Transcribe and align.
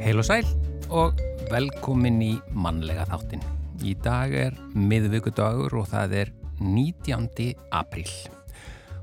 Heil 0.00 0.16
og 0.16 0.24
sæl 0.24 0.46
og 0.96 1.18
velkomin 1.50 2.22
í 2.24 2.30
mannlega 2.56 3.02
þáttin. 3.10 3.42
Í 3.84 3.90
dag 4.00 4.32
er 4.32 4.54
miðvíkudagur 4.72 5.74
og 5.76 5.90
það 5.90 6.14
er 6.22 6.30
19. 6.64 7.50
apríl. 7.76 8.08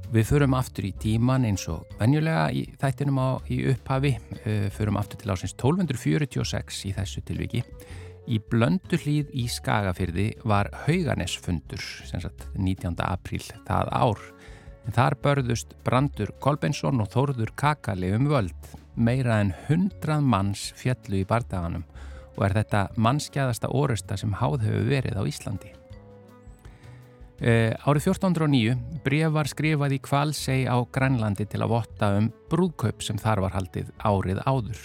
Við 0.10 0.26
förum 0.32 0.56
aftur 0.58 0.88
í 0.88 0.96
tíman 0.98 1.46
eins 1.46 1.68
og 1.70 1.86
venjulega 2.00 2.48
í 2.50 2.64
þættinum 2.82 3.20
á 3.22 3.30
í 3.46 3.60
upphafi, 3.76 4.16
uh, 4.40 4.66
förum 4.74 4.98
aftur 4.98 5.22
til 5.22 5.36
ásins 5.36 5.54
1246 5.54 6.82
í 6.90 6.96
þessu 6.98 7.24
tilviki. 7.30 7.62
Í 8.26 8.42
blöndu 8.50 8.98
hlýð 8.98 9.30
í 9.38 9.46
Skagafyrði 9.54 10.32
var 10.50 10.72
Hauganesfundur, 10.88 11.84
sem 12.10 12.26
sagt 12.26 12.50
19. 12.58 12.98
apríl 13.06 13.46
það 13.70 13.94
ár. 13.94 14.26
En 14.88 14.98
þar 14.98 15.20
börðust 15.22 15.78
Brandur 15.86 16.34
Kolbensson 16.42 17.06
og 17.06 17.14
Þórður 17.14 17.54
Kakali 17.60 18.16
um 18.18 18.32
völd. 18.34 18.78
Meira 18.98 19.38
en 19.44 19.54
hundrað 19.68 20.24
manns 20.26 20.72
fjallu 20.78 21.22
í 21.22 21.28
bardaganum 21.30 21.84
og 22.38 22.46
er 22.48 22.56
þetta 22.60 22.88
mannskjæðasta 22.98 23.70
orusta 23.74 24.18
sem 24.18 24.34
háð 24.40 24.64
hefur 24.66 24.88
verið 24.90 25.20
á 25.22 25.24
Íslandi. 25.30 25.74
Uh, 27.38 27.70
árið 27.86 28.08
1409 28.10 28.74
bref 29.06 29.34
var 29.36 29.50
skrifað 29.50 29.94
í 29.94 30.02
Kvalsei 30.02 30.64
á 30.66 30.82
Grænlandi 30.90 31.46
til 31.46 31.62
að 31.62 31.74
votta 31.76 32.12
um 32.18 32.32
brúðkaup 32.50 33.06
sem 33.06 33.22
þar 33.22 33.44
var 33.46 33.54
haldið 33.54 33.94
árið 34.02 34.42
áður. 34.50 34.80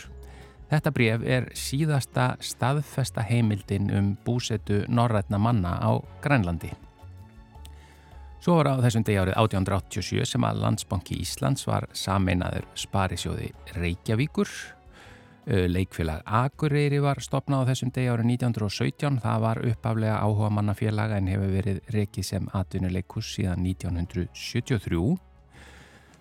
Þetta 0.68 0.92
bref 0.92 1.24
er 1.24 1.48
síðasta 1.56 2.26
staðfesta 2.44 3.24
heimildin 3.24 3.88
um 3.96 4.14
búsetu 4.24 4.82
norrætna 4.88 5.40
manna 5.40 5.78
á 5.80 5.96
Grænlandi. 6.24 6.72
Svo 8.42 8.56
var 8.58 8.72
á 8.74 8.82
þessum 8.82 9.04
degi 9.06 9.20
árið 9.22 9.36
1887 9.38 10.24
sem 10.26 10.42
að 10.42 10.56
Landsbanki 10.64 11.14
Íslands 11.22 11.62
var 11.68 11.84
sameinaður 11.94 12.64
Sparisjóði 12.74 13.52
Reykjavíkur. 13.76 14.50
Leikfélag 15.46 16.24
Akureyri 16.26 16.98
var 17.04 17.22
stopnað 17.22 17.62
á 17.62 17.68
þessum 17.70 17.92
degi 17.94 18.10
árið 18.10 18.32
1917. 18.32 19.20
Það 19.22 19.44
var 19.44 19.60
uppaflega 19.70 20.16
áhuga 20.18 20.48
mannafélaga 20.58 21.20
en 21.22 21.30
hefur 21.30 21.52
verið 21.54 21.78
reikið 21.94 22.26
sem 22.32 22.48
atvinnuleikus 22.58 23.28
síðan 23.36 23.62
1973. 23.62 25.04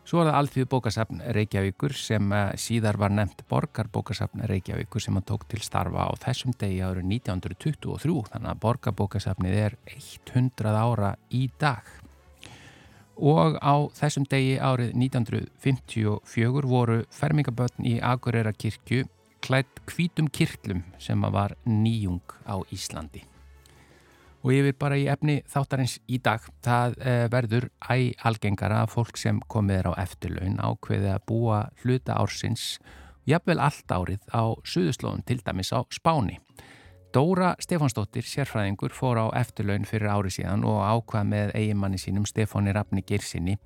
Svo 0.06 0.22
var 0.22 0.30
það 0.30 0.38
Alþjóð 0.44 0.70
bókasafn 0.76 1.26
Reykjavíkur 1.38 1.98
sem 1.98 2.38
síðar 2.62 3.02
var 3.02 3.14
nefnt 3.18 3.42
Borgarbókasafn 3.50 4.46
Reykjavíkur 4.50 5.02
sem 5.02 5.18
hann 5.18 5.26
tók 5.26 5.50
til 5.50 5.62
starfa 5.66 6.06
á 6.06 6.14
þessum 6.22 6.54
degi 6.54 6.82
árið 6.86 7.10
1923. 7.18 8.16
Þannig 8.30 8.54
að 8.54 8.64
Borgarbókasafnið 8.68 9.60
er 9.66 9.80
100 9.90 10.78
ára 10.86 11.16
í 11.34 11.48
dag 11.58 11.90
og 13.17 13.58
á 13.59 13.76
þessum 13.98 14.28
degi 14.30 14.59
árið 14.62 14.94
1954 14.95 16.70
voru 16.70 17.02
fermingabötn 17.14 17.88
í 17.88 17.98
Akureyra 18.00 18.53
kirkju 18.53 19.06
klætt 19.42 19.81
hvítum 19.90 20.30
kirklum 20.30 20.84
sem 21.02 21.22
var 21.22 21.56
nýjung 21.66 22.22
á 22.45 22.62
Íslandi. 22.72 23.26
Og 24.42 24.56
ég 24.56 24.66
vil 24.66 24.73
bara 24.73 24.98
í 24.98 25.06
efni 25.09 25.42
þáttarins 25.50 26.00
í 26.09 26.18
dag, 26.18 26.42
það 26.66 26.95
eh, 27.06 27.26
verður 27.30 27.68
æg 27.94 28.23
algengara 28.26 28.81
að 28.81 28.94
fólk 28.95 29.20
sem 29.22 29.42
komið 29.53 29.78
er 29.78 29.90
á 29.94 30.02
eftirlaun 30.02 30.58
ákveði 30.58 31.12
að 31.14 31.25
búa 31.30 31.59
hluta 31.84 32.18
ársins, 32.18 32.80
jafnvel 33.30 33.59
allt 33.62 33.94
árið 33.94 34.23
á 34.34 34.50
suðuslóðum 34.66 35.22
til 35.30 35.42
dæmis 35.46 35.70
á 35.70 35.86
Spáni. 35.94 36.40
Dóra 37.12 37.58
Stefansdóttir, 37.59 38.23
sérfræðingur, 38.23 38.94
fór 38.96 39.19
á 39.19 39.25
eftirlaun 39.36 39.84
fyrir 39.84 40.13
ári 40.13 40.30
síðan 40.31 40.62
og 40.63 40.78
ákvað 40.80 41.25
með 41.28 41.50
eigimanni 41.59 41.97
sínum 42.00 42.24
Stefáni 42.24 42.72
Rafni 42.72 43.03
Girsinni 43.03 43.58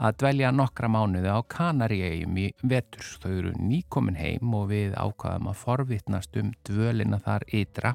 að 0.00 0.16
dvelja 0.22 0.52
nokkra 0.56 0.88
mánuði 0.88 1.28
á 1.28 1.36
Kanaríegjum 1.52 2.38
í 2.40 2.46
vetur. 2.64 3.04
Þau 3.20 3.30
eru 3.34 3.52
nýkomin 3.60 4.16
heim 4.16 4.56
og 4.56 4.70
við 4.72 4.96
ákvaðum 4.96 5.50
að 5.52 5.60
forvittnast 5.66 6.40
um 6.40 6.54
dvölina 6.64 7.20
þar 7.20 7.44
ytra 7.60 7.92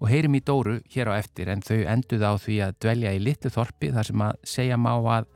og 0.00 0.08
heyrim 0.08 0.40
í 0.40 0.44
Dóru 0.48 0.78
hér 0.94 1.12
á 1.12 1.20
eftir 1.20 1.52
en 1.52 1.64
þau 1.66 1.84
enduð 1.84 2.24
á 2.24 2.32
því 2.40 2.60
að 2.64 2.76
dvelja 2.86 3.12
í 3.12 3.20
litlu 3.20 3.52
þorpi 3.52 3.92
þar 3.92 4.12
sem 4.12 4.26
að 4.30 4.42
segja 4.56 4.80
má 4.80 4.94
að 4.96 5.28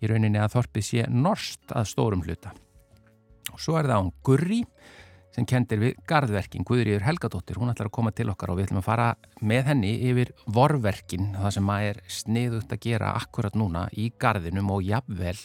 í 0.00 0.08
rauninni 0.08 0.40
að 0.40 0.56
þorpið 0.56 0.88
sé 0.88 1.08
norst 1.12 1.76
að 1.76 1.90
stórum 1.92 2.24
hluta. 2.24 2.56
Og 3.52 3.60
svo 3.60 3.76
er 3.76 3.90
það 3.90 4.00
án 4.00 4.14
Gurri 4.24 4.62
sem 5.34 5.46
kendir 5.50 5.80
við 5.82 5.94
gardverkin 6.08 6.66
Guðriður 6.66 7.06
Helgadóttir, 7.08 7.58
hún 7.58 7.72
ætlar 7.72 7.90
að 7.90 7.96
koma 7.96 8.12
til 8.14 8.28
okkar 8.30 8.52
og 8.52 8.58
við 8.58 8.68
ætlum 8.68 8.82
að 8.82 8.86
fara 8.86 9.06
með 9.42 9.70
henni 9.72 9.94
yfir 10.10 10.34
vorverkin, 10.46 11.32
það 11.34 11.56
sem 11.56 11.72
að 11.74 11.86
er 11.88 12.02
sniðugt 12.18 12.74
að 12.74 12.84
gera 12.86 13.14
akkurat 13.18 13.56
núna 13.58 13.88
í 13.98 14.10
gardinum 14.20 14.70
og 14.76 14.84
jafnvel 14.86 15.38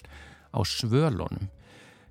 á 0.54 0.60
svölunum. 0.66 1.50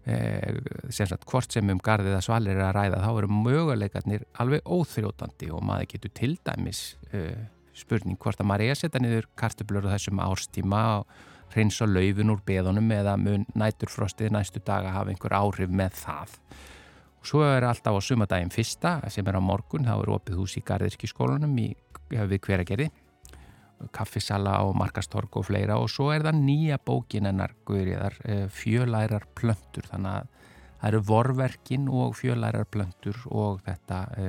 Eh, 0.09 0.59
sem 0.95 1.07
sagt 1.07 1.27
hvort 1.29 1.53
sem 1.53 1.69
um 1.69 1.81
gardið 1.85 2.17
að 2.17 2.25
svalir 2.25 2.57
er 2.57 2.65
að 2.65 2.77
ræða 2.79 3.01
þá 3.03 3.09
eru 3.11 3.29
möguleikarnir 3.45 4.23
alveg 4.41 4.65
óþrjótandi 4.65 5.51
og 5.53 5.65
maður 5.69 5.91
getur 5.91 6.15
til 6.17 6.31
dæmis 6.47 6.81
eh, 7.13 7.35
spurning 7.77 8.17
hvort 8.17 8.41
að 8.41 8.49
maður 8.49 8.65
er 8.65 8.77
að 8.77 8.81
setja 8.81 9.03
niður 9.05 9.29
kartublur 9.37 9.85
á 9.85 9.93
þessum 9.93 10.23
árstíma 10.25 10.81
og 10.95 11.53
hreins 11.53 11.83
og 11.85 11.93
laufin 11.93 12.33
úr 12.33 12.41
beðunum 12.47 12.89
eða 12.95 13.19
mun 13.21 13.45
næturfrostið 13.59 14.33
næstu 14.33 14.63
daga 14.65 14.95
hafa 14.97 15.13
einhver 15.13 15.37
áhrif 15.37 15.77
með 15.83 16.01
það 16.01 16.39
Svo 17.27 17.43
er 17.43 17.67
alltaf 17.67 17.99
á 17.99 18.01
sumadaginn 18.01 18.53
fyrsta 18.55 18.99
sem 19.11 19.27
er 19.27 19.37
á 19.37 19.43
morgun, 19.43 19.87
þá 19.89 19.97
er 19.99 20.13
opið 20.15 20.39
hús 20.39 20.57
í 20.59 20.65
Garðirkískólanum 20.65 21.57
við 21.59 22.41
hveragerði, 22.47 22.89
kaffisala 23.95 24.59
og 24.67 24.77
markastorg 24.79 25.37
og 25.37 25.49
fleira. 25.51 25.79
Og 25.83 25.91
svo 25.93 26.11
er 26.15 26.25
það 26.27 26.41
nýja 26.45 26.79
bókin 26.79 27.29
ennar 27.31 27.55
Guðriðar, 27.69 28.17
fjölærar 28.55 29.27
plöntur, 29.39 29.87
þannig 29.91 30.15
að 30.15 30.31
það 30.79 30.89
eru 30.93 31.03
vorverkin 31.11 31.91
og 31.91 32.17
fjölærar 32.19 32.69
plöntur 32.71 33.19
og 33.35 33.63
þetta 33.67 34.03
e, 34.15 34.27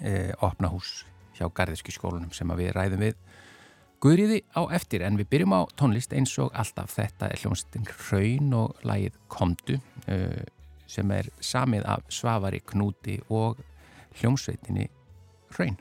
e, 0.00 0.14
opna 0.44 0.72
hús 0.72 1.02
hjá 1.36 1.46
Garðirkískólanum 1.52 2.32
sem 2.32 2.52
við 2.56 2.72
ræðum 2.76 3.04
við 3.04 3.18
Guðriði 4.04 4.42
á 4.56 4.62
eftir. 4.76 5.04
En 5.04 5.16
við 5.20 5.30
byrjum 5.32 5.56
á 5.56 5.60
tónlist 5.80 6.12
eins 6.16 6.34
og 6.42 6.52
alltaf. 6.52 6.92
Þetta 6.96 7.30
er 7.30 7.40
hljómsveitin 7.40 7.88
Hraun 7.88 8.52
og 8.58 8.84
lagið 8.84 9.16
Komdu 9.32 9.78
sem 10.94 11.10
er 11.14 11.30
samið 11.42 11.88
af 11.96 12.06
Svavari 12.12 12.62
Knúti 12.72 13.18
og 13.28 13.58
hljómsveitinni 14.20 14.86
Hraun. 15.54 15.76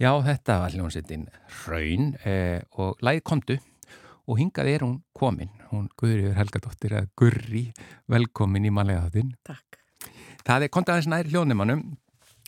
Já, 0.00 0.14
þetta 0.24 0.54
var 0.62 0.72
hljómsveitin 0.72 1.26
Hraun 1.58 2.14
eh, 2.24 2.62
og 2.80 3.02
lægið 3.04 3.24
komdu 3.28 3.56
og 4.24 4.38
hingað 4.38 4.70
er 4.72 4.84
hún 4.86 4.94
komin, 5.12 5.50
hún 5.68 5.90
Guðriður 6.00 6.38
Helgadóttir 6.38 6.94
að 6.96 7.10
Gurri, 7.20 7.66
velkomin 8.08 8.64
í 8.64 8.72
manlega 8.72 9.10
þáttinn. 9.10 9.34
Takk. 9.44 9.76
Það 10.46 10.64
er 10.64 10.72
kontið 10.72 10.94
aðeins 10.94 11.10
nær 11.12 11.30
hljónumannum, 11.34 11.84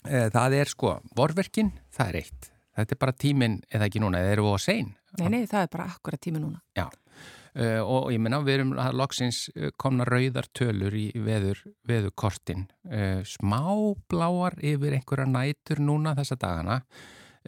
eh, 0.06 0.30
það 0.32 0.58
er 0.62 0.72
sko 0.72 0.94
vorverkin, 1.12 1.74
það 1.92 2.08
er 2.14 2.20
eitt. 2.22 2.50
Þetta 2.72 2.96
er 2.96 3.02
bara 3.04 3.18
tíminn, 3.26 3.60
eða 3.68 3.90
ekki 3.90 4.00
núna, 4.00 4.24
eða 4.24 4.32
eru 4.32 4.48
við 4.48 4.56
á 4.56 4.60
sein? 4.70 4.92
Nei, 5.20 5.28
nei, 5.28 5.40
það 5.44 5.68
er 5.68 5.72
bara 5.76 5.92
akkurat 5.92 6.24
tími 6.24 6.40
núna. 6.40 6.64
Já, 6.72 6.88
uh, 6.88 7.80
og 7.84 8.12
ég 8.16 8.20
menna 8.24 8.40
við 8.40 8.62
erum 8.62 8.76
að 8.80 8.96
loksins 8.96 9.50
eh, 9.52 9.74
komna 9.76 10.08
rauðar 10.08 10.48
tölur 10.56 10.96
í 10.96 11.10
veður, 11.20 11.66
veðurkortin, 11.84 12.70
uh, 12.88 13.20
smábláar 13.28 14.56
yfir 14.56 14.96
einhverja 14.96 15.28
nætur 15.28 15.84
núna 15.84 16.16
þessa 16.16 16.40
dagana 16.40 16.84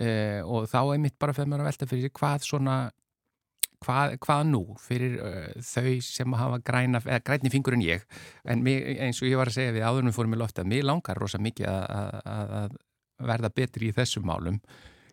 uh, 0.00 0.40
og 0.44 0.68
þá 0.70 0.80
er 0.82 1.02
mitt 1.02 1.18
bara 1.20 1.34
fyrir 1.36 1.50
mér 1.52 1.64
að 1.64 1.70
velta 1.70 1.88
fyrir 1.90 2.12
hvað 2.14 2.46
svona, 2.46 2.76
hvað, 3.84 4.16
hvað 4.24 4.42
nú 4.50 4.62
fyrir 4.82 5.18
uh, 5.20 5.50
þau 5.64 5.92
sem 6.06 6.38
hafa 6.40 6.60
græna, 6.64 7.02
eða 7.04 7.20
grænni 7.26 7.52
fingur 7.52 7.76
en 7.76 7.84
ég, 7.84 8.06
en 8.44 8.64
mig, 8.64 8.80
eins 8.96 9.22
og 9.22 9.30
ég 9.30 9.40
var 9.40 9.52
að 9.52 9.58
segja 9.60 9.76
við 9.76 9.86
áðurnum 9.88 10.16
fórum 10.16 10.34
í 10.36 10.40
lofta, 10.40 10.66
mér 10.66 10.88
langar 10.88 11.20
rosa 11.20 11.40
mikið 11.42 11.70
að, 11.70 11.86
að, 12.24 12.56
að 12.62 12.76
verða 13.30 13.52
betri 13.54 13.90
í 13.90 13.94
þessum 13.94 14.26
málum. 14.28 14.58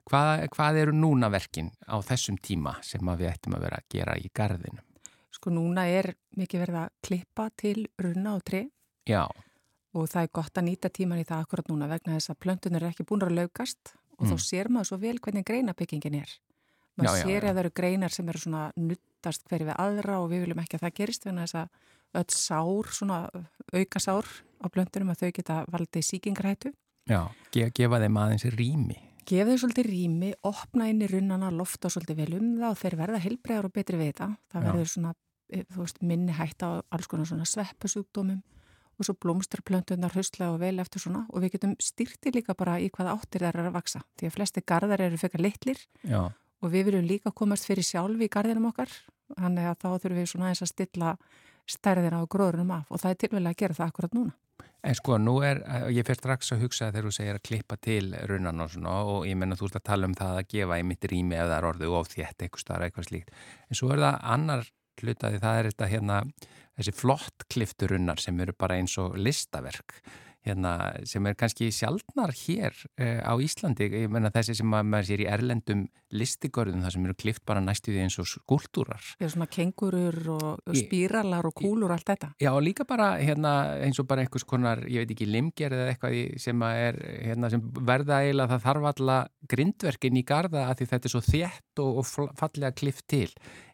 Hvað, 0.10 0.48
hvað 0.56 0.80
eru 0.82 0.96
núna 0.98 1.30
verkin 1.30 1.70
á 1.86 2.02
þessum 2.02 2.40
tíma 2.42 2.80
sem 2.84 3.06
við 3.06 3.30
ættum 3.30 3.54
að 3.56 3.68
vera 3.68 3.78
að 3.78 3.92
gera 3.94 4.18
í 4.18 4.32
gardinu? 4.34 4.82
Sko 5.32 5.54
núna 5.54 5.86
er 5.88 6.10
mikið 6.38 6.64
verið 6.66 6.80
að 6.82 6.92
klippa 7.06 7.46
til 7.56 7.86
runna 8.02 8.34
og 8.36 8.44
tre 8.46 8.66
Já, 9.08 9.24
og 9.98 10.08
það 10.12 10.26
er 10.26 10.36
gott 10.36 10.60
að 10.60 10.68
nýta 10.68 10.92
tíman 10.94 11.22
í 11.22 11.28
það 11.28 11.44
akkurat 11.46 11.72
núna 11.72 11.90
vegna 11.92 12.16
þess 12.16 12.32
að 12.32 12.40
plöntunar 12.46 12.86
er 12.86 12.94
ekki 12.94 13.08
búin 13.08 13.26
að 13.26 13.36
laugast 13.40 13.94
og 14.20 14.25
Mm. 14.27 14.32
þá 14.32 14.38
sér 14.39 14.68
maður 14.70 14.88
svo 14.91 14.98
vel 15.01 15.18
hvernig 15.20 15.46
greinabyggingin 15.46 16.15
er. 16.22 16.30
Maður 16.98 17.18
Já, 17.18 17.24
sér 17.24 17.41
já. 17.41 17.50
að 17.50 17.53
það 17.56 17.60
eru 17.63 17.72
greinar 17.74 18.12
sem 18.12 18.30
eru 18.30 18.39
svona 18.39 18.72
nuttast 18.75 19.44
hverju 19.50 19.65
við 19.70 19.75
aðra 19.80 20.20
og 20.22 20.30
við 20.30 20.41
viljum 20.46 20.60
ekki 20.63 20.75
að 20.77 20.84
það 20.86 20.94
gerist 21.00 21.25
vegna 21.25 21.46
þess 21.46 21.56
að 21.56 21.70
öll 22.13 22.36
sár, 22.36 22.86
svona 22.91 23.30
aukasár 23.74 24.25
á 24.62 24.65
plöntunum 24.70 25.10
að 25.13 25.22
þau 25.24 25.32
geta 25.32 25.65
valdið 25.72 26.03
síkingarhættu. 26.10 26.74
já, 27.08 27.30
ge 27.51 27.70
gefa 27.74 28.00
þeim 28.00 28.18
aðeins 28.20 28.46
rými. 28.56 28.98
Gefa 29.25 29.51
þau 29.51 29.58
svolítið 29.63 29.86
rými, 29.89 30.34
opna 30.44 30.89
inn 30.89 31.01
í 31.01 31.08
runnana, 31.08 31.50
lofta 31.51 31.88
svolítið 31.89 32.15
vel 32.18 32.34
um 32.39 32.58
það 32.60 32.70
og 32.72 32.77
þeir 32.82 32.96
verða 32.98 33.20
heilbreiðar 33.24 33.65
og 33.65 33.74
betri 33.74 33.98
við 33.98 34.12
þetta. 34.13 34.27
Það 34.51 34.63
verður 34.68 34.89
svona, 34.91 35.13
eh, 35.53 35.63
þú 35.72 35.77
veist, 35.86 36.01
minni 36.01 36.34
hætta 36.34 36.65
á 36.68 36.72
alls 36.91 37.08
konar 37.08 37.25
svona 37.25 37.46
sveppasjúkdómum 37.46 38.41
og 39.01 39.08
svo 39.08 39.17
blómstar 39.17 39.63
plöntunar 39.65 40.13
haustlega 40.13 40.53
og 40.53 40.62
vel 40.62 40.77
eftir 40.84 41.01
svona 41.01 41.25
og 41.29 41.41
við 41.43 41.58
getum 41.58 41.74
styrti 41.81 42.34
líka 42.36 42.55
bara 42.58 42.77
í 42.77 42.91
hvaða 42.93 43.15
áttir 43.17 43.46
þær 43.48 43.58
eru 43.58 43.72
að 43.72 43.77
vaksa. 43.79 44.03
Því 44.20 44.29
að 44.29 44.36
flesti 44.38 44.63
gardar 44.72 45.01
eru 45.08 45.17
fekar 45.17 45.41
litlir 45.41 45.81
Já, 46.05 46.29
og 46.62 46.74
við 46.74 46.89
viljum 46.89 47.08
líka 47.10 47.34
komast 47.34 47.65
fyrir 47.70 47.86
sjálfi 47.86 48.27
í 48.27 48.31
gardinum 48.31 48.70
okkar. 48.70 48.91
Þannig 49.38 49.72
að 49.72 49.79
þá 49.81 49.89
þurfum 49.89 50.20
við 50.20 50.29
svona 50.29 50.51
eins 50.51 50.62
að 50.62 50.72
stilla 50.74 51.15
stærðina 51.70 52.22
á 52.22 52.25
gróðurinn 52.29 52.74
af 52.75 52.89
og 52.91 53.01
það 53.01 53.13
er 53.13 53.20
tilvægilega 53.24 53.55
að 53.55 53.62
gera 53.63 53.77
það 53.79 53.91
akkurat 53.91 54.15
núna. 54.17 54.38
en 54.81 54.96
sko 54.98 55.17
nú 55.22 55.36
er, 55.46 55.60
ég 55.93 56.05
fer 56.05 56.17
strax 56.17 56.51
að 56.53 56.63
hugsa 56.65 56.89
þegar 56.89 57.05
þú 57.05 57.12
segir 57.13 57.38
að 57.38 57.43
klippa 57.46 57.75
til 57.77 58.15
runnan 58.29 58.63
og 58.63 58.72
svona 58.74 58.93
og 59.05 59.27
ég 59.29 59.38
menna 59.38 59.55
þú 59.55 59.67
ert 59.70 59.77
að 59.77 59.88
tala 59.89 60.08
um 60.10 60.15
það 60.17 60.38
að 60.39 60.48
gefa 60.53 60.79
í 60.81 60.86
mitt 60.89 61.05
rými 61.05 61.38
er 61.38 61.67
orðið 61.70 61.98
of 62.00 62.10
þétt 62.10 62.41
eitthvað 62.41 62.63
starf 62.63 62.86
eitthvað 62.88 63.08
slíkt. 63.10 63.29
En 63.70 63.77
svo 63.77 63.91
er 63.93 64.01
það 64.01 64.17
annar 64.36 64.65
hlutaði, 65.01 65.41
það 65.41 65.60
er 65.60 65.70
þetta 65.70 65.91
hérna 65.91 66.17
þessi 66.82 66.98
flott 66.98 67.48
klifturunnar 67.52 68.22
sem 68.22 68.40
eru 68.44 68.58
bara 68.58 68.78
eins 68.82 68.98
og 69.02 69.16
listaverk 69.18 70.02
hérna, 70.46 70.74
sem 71.08 71.26
er 71.30 71.38
kannski 71.38 71.70
sjaldnar 71.74 72.34
hér 72.36 72.74
uh, 73.00 73.22
á 73.22 73.34
Íslandi, 73.42 73.88
ég 73.94 74.12
menna 74.12 74.32
þessi 74.34 74.58
sem 74.58 74.74
að 74.74 74.88
maður 74.90 75.10
sér 75.12 75.24
í 75.24 75.28
erlendum 75.30 75.84
listigörðum 76.12 76.82
það 76.84 76.96
sem 76.96 77.06
eru 77.08 77.16
klift 77.22 77.44
bara 77.48 77.62
næstu 77.64 77.94
því 77.94 78.02
eins 78.04 78.18
og 78.20 78.28
skúltúrar 78.28 79.12
er 79.22 79.32
svona 79.32 79.48
kengurur 79.52 80.18
og, 80.34 80.74
spíralar 80.76 81.48
og 81.48 81.56
kúlur 81.56 81.92
og 81.92 81.96
allt 81.96 82.12
þetta. 82.12 82.32
Já, 82.42 82.52
og 82.52 82.62
líka 82.66 82.86
bara 82.90 83.14
hérna, 83.22 83.54
eins 83.86 84.02
og 84.02 84.10
bara 84.10 84.26
einhvers 84.26 84.48
konar, 84.48 84.84
ég 84.90 85.06
veit 85.06 85.16
ekki, 85.16 85.30
limger 85.30 85.76
eða 85.78 85.94
eitthvað 85.94 86.18
sem 86.42 86.66
er, 86.68 87.00
hérna, 87.30 87.52
sem 87.54 87.64
verða 87.80 88.22
eiginlega 88.26 88.56
það 88.56 88.66
þarf 88.68 88.90
alla 88.92 89.20
grindverkin 89.52 90.20
í 90.20 90.26
garda 90.28 90.68
að 90.70 90.82
því 90.82 90.90
þetta 90.94 91.10
er 91.10 91.16
svo 91.16 91.24
þétt 91.28 91.84
og, 91.86 92.02
og 92.02 92.32
fallega 92.40 92.74
klift 92.76 93.06
til. 93.12 93.30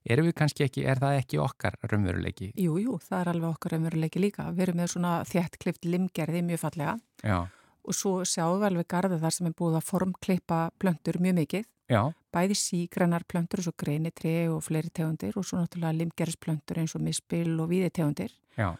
Erum 0.08 0.28
við 0.30 0.36
kannski 0.40 0.64
ekki, 0.68 0.86
er 0.88 1.00
það 1.02 1.18
ekki 1.22 1.40
okkar 1.44 1.76
raunveruleiki? 1.92 2.52
Jú, 2.56 2.78
jú, 2.80 2.98
það 3.04 3.20
er 3.22 3.30
alveg 3.34 3.50
okkar 3.50 3.74
raunveruleiki 3.76 4.22
líka. 4.24 4.46
Við 4.56 4.68
erum 4.68 4.78
með 4.82 4.92
svona 4.94 5.14
þéttklift 5.28 5.86
limgerði 5.86 6.44
mjög 6.48 6.62
fallega 6.64 6.94
Já, 7.28 7.40
og 7.88 7.96
svo 7.96 8.14
sjáum 8.28 8.60
við 8.62 8.68
alveg 8.70 8.88
garda 8.92 9.18
þar 9.20 9.36
sem 9.36 9.48
er 9.50 9.56
búið 9.60 9.78
að 9.80 9.86
formklippa 9.90 10.62
plöntur 10.80 11.20
mjög 11.24 11.36
mikið. 11.42 11.66
já, 11.92 12.02
Bæði 12.36 12.56
sígrannar 12.60 13.24
plöntur 13.28 13.60
eins 13.62 13.68
og 13.72 13.78
greinitri 13.80 14.34
og 14.52 14.60
fleiri 14.64 14.90
tegundir 14.92 15.38
og 15.40 15.46
svo 15.48 15.58
náttúrulega 15.62 15.96
limgerðisplöntur 16.02 16.82
eins 16.82 16.96
og 16.96 17.02
mispil 17.02 17.60
og 17.60 17.70
víðitegundir. 17.72 18.32
já, 18.58 18.76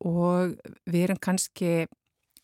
Og 0.00 0.54
við 0.86 1.02
erum 1.08 1.18
kannski 1.20 1.86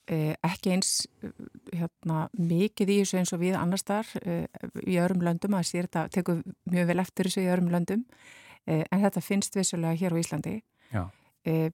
ekki 0.04 0.75
eins 0.75 1.06
eh, 1.25 1.32
hérna, 1.80 2.26
mikið 2.37 2.92
í 2.92 2.99
þessu 3.02 3.20
eins 3.20 3.32
og 3.32 3.40
við 3.40 3.56
annars 3.56 3.87
þar 3.88 4.11
eh, 4.23 4.44
í 4.84 4.99
öðrum 5.00 5.25
löndum, 5.25 5.56
að 5.56 5.70
sér 5.70 5.88
þetta 5.88 6.04
tekur 6.12 6.42
mjög 6.70 6.90
vel 6.90 7.00
eftir 7.00 7.30
þessu 7.30 7.44
í 7.44 7.49
öðrum 7.49 7.73
löndum 7.73 8.04
eh, 8.66 8.84
en 8.84 9.04
þetta 9.04 9.25
finnst 9.25 9.56
vissulega 9.56 9.96
hér 9.96 10.16
á 10.16 10.20
Íslandi. 10.20 10.54
Já. 10.92 11.08
eh, 11.49 11.70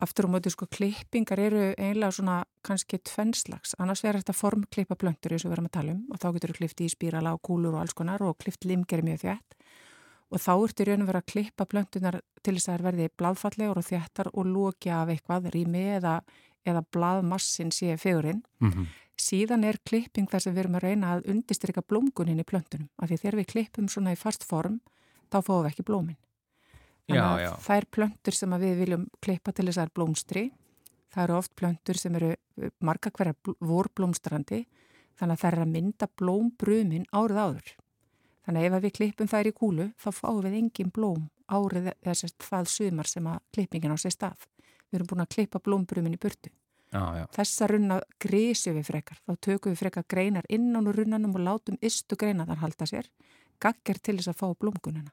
aftur 0.00 0.28
á 0.30 0.32
móti 0.32 0.52
sko 0.52 0.68
klippingar 0.70 1.40
eru 1.42 1.62
einlega 1.74 2.12
svona 2.14 2.44
kannski 2.62 3.00
tvennslags, 3.02 3.74
annars 3.82 4.04
verður 4.04 4.22
þetta 4.22 4.36
formklippa 4.38 4.96
blöndur 5.00 5.34
eins 5.34 5.44
og 5.44 5.50
við 5.50 5.56
erum 5.58 5.70
að 5.70 5.76
tala 5.78 5.94
um 5.96 6.02
og 6.10 6.20
þá 6.22 6.28
getur 6.36 6.52
þú 6.52 6.58
klippt 6.60 6.82
í 6.84 6.90
spírala 6.92 7.34
og 7.34 7.42
kúlur 7.42 7.74
og 7.74 7.82
alls 7.82 7.96
konar 7.98 8.22
og 8.22 8.38
klippt 8.38 8.68
limgeri 8.68 9.06
mjög 9.06 9.24
þjætt 9.24 9.56
og 10.30 10.38
þá 10.38 10.52
ertu 10.54 10.86
raun 10.86 11.02
að 11.02 11.10
vera 11.10 11.22
að 11.22 11.30
klippa 11.32 11.66
blöndunar 11.66 12.20
til 12.44 12.54
þess 12.54 12.68
að 12.68 12.76
það 12.76 12.86
verði 12.86 13.08
bladfallegur 13.18 13.80
og 13.80 13.86
þjættar 13.88 14.30
og 14.30 14.46
lókja 14.46 15.00
af 15.00 15.12
eitthvað 15.14 15.48
rými 15.56 15.82
eða, 15.96 16.14
eða 16.66 16.82
bladmassin 16.92 17.70
sé 17.72 17.96
fegurinn. 17.96 18.42
Mm 18.60 18.86
Síðan 19.20 19.64
er 19.68 19.76
klipping 19.84 20.24
þar 20.32 20.40
sem 20.40 20.54
við 20.54 20.62
erum 20.62 20.76
að 20.78 20.84
reyna 20.86 21.08
að 21.12 21.26
undistrykka 21.28 21.82
blómgunin 21.84 22.38
í 22.40 22.44
blöndunum 22.48 22.86
af 22.96 23.10
því 23.10 23.16
þegar 23.20 23.36
við 23.36 23.46
klippum 23.50 23.88
svona 23.92 24.14
í 24.14 24.16
fast 24.16 24.46
form 24.48 24.78
þá 25.28 25.36
fáum 25.44 25.58
við 25.66 25.68
ekki 25.74 25.84
blómin. 25.84 26.16
Þannig 27.04 27.18
Já, 27.20 27.26
að 27.26 27.42
já. 27.42 27.50
Það 27.66 27.76
er 27.76 27.86
plöntur 27.96 28.32
sem 28.38 28.54
við 28.62 28.78
viljum 28.80 29.04
klippa 29.20 29.52
til 29.52 29.66
þess 29.66 29.76
að 29.76 29.82
það 29.82 29.88
er 29.90 29.92
blómstri. 29.98 30.44
Það 31.12 31.24
eru 31.26 31.36
oft 31.36 31.52
plöntur 31.60 32.00
sem 32.00 32.16
eru 32.16 32.30
marga 32.80 33.10
hverja 33.10 33.34
bl- 33.44 33.56
vorblómstrandi 33.60 34.60
þannig 35.20 35.36
að 35.36 35.40
það 35.42 35.52
er 35.52 35.60
að 35.66 35.72
mynda 35.74 36.08
blómbrumin 36.16 37.06
árið 37.12 37.42
áður. 37.44 37.68
Þannig 38.46 38.60
að 38.64 38.78
ef 38.78 38.82
við 38.86 38.96
klippum 39.00 39.28
þær 39.28 39.50
í 39.50 39.52
kúlu 39.52 39.90
þá 40.00 40.08
fáum 40.16 40.40
við 40.46 40.56
engin 40.62 40.90
blóm 40.96 41.28
árið 41.50 41.90
þess 42.06 42.24
að 42.24 42.48
það 42.48 42.72
sumar 42.72 43.06
sem 43.10 43.26
að 43.28 43.40
klippingin 43.52 43.92
á 43.92 43.98
sér 44.00 44.16
stað. 44.16 44.48
Við 44.90 44.98
erum 45.00 45.10
búin 45.12 45.22
að 45.24 45.30
klippa 45.36 45.60
blómbrumin 45.62 46.16
í 46.16 46.20
burtu. 46.20 46.50
Já, 46.90 47.02
já. 47.20 47.24
Þessa 47.36 47.68
runna 47.70 48.00
grísjum 48.20 48.74
við 48.80 48.88
frekar. 48.90 49.20
Þá 49.26 49.32
tökum 49.46 49.72
við 49.74 49.78
frekar 49.84 50.04
greinar 50.10 50.48
innan 50.50 50.88
úr 50.90 50.98
runnanum 50.98 51.36
og 51.38 51.44
látum 51.46 51.76
ystu 51.86 52.16
greinaðar 52.18 52.58
halda 52.64 52.88
sér. 52.90 53.06
Gagger 53.62 54.00
til 54.02 54.16
þess 54.18 54.32
að 54.32 54.40
fá 54.40 54.48
blómgununa. 54.58 55.12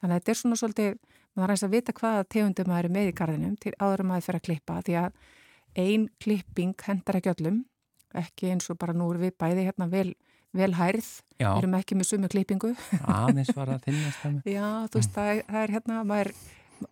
Þannig 0.00 0.12
að 0.12 0.18
þetta 0.20 0.32
er 0.34 0.38
svona 0.40 0.58
svolítið, 0.60 0.98
maður 1.38 1.52
er 1.54 1.62
að 1.68 1.74
vita 1.76 1.92
hvaða 2.00 2.24
tegundum 2.34 2.68
maður 2.72 2.88
er 2.90 2.94
með 2.96 3.08
í 3.12 3.14
garðinum 3.20 3.54
til 3.62 3.72
áður 3.80 4.02
maður 4.10 4.26
fyrir 4.26 4.40
að 4.40 4.46
klippa. 4.48 4.80
Því 4.86 4.96
að 5.04 5.12
ein 5.86 6.08
klipping 6.24 6.74
hendar 6.88 7.20
ekki 7.20 7.32
öllum. 7.36 7.62
Ekki 8.16 8.50
eins 8.52 8.70
og 8.72 8.78
bara 8.80 8.94
nú 8.96 9.06
erum 9.12 9.22
við 9.26 9.34
bæði 9.38 9.64
hérna 9.68 9.86
vel, 9.92 10.10
vel 10.56 10.72
hærð. 10.78 11.08
Já, 11.38 11.50
Erum 11.60 11.74
ekki 11.78 11.96
með 12.00 12.10
sumu 12.10 12.28
klippingu. 12.32 12.74
aðeins 13.06 13.50
var 13.56 13.74
að 13.76 13.86
þinnast 13.86 14.22
það. 14.24 14.36
Já, 14.56 14.68
þú 14.90 15.00
veist, 15.02 15.18
er- 15.22 15.42
það 15.50 15.62
er 15.62 15.74
hérna, 15.76 15.98
maður, 16.08 16.30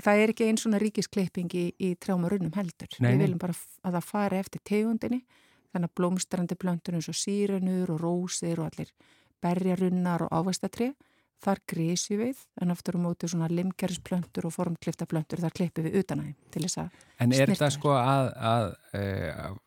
það 0.03 0.21
er 0.23 0.33
ekki 0.33 0.49
einn 0.49 0.61
svona 0.61 0.81
ríkisklipping 0.83 1.57
í, 1.59 1.65
í 1.79 1.95
trjám 2.01 2.27
og 2.27 2.35
runnum 2.35 2.55
heldur. 2.57 2.91
Nei, 3.01 3.13
Við 3.15 3.25
viljum 3.25 3.43
bara 3.43 3.57
að 3.85 3.99
það 3.99 4.07
fari 4.11 4.41
eftir 4.41 4.63
tegundinni, 4.65 5.21
þannig 5.75 5.91
að 5.91 5.97
blómstrandi 6.01 6.59
plöntur 6.61 6.99
eins 6.99 7.11
og 7.11 7.19
sírenur 7.19 7.95
og 7.97 8.01
rósir 8.05 8.63
og 8.63 8.71
allir 8.71 8.95
berjarunnar 9.45 10.25
og 10.27 10.33
ávastatri, 10.33 10.93
þar 11.45 11.61
grísju 11.69 12.17
við, 12.23 12.39
en 12.63 12.73
aftur 12.73 12.97
á 12.97 13.05
móti 13.05 13.29
svona 13.29 13.51
limgerisplöntur 13.53 14.47
og 14.49 14.55
formklifta 14.55 15.05
plöntur, 15.11 15.43
þar 15.45 15.53
klippum 15.59 15.85
við 15.85 15.99
utan 16.01 16.23
að 16.23 16.31
þeim 16.31 16.51
til 16.55 16.65
þess 16.65 16.81
að, 16.81 17.05
En 17.21 17.35
er 17.37 17.53
þær. 17.53 17.75
sko 17.75 17.93
að, 17.99 18.31
að, 18.53 18.69
að 18.95 19.61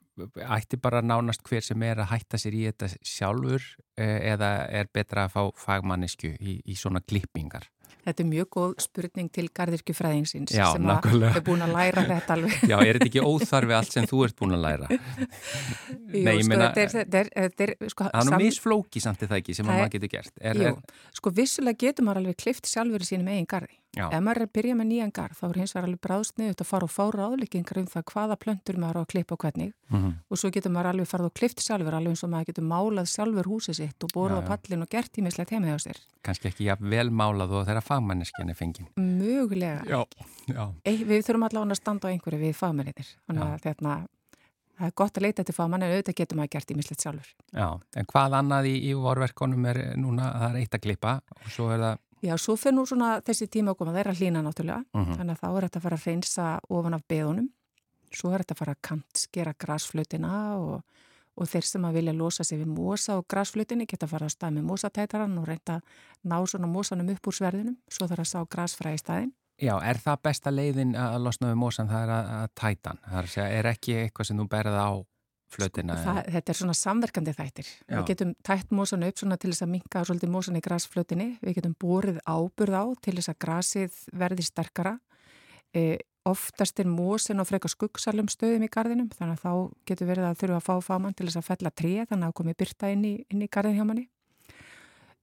ætti 0.58 0.80
bara 0.82 1.04
nánast 1.06 1.44
hver 1.46 1.62
sem 1.62 1.84
er 1.86 2.02
að 2.02 2.12
hætta 2.16 2.40
sér 2.42 2.56
í 2.58 2.64
þetta 2.66 2.90
sjálfur 3.06 3.66
eh, 4.02 4.32
eða 4.34 4.52
er 4.74 4.90
betra 4.94 5.28
að 5.28 5.36
fá 5.36 5.44
fagmannisku 5.68 6.32
í, 6.40 6.58
í 6.66 6.78
svona 6.80 7.04
klippingar? 7.06 7.68
Þetta 8.08 8.24
er 8.24 8.28
mjög 8.30 8.50
góð 8.58 8.74
spurning 8.84 9.30
til 9.36 9.48
gardirkjufræðingsins 9.60 10.54
sem 10.56 10.90
er 10.90 11.42
búin 11.48 11.64
að 11.66 11.74
læra 11.76 12.04
þetta 12.08 12.38
alveg. 12.38 12.58
Já, 12.72 12.78
er 12.84 13.00
þetta 13.00 13.10
ekki 13.12 13.24
óþarfi 13.28 13.76
allt 13.78 13.92
sem 13.98 14.08
þú 14.10 14.22
ert 14.28 14.38
búin 14.40 14.56
að 14.58 14.64
læra? 14.68 14.88
Jú, 14.98 16.24
Nei, 16.24 16.38
sko, 16.42 16.50
meina- 16.52 16.70
þetta 16.74 16.84
er, 16.84 16.94
þetta 16.98 17.20
er, 17.24 17.32
þetta 17.36 17.68
er, 17.68 17.74
sko, 17.92 18.08
Það 18.12 18.22
er 18.22 18.30
nú 18.32 18.40
misflóki 18.44 19.04
samt 19.04 19.24
er 19.26 19.32
það 19.32 19.42
ekki 19.42 19.58
sem 19.58 19.66
að 19.66 19.70
Það 19.70 19.78
er- 19.78 19.84
maður 19.84 19.96
getur 19.98 20.14
gert. 20.18 20.34
Er, 20.42 20.62
Jú, 20.62 20.72
er, 20.72 21.12
sko 21.20 21.34
vissulega 21.38 21.82
getur 21.88 22.08
maður 22.08 22.22
alveg 22.24 22.40
klift 22.44 22.70
sjálfur 22.72 23.04
í 23.06 23.10
sínum 23.12 23.28
eigin 23.34 23.50
garði. 23.50 23.78
já, 23.98 24.06
Ef 24.14 24.22
maður 24.22 24.38
er 24.42 24.46
að 24.48 24.52
byrja 24.58 24.76
með 24.78 24.88
nýjan 24.92 25.12
garð 25.16 25.38
þá 25.40 25.46
er 25.48 25.58
hins 25.62 25.74
vegar 25.74 25.88
alveg 25.88 26.02
bráðsniðut 26.06 26.62
að 26.62 26.68
fara 26.70 26.86
og 26.88 26.92
fá 26.94 27.04
ráðleikingar 27.16 27.80
um 27.82 27.88
það 27.90 28.04
hvaða 28.12 28.36
plöntur 28.44 28.78
maður 28.78 29.00
á 29.00 29.02
að 29.02 29.08
klippa 29.14 29.34
og 29.38 29.42
hvernig 29.42 29.72
mm 29.90 30.10
og 30.28 30.38
svo 30.38 30.50
getur 30.52 30.72
maður 30.76 30.90
alveg 30.92 31.08
farið 31.08 31.30
og 31.30 31.34
klift 31.40 31.62
sjálfur 31.64 31.96
alveg 31.98 32.12
eins 32.14 32.24
og 32.28 32.30
maður 32.34 32.50
getur 32.52 32.66
málað 32.68 33.08
sjálfur 33.10 33.48
húsið 33.48 33.78
sitt 33.80 34.04
og 34.04 34.12
borðað 34.14 34.42
Já, 34.44 34.44
á 34.44 34.50
pallin 34.52 34.84
og 34.84 34.90
gert 34.92 35.18
ímislegt 35.22 35.54
heima 35.56 35.72
hjá 35.72 35.78
sér. 35.88 36.02
kannski 36.28 36.50
ekki 36.52 36.68
jafn 36.68 36.90
vel 36.92 37.08
málað 37.10 37.54
og 37.56 37.64
þeirra 37.78 37.86
fagmanneskjan 37.88 38.50
er 38.50 38.58
fengin. 38.58 38.88
Mögulega. 38.98 39.84
Já, 39.88 40.04
já. 40.50 40.64
Ei, 40.86 40.98
við 41.06 41.24
þurfum 41.28 41.48
allavega 41.48 41.76
að 41.78 41.82
standa 41.82 42.10
á 42.10 42.12
einhverju 42.12 42.40
við 42.42 42.56
fagmennir. 42.58 43.12
Þannig 43.28 43.44
að 43.46 43.62
þetta, 43.68 43.96
það 44.78 44.88
er 44.88 44.96
gott 45.02 45.18
að 45.18 45.26
leita 45.28 45.44
til 45.48 45.56
fagmann 45.58 45.84
en 45.86 45.94
auðvitað 45.94 46.18
getur 46.22 46.38
maður 46.42 46.52
gert 46.58 46.74
ímislegt 46.76 47.02
sjálfur. 47.06 47.32
Já, 47.54 47.70
en 47.98 48.06
hvað 48.12 48.36
annað 48.42 48.68
í, 48.72 48.76
í 48.90 48.92
vorverkonum 48.98 49.66
er 49.72 49.80
núna, 49.98 50.32
það 50.42 50.50
er 50.50 50.60
eitt 50.64 50.78
að 50.78 50.84
klippa 50.88 51.16
og 51.46 51.50
svo 51.54 51.70
er 51.74 51.80
það, 51.86 52.04
Já, 52.26 52.34
svo 52.42 52.56
fyrir 52.58 52.74
nú 52.74 52.82
svona 52.90 53.22
þessi 53.22 53.46
tíma 53.46 53.76
að 53.76 53.78
koma, 53.78 53.92
það 53.94 54.00
er 54.02 54.08
að 54.10 54.18
hlýna 54.24 54.42
náttúrulega, 54.42 54.84
Mhm. 54.98 55.18
þannig 55.20 55.36
að 55.36 55.42
þá 55.44 55.50
er 55.58 55.66
þetta 55.68 55.78
að 55.78 55.84
fara 55.86 55.98
að 55.98 56.06
reynsa 56.08 56.46
ofan 56.74 56.94
af 56.98 57.04
beðunum, 57.08 57.50
svo 58.12 58.32
er 58.34 58.42
þetta 58.42 58.56
að 58.56 58.58
fara 58.58 58.74
að 58.74 58.82
kantskera 58.82 59.54
grasflutina 59.54 60.32
og, 60.58 60.82
og 61.38 61.50
þeir 61.50 61.68
sem 61.70 61.88
að 61.88 62.00
vilja 62.00 62.16
losa 62.18 62.46
sig 62.48 62.62
við 62.62 62.72
mosa 62.74 63.18
og 63.20 63.28
grasflutinni 63.30 63.88
geta 63.90 64.10
fara 64.10 64.28
að 64.28 64.36
stað 64.36 64.56
með 64.58 64.70
mosatætaran 64.72 65.38
og 65.38 65.48
reynda 65.48 65.78
að 65.78 66.32
ná 66.32 66.38
svona 66.50 66.70
mosanum 66.72 67.12
upp 67.14 67.30
úr 67.30 67.38
sverðinum, 67.38 67.78
svo 67.88 68.08
þarf 68.10 68.26
að 68.26 68.32
sá 68.32 68.40
grasfræði 68.56 69.00
í 69.00 69.04
staðin. 69.04 69.36
já, 69.58 69.76
er 69.82 69.98
það 70.02 70.24
besta 70.30 70.54
leiðin 70.54 70.96
að 70.98 71.22
losna 71.26 71.52
við 71.52 71.62
mósan, 71.62 71.92
það 71.92 72.04
er 72.08 72.16
að, 72.16 72.34
að 72.40 72.50
tætan, 72.62 73.00
það 73.06 73.22
er 73.22 73.30
að 73.30 73.36
segja, 73.36 73.48
er 73.60 73.70
ekki 73.74 73.96
eitthvað 74.02 74.30
sem 74.30 74.42
þú 74.42 74.48
berða 74.52 74.84
á 74.86 74.94
flutina? 75.54 75.96
Sko, 75.98 76.12
það, 76.12 76.30
þetta 76.36 76.54
er 76.54 76.60
svona 76.60 76.76
samverkandi 76.78 77.34
þættir. 77.38 77.72
Já. 77.88 77.96
Við 77.96 78.06
getum 78.12 78.34
tætt 78.46 78.74
mosan 78.76 79.08
upp 79.08 79.22
svona 79.22 79.38
til 79.40 79.52
þess 79.54 79.66
að 79.66 79.74
minka 79.74 80.04
svolítið 80.08 80.34
mosan 80.34 80.60
í 80.60 80.64
grasflutinni, 80.66 81.30
við 81.42 81.60
getum 81.60 81.76
borið 81.80 82.20
áburð 82.28 82.78
á 82.78 82.86
til 83.06 83.16
þess 83.20 83.34
að 83.34 83.40
grasið 83.46 84.00
verði 84.24 84.48
sterkara. 84.48 84.98
E, 85.76 85.84
oftast 86.30 86.80
er 86.84 86.90
mosin 86.92 87.42
á 87.42 87.46
frekar 87.48 87.72
skuggsalum 87.74 88.30
stöðum 88.32 88.68
í 88.68 88.70
gardinum, 88.74 89.10
þannig 89.16 89.40
að 89.40 89.44
þá 89.46 89.80
getur 89.90 90.10
verið 90.12 90.28
að 90.30 90.38
þurfa 90.44 90.60
að 90.60 90.68
fá 90.68 90.76
fámann 90.92 91.18
til 91.18 91.28
þess 91.30 91.42
að 91.42 91.50
fella 91.50 91.72
tré, 91.72 91.94
þannig 92.10 92.30
að 92.30 92.38
komi 92.42 92.56
byrta 92.58 92.92
inn 92.94 93.08
í, 93.08 93.16
inn 93.32 93.44
í 93.46 93.50
gardin 93.52 93.78
hjá 93.80 93.88
manni. 93.88 94.06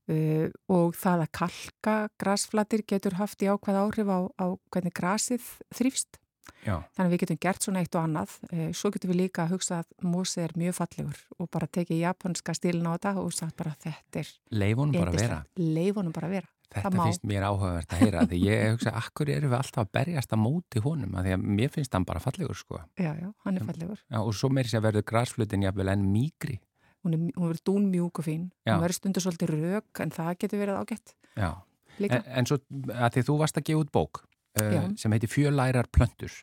Uh, 0.05 0.51
og 0.69 0.93
það 1.01 1.23
að 1.25 1.31
kalka 1.39 1.95
grasflatir 2.21 2.83
getur 2.85 3.17
haft 3.17 3.41
í 3.41 3.49
ákvað 3.49 3.79
áhrif 3.81 4.11
á, 4.13 4.21
á 4.37 4.47
hvernig 4.69 4.93
grasið 4.93 5.47
þrýfst. 5.73 6.19
Já, 6.65 6.77
Þannig 6.97 7.07
að 7.09 7.13
við 7.15 7.23
getum 7.23 7.39
gert 7.41 7.65
svona 7.65 7.81
eitt 7.81 7.97
og 7.97 8.03
annað. 8.05 8.35
Eh, 8.53 8.71
Svo 8.77 8.91
getum 8.93 9.11
við 9.13 9.19
líka 9.23 9.45
að 9.45 9.55
hugsa 9.55 9.79
að 9.83 10.09
mósið 10.09 10.45
er 10.45 10.55
mjög 10.61 10.77
fallegur 10.79 11.21
og 11.41 11.49
bara 11.53 11.69
tekið 11.69 12.03
japanska 12.03 12.55
stílin 12.57 12.89
á 12.89 12.93
þetta 12.97 13.13
og 13.21 13.33
sagt 13.37 13.57
bara 13.57 13.75
þetta 13.81 14.21
er 14.21 14.31
leifunum 14.53 14.97
bara 14.97 15.13
að 15.13 15.21
vera. 15.21 15.39
Leifunum 15.61 16.13
bara 16.17 16.29
að 16.29 16.37
vera. 16.39 16.51
Þetta 16.75 17.07
finnst 17.07 17.27
mér 17.29 17.47
áhugavert 17.47 17.95
að 17.95 18.03
heyra 18.03 18.25
því 18.31 18.39
ég 18.43 18.65
hugsa, 18.75 18.93
akkur 18.99 19.31
erum 19.31 19.53
við 19.53 19.59
alltaf 19.61 19.83
að 19.85 19.91
berjast 19.99 20.35
að 20.35 20.41
móti 20.43 20.83
honum, 20.85 21.15
að 21.15 21.29
því 21.29 21.35
að 21.37 21.49
mér 21.61 21.73
finnst 21.75 21.95
hann 21.95 22.07
bara 22.09 22.23
fallegur 22.23 22.59
sko. 22.59 22.81
Já, 22.99 23.13
já, 23.21 23.29
hann 23.47 23.61
er 23.61 23.67
fallegur. 23.69 24.01
Já, 24.03 24.19
og 24.21 24.33
svo 24.35 24.51
meiri 24.51 24.73
sér 24.73 24.83
verður 24.85 25.07
grasflutin 25.11 25.67
jafnvel 25.67 25.93
enn 25.95 26.07
mýgri. 26.11 26.59
Hún, 27.05 27.19
hún 27.37 27.51
verður 27.51 27.63
dún 27.69 27.91
mjúk 27.93 28.23
og 28.23 28.27
fín. 28.27 28.49
Já. 28.65 28.75
Hún 28.75 28.87
verður 28.87 28.99
stundur 28.99 29.27
svolítið 29.27 29.55
rök 29.55 30.03
en 30.03 30.15
það 30.15 30.33
getur 30.41 30.63
verið 30.65 30.81
ágætt 30.81 31.15
Já, 31.35 31.51
en, 31.99 32.23
en 32.23 32.49
svo 32.49 32.59
að 32.95 33.17
því 33.17 33.25
þú 33.29 33.37
varst 33.41 33.61
að 33.61 33.67
gefa 33.69 33.85
út 33.85 33.93
bók 33.95 34.21
uh, 34.61 34.75
sem 34.99 35.15
heiti 35.15 35.31
Fjölærar 35.31 35.91
plöntur. 35.93 36.35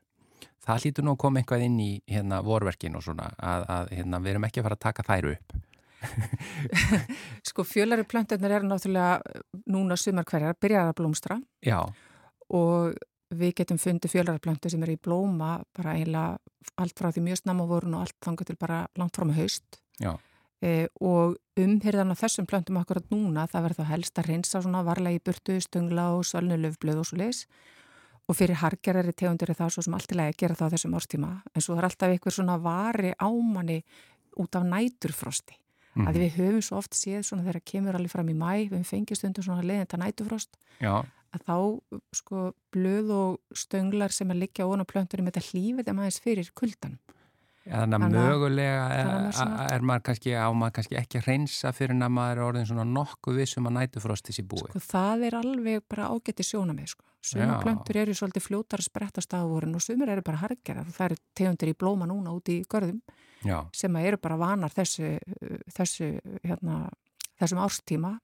Það 0.61 0.85
hlýtur 0.85 1.05
nú 1.07 1.15
að 1.15 1.21
koma 1.23 1.41
eitthvað 1.41 1.65
inn 1.65 1.77
í 1.81 1.91
hérna 2.09 2.41
vorverkin 2.45 2.97
og 3.00 3.05
svona 3.05 3.31
að, 3.39 3.65
að 3.75 3.93
hérna, 3.97 4.19
við 4.21 4.35
erum 4.35 4.47
ekki 4.47 4.61
að 4.61 4.67
fara 4.67 4.77
að 4.77 4.83
taka 4.85 5.05
þær 5.07 5.29
upp. 5.31 5.55
Sko 7.50 7.65
fjölari 7.67 8.05
plönturnar 8.10 8.58
eru 8.58 8.70
náttúrulega 8.70 9.20
eh, 9.22 9.43
núna 9.72 9.98
sumar 10.00 10.25
hverjar, 10.25 10.58
byrjar 10.62 10.89
að 10.89 10.98
blómstra. 11.01 11.38
Já, 11.65 11.84
og 12.51 12.98
við 13.31 13.53
getum 13.62 13.79
fundið 13.79 14.12
fjölaraplöntu 14.15 14.72
sem 14.72 14.81
eru 14.84 14.98
í 14.98 15.00
blóma 15.01 15.62
bara 15.77 15.96
eiginlega 15.96 16.39
allt 16.81 17.00
frá 17.00 17.12
því 17.13 17.24
mjög 17.29 17.41
snemma 17.41 17.67
vorun 17.70 17.96
og 17.96 18.05
allt 18.05 18.17
þangar 18.25 18.50
til 18.50 18.58
bara 18.60 18.81
langt 19.00 19.17
fram 19.17 19.31
að 19.31 19.41
haust. 19.41 19.79
E, 20.62 20.89
og 21.01 21.38
umhyrðan 21.58 22.13
á 22.13 22.15
þessum 22.20 22.48
plöntum 22.50 22.77
akkurat 22.81 23.08
núna, 23.13 23.48
það 23.50 23.67
verður 23.67 23.79
þá 23.79 23.91
helst 23.96 24.20
að 24.20 24.27
reynsa 24.29 24.62
svona 24.62 24.84
varlega 24.86 25.17
í 25.17 25.24
burtu, 25.24 25.55
stöngla 25.63 26.12
og 26.17 26.27
sölnu 26.27 26.60
löfblöð 26.60 27.01
og 27.01 27.08
svo 27.10 27.22
leis 27.22 27.46
og 28.29 28.38
fyrir 28.38 28.60
hargerari 28.62 29.15
tegundir 29.17 29.50
er 29.51 29.58
það 29.58 29.74
svo 29.75 29.86
sem 29.88 29.96
allt 29.98 30.13
í 30.13 30.20
lagi 30.20 30.36
að 30.36 30.41
gera 30.43 30.60
það 30.60 30.70
á 30.70 30.74
þessum 30.75 30.93
árstíma. 31.00 31.31
En 31.55 31.65
svo 31.65 31.75
er 31.75 31.88
alltaf 31.88 32.13
einhver 32.13 32.36
svona 32.36 32.60
vari 32.62 33.15
ámanni 33.17 33.81
út 34.39 34.55
af 34.55 34.67
næturfrosti 34.67 35.58
Mhm. 35.95 36.07
að 36.07 36.19
við 36.21 36.36
höfum 36.39 36.62
svo 36.63 36.77
oft 36.77 36.93
séð 36.95 37.24
svona 37.27 37.43
þegar 37.43 37.62
kemur 37.65 37.98
alveg 37.98 38.12
fram 38.13 38.29
í 38.31 38.36
mæ, 38.38 38.69
við 38.71 38.86
fengið 38.88 39.17
stundum 39.19 39.43
svona 39.43 39.65
leiðinda 39.65 39.98
næturfrost 40.00 40.55
já, 40.79 41.03
að 41.36 41.41
þá 41.48 41.57
sko 42.15 42.53
blöð 42.71 43.12
og 43.12 43.39
stönglar 43.53 44.12
sem 44.15 44.31
að 44.31 44.41
liggja 44.45 44.63
á 44.63 44.71
plöntunum 44.88 45.27
þetta 45.27 45.48
hlýfið 45.51 45.88
þeim 45.89 46.00
aðeins 46.00 46.21
fyrir 46.24 46.51
kuldan 46.55 47.00
Þannig 47.62 47.98
að 48.08 48.13
mögulega 48.15 48.86
er, 49.70 49.84
maður 49.86 50.03
kannski, 50.08 50.32
á 50.34 50.50
maður 50.50 50.74
kannski 50.80 50.98
ekki 50.98 51.20
að 51.20 51.27
hreinsa 51.27 51.72
fyrir 51.77 51.94
en 51.94 52.08
að 52.08 52.13
maður 52.15 52.39
er 52.39 52.46
orðin 52.48 52.68
svona 52.72 52.86
nokkuð 52.89 53.38
vissum 53.38 53.70
að 53.70 53.75
nætufrostis 53.75 54.41
í 54.41 54.46
búi. 54.50 54.63
Sko, 54.63 54.82
það 54.82 55.25
er 55.27 55.38
alveg 55.38 55.84
bara 55.91 56.08
ágætti 56.10 56.46
sjónamið, 56.48 56.96
sko. 56.96 57.06
Suma 57.22 57.60
plöntur 57.62 58.00
eru 58.01 58.15
svolítið 58.18 58.48
fljótar 58.48 58.82
að 58.82 58.88
spretta 58.88 59.22
staðvorin 59.22 59.77
og 59.77 59.84
sumir 59.86 60.10
eru 60.10 60.24
bara 60.25 60.41
hargerar 60.41 60.88
og 60.88 60.96
það 60.96 61.12
eru 61.12 61.18
tegundir 61.38 61.70
í 61.70 61.75
blóma 61.77 62.08
núna 62.10 62.34
út 62.34 62.50
í 62.50 62.63
görðum 62.65 62.98
Já, 63.46 63.60
sem 63.77 64.00
eru 64.01 64.18
bara 64.22 64.39
vanar 64.41 64.74
þessu, 64.74 65.12
þessu, 65.70 66.10
hérna, 66.41 66.88
þessum 67.38 67.62
árstíma 67.62 68.15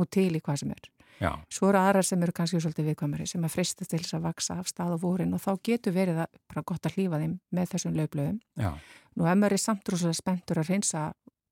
og 0.00 0.08
til 0.08 0.30
í 0.32 0.40
hvað 0.40 0.62
sem 0.62 0.72
er. 0.72 0.88
Já, 1.20 1.30
Svo 1.52 1.68
eru 1.70 1.78
aðrar 1.80 2.06
sem 2.06 2.22
eru 2.22 2.32
kannski 2.36 2.60
svolítið 2.62 2.90
viðkvæmari 2.90 3.26
sem 3.28 3.44
að 3.44 3.54
fristast 3.54 3.90
til 3.92 4.00
þess 4.00 4.16
að 4.18 4.26
vaksa 4.28 4.58
af 4.60 4.68
stað 4.70 4.96
á 4.96 4.98
vorin 5.02 5.34
og 5.36 5.42
þá 5.44 5.50
getur 5.70 5.94
verið 5.96 6.22
að 6.24 6.40
bara 6.50 6.64
gott 6.72 6.86
að 6.88 6.96
hlýfa 6.98 7.20
þeim 7.22 7.38
með 7.52 7.72
þessum 7.74 7.96
löfblöðum. 7.98 8.40
já, 8.56 8.70
Nú 9.16 9.26
ef 9.26 9.36
maður 9.40 9.56
er 9.56 9.62
samt 9.64 9.88
rosalega 9.90 10.20
spenntur 10.20 10.60
að 10.62 10.70
reynsa 10.70 11.04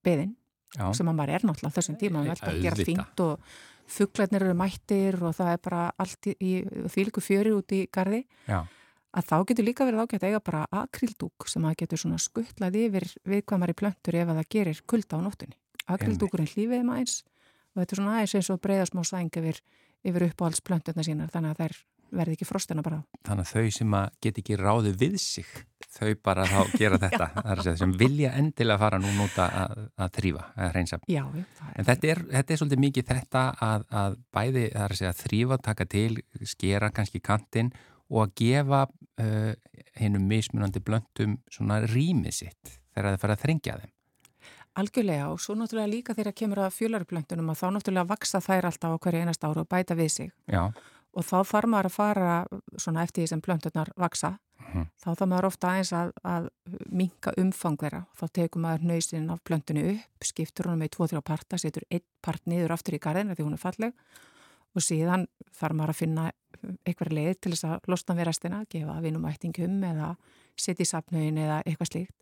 beðin 0.07 0.37
já, 0.77 0.87
sem 0.95 1.09
að 1.11 1.19
maður 1.19 1.35
er 1.37 1.47
náttúrulega 1.49 1.77
þessum 1.79 1.99
tíma 2.01 2.21
maður 2.23 2.33
er 2.37 2.41
bara 2.45 2.57
að 2.57 2.63
gera 2.69 2.89
fínt 2.89 3.23
og 3.25 3.53
fugglarnir 3.89 4.45
eru 4.45 4.55
mættir 4.57 5.17
og 5.25 5.33
það 5.37 5.53
er 5.55 5.63
bara 5.65 5.85
allt 5.99 6.27
í, 6.29 6.35
í 6.39 6.53
þvíliku 6.93 7.23
fjöri 7.25 7.55
út 7.57 7.73
í 7.73 7.87
gardi 7.93 8.21
já, 8.47 8.61
að 9.17 9.25
þá 9.31 9.37
getur 9.49 9.65
líka 9.65 9.87
verið 9.89 10.03
ágætt 10.05 10.23
að 10.23 10.29
eiga 10.29 10.41
bara 10.45 10.67
akrildúk 10.85 11.49
sem 11.49 11.65
að 11.65 11.79
getur 11.83 12.03
svona 12.03 12.19
skuttlað 12.21 12.77
yfir 12.77 13.07
viðkvæmari 13.25 13.75
plöntur 13.81 14.19
ef 14.21 14.29
að 14.29 14.41
það 14.43 14.51
gerir 14.55 14.83
kulda 14.87 15.17
á 15.17 15.21
nóttunni. 15.25 15.57
Akrildúkurinn 15.89 16.51
hlýfið 16.53 16.83
þeim 16.83 16.91
aðeins 16.93 17.17
og 17.75 17.83
þetta 17.83 17.95
er 17.95 18.01
svona 18.01 18.17
aðeins 18.17 18.35
eins 18.39 18.51
og 18.55 18.61
breyða 18.65 18.89
smá 18.91 19.05
sæng 19.07 19.41
yfir, 19.41 19.63
yfir 20.07 20.29
uppáhalds 20.31 20.65
plönturna 20.65 21.07
sínar 21.07 21.33
þannig 21.35 21.55
að 21.55 21.63
þær 21.65 21.79
verði 22.19 22.39
ekki 22.39 22.47
frostina 22.49 22.83
bara 22.85 23.01
þannig 23.27 23.45
að 23.45 23.51
þau 23.53 23.75
sem 23.77 23.97
að 23.99 24.15
get 24.25 24.39
ekki 24.41 24.57
ráði 24.59 24.93
við 24.97 25.19
sig, 25.21 25.49
þau 25.93 26.13
bara 26.25 26.47
þá 26.49 26.79
gera 26.81 27.01
þetta, 27.05 27.29
segja, 27.61 27.75
sem 27.83 27.93
vilja 28.01 28.33
endilega 28.41 28.81
fara 28.81 29.01
nú 29.03 29.13
núta 29.17 29.49
að, 29.65 29.83
að 29.99 30.15
þrýfa, 30.17 30.47
að 30.55 30.73
hreinsa. 30.73 31.01
Já, 31.11 31.23
En 31.75 31.89
þetta 31.89 32.11
er, 32.15 32.23
þetta 32.33 32.55
er 32.55 32.63
svolítið 32.63 32.83
mikið 32.87 33.09
þetta 33.13 33.45
að, 33.69 33.87
að 34.03 34.19
bæði, 34.35 34.65
það 34.73 34.87
er 34.87 34.97
að 35.11 35.23
þrýfa, 35.23 35.61
taka 35.69 35.89
til, 35.97 36.09
skera 36.49 36.91
kannski 36.95 37.23
kantinn 37.25 37.73
og 38.09 38.25
að 38.25 38.35
gefa 38.41 38.83
uh, 38.89 39.53
hinnum 40.01 40.27
mismunandi 40.31 40.83
blöndum 40.85 41.39
svona 41.53 41.83
rýmið 41.85 42.41
sitt 42.43 42.79
þegar 42.95 43.13
það 43.13 43.23
fara 43.25 43.37
að 43.37 43.45
þrengja 43.45 43.79
þeim. 43.83 43.95
Algjörlega 44.79 45.31
og 45.33 45.41
svo 45.43 45.57
náttúrulega 45.59 45.91
líka 45.91 46.15
þegar 46.15 46.37
kemur 46.39 46.63
að 46.63 46.77
fjölarplöntunum 46.79 47.51
að 47.51 47.61
þá 47.61 47.67
náttúrulega 47.75 48.11
vaksa 48.13 48.41
þær 48.45 48.69
alltaf 48.71 48.95
á 48.95 49.03
hverju 49.03 49.23
einast 49.25 49.45
ára 49.45 49.65
og 49.65 49.69
bæta 49.71 49.97
við 49.99 50.11
sig. 50.15 50.33
Já, 50.47 50.69
og 51.19 51.25
þá 51.27 51.39
þarf 51.51 51.73
maður 51.73 51.88
að 51.91 51.97
fara 51.97 52.35
svona 52.77 53.03
eftir 53.03 53.25
því 53.25 53.33
sem 53.33 53.43
plöntunar 53.43 53.91
vaksa 53.99 54.37
Mhm. 54.69 54.85
þá 55.01 55.09
þarf 55.17 55.29
maður 55.31 55.47
ofta 55.49 55.69
aðeins 55.71 55.93
að, 55.97 56.11
að 56.29 56.49
minka 56.91 57.33
umfang 57.41 57.79
þeirra. 57.81 58.01
Þá 58.19 58.25
tekur 58.37 58.61
maður 58.61 58.85
nöysinn 58.91 59.31
af 59.33 59.41
plöntunu 59.47 59.85
upp 59.95 60.27
skiptur 60.29 60.69
honum 60.69 60.85
í 60.85 60.91
2-3 60.93 61.23
parta, 61.25 61.59
setur 61.61 61.87
einn 61.91 62.05
part 62.25 62.45
niður 62.51 62.75
aftur 62.77 62.99
í 62.99 63.01
garðina 63.01 63.37
því 63.38 63.47
hún 63.47 63.57
er 63.57 63.62
falleg. 63.62 63.95
Og 64.77 64.85
síðan 64.85 65.27
þarf 65.57 65.79
maður 65.79 65.95
að 65.95 66.01
finna 66.03 66.27
eitthvað 66.85 67.14
leið 67.17 67.41
til 67.41 67.53
þess 67.55 67.64
að 67.71 67.88
losna 67.88 68.19
við 68.19 68.29
restina 68.29 68.64
gefa 68.69 69.01
vinumættingum 69.01 69.81
eða 69.88 70.11
setja 70.59 70.85
í 70.85 70.91
safnögin 70.91 71.41
eða 71.41 71.62
eitthvað 71.64 71.93
slíkt 71.93 72.14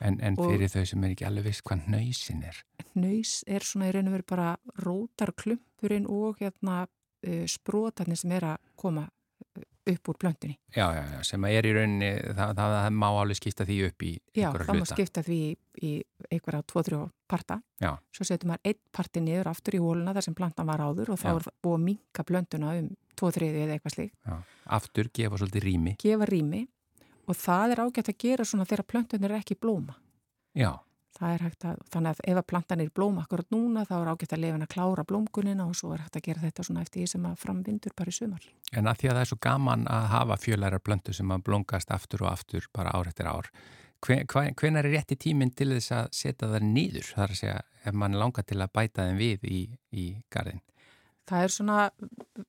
en, 0.00 0.18
en 0.24 0.36
fyrir 0.38 0.70
þau 0.72 0.84
sem 0.86 1.04
er 1.04 1.14
ekki 1.14 1.26
alveg 1.28 1.48
viss 1.50 1.64
hvað 1.66 1.88
nöysin 1.92 2.44
er. 2.46 2.62
Nöys 2.98 3.40
er 3.46 3.66
svona 3.66 3.90
í 3.90 3.94
raun 3.96 4.10
og 4.10 4.18
veru 4.18 4.28
bara 4.28 4.50
rótar 4.84 5.34
klumpurinn 5.38 6.08
og 6.10 6.42
hérna 6.42 6.84
uh, 6.86 7.44
sprótarnir 7.50 8.18
sem 8.18 8.34
er 8.38 8.46
að 8.52 8.58
koma 8.78 9.06
uh, 9.08 9.66
upp 9.88 10.10
úr 10.12 10.18
plöntunni. 10.20 10.58
Já, 10.74 10.86
já, 10.94 11.02
já, 11.16 11.18
sem 11.26 11.44
að 11.48 11.58
er 11.58 11.68
í 11.68 11.74
rauninni, 11.76 12.12
það, 12.28 12.54
það, 12.60 12.76
það 12.76 12.96
má 13.00 13.08
alveg 13.08 13.40
skipta 13.40 13.66
því 13.68 13.78
upp 13.88 14.06
í 14.06 14.12
Já, 14.14 14.48
einhverja 14.48 14.68
það 14.68 14.78
má 14.78 14.82
hluta. 14.84 14.94
skipta 14.94 15.26
því 15.26 15.40
í, 15.88 15.92
einhverja 16.28 16.62
2-3 16.74 17.02
parta. 17.28 17.60
Já. 17.82 17.92
Svo 18.14 18.28
setur 18.28 18.52
maður 18.52 18.72
einn 18.72 18.80
parti 18.98 19.22
niður 19.24 19.52
aftur 19.52 19.78
í 19.78 19.82
hóluna 19.82 20.14
þar 20.16 20.28
sem 20.28 20.38
plantan 20.38 20.68
var 20.68 20.82
áður 20.84 21.14
og 21.14 21.20
þá 21.20 21.28
Já. 21.30 21.34
er 21.36 21.52
búið 21.64 21.78
að 21.78 21.86
minka 21.88 22.26
plöntuna 22.28 22.74
um 22.78 22.90
2-3 23.18 23.48
eða 23.64 23.76
eitthvað 23.78 23.96
slíkt. 23.96 24.18
Já. 24.28 24.36
Aftur 24.78 25.08
gefa 25.18 25.40
svolítið 25.40 25.64
rými. 25.66 25.96
Gefa 26.02 26.28
rými 26.28 26.66
og 27.28 27.36
það 27.38 27.74
er 27.74 27.82
ágætt 27.84 28.12
að 28.12 28.20
gera 28.24 28.46
svona 28.48 28.66
þegar 28.68 28.88
plöntunir 28.92 29.32
er 29.32 29.42
ekki 29.42 29.58
blóma. 29.60 29.98
Já, 30.56 30.72
Það 31.18 31.32
er 31.34 31.42
hægt 31.42 31.64
að, 31.66 31.78
þannig 31.90 32.12
að 32.12 32.20
ef 32.30 32.38
að 32.38 32.44
plantan 32.52 32.82
er 32.82 32.90
blóma 32.94 33.22
akkurat 33.24 33.48
núna 33.50 33.82
þá 33.88 33.94
er 33.96 34.10
ágætt 34.12 34.34
að 34.36 34.42
lefina 34.44 34.66
að 34.68 34.74
klára 34.74 35.04
blómgunina 35.08 35.64
og 35.66 35.74
svo 35.74 35.90
er 35.94 36.04
hægt 36.04 36.18
að 36.20 36.26
gera 36.28 36.42
þetta 36.44 36.66
svona 36.68 36.84
eftir 36.84 37.02
því 37.02 37.06
sem 37.10 37.26
að 37.26 37.40
framvindur 37.42 37.94
bara 37.98 38.12
í 38.12 38.14
sumar. 38.14 38.44
en 38.70 38.86
að 38.86 39.00
því 39.00 39.08
að 39.08 39.16
það 39.16 39.24
er 39.24 39.30
svo 39.32 39.38
gaman 39.48 39.86
að 39.90 40.06
hafa 40.12 40.36
fjölæra 40.44 40.78
blöndu 40.78 41.14
sem 41.18 41.34
að 41.34 41.44
blóngast 41.48 41.90
aftur 41.90 42.22
og 42.22 42.30
aftur 42.30 42.68
bara 42.72 42.94
ár 42.94 43.10
eftir 43.10 43.26
ár. 43.26 43.50
Hven, 43.98 44.26
hven, 44.30 44.54
hvenar 44.54 44.86
er 44.86 44.94
rétti 44.94 45.18
tíminn 45.18 45.50
til 45.50 45.72
þess 45.72 45.90
að 45.96 46.12
setja 46.14 46.52
það 46.52 46.68
niður? 46.70 47.10
Það 47.16 47.24
er 47.24 47.34
að 47.34 47.40
segja, 47.40 47.60
ef 47.82 47.98
mann 47.98 48.18
langar 48.20 48.46
til 48.46 48.60
að 48.62 48.74
bæta 48.78 49.08
þeim 49.08 49.18
við 49.18 49.48
í, 49.50 49.62
í 49.90 50.04
garðin. 50.30 50.62
Það 51.28 51.44
er 51.44 51.52
svona, 51.52 51.78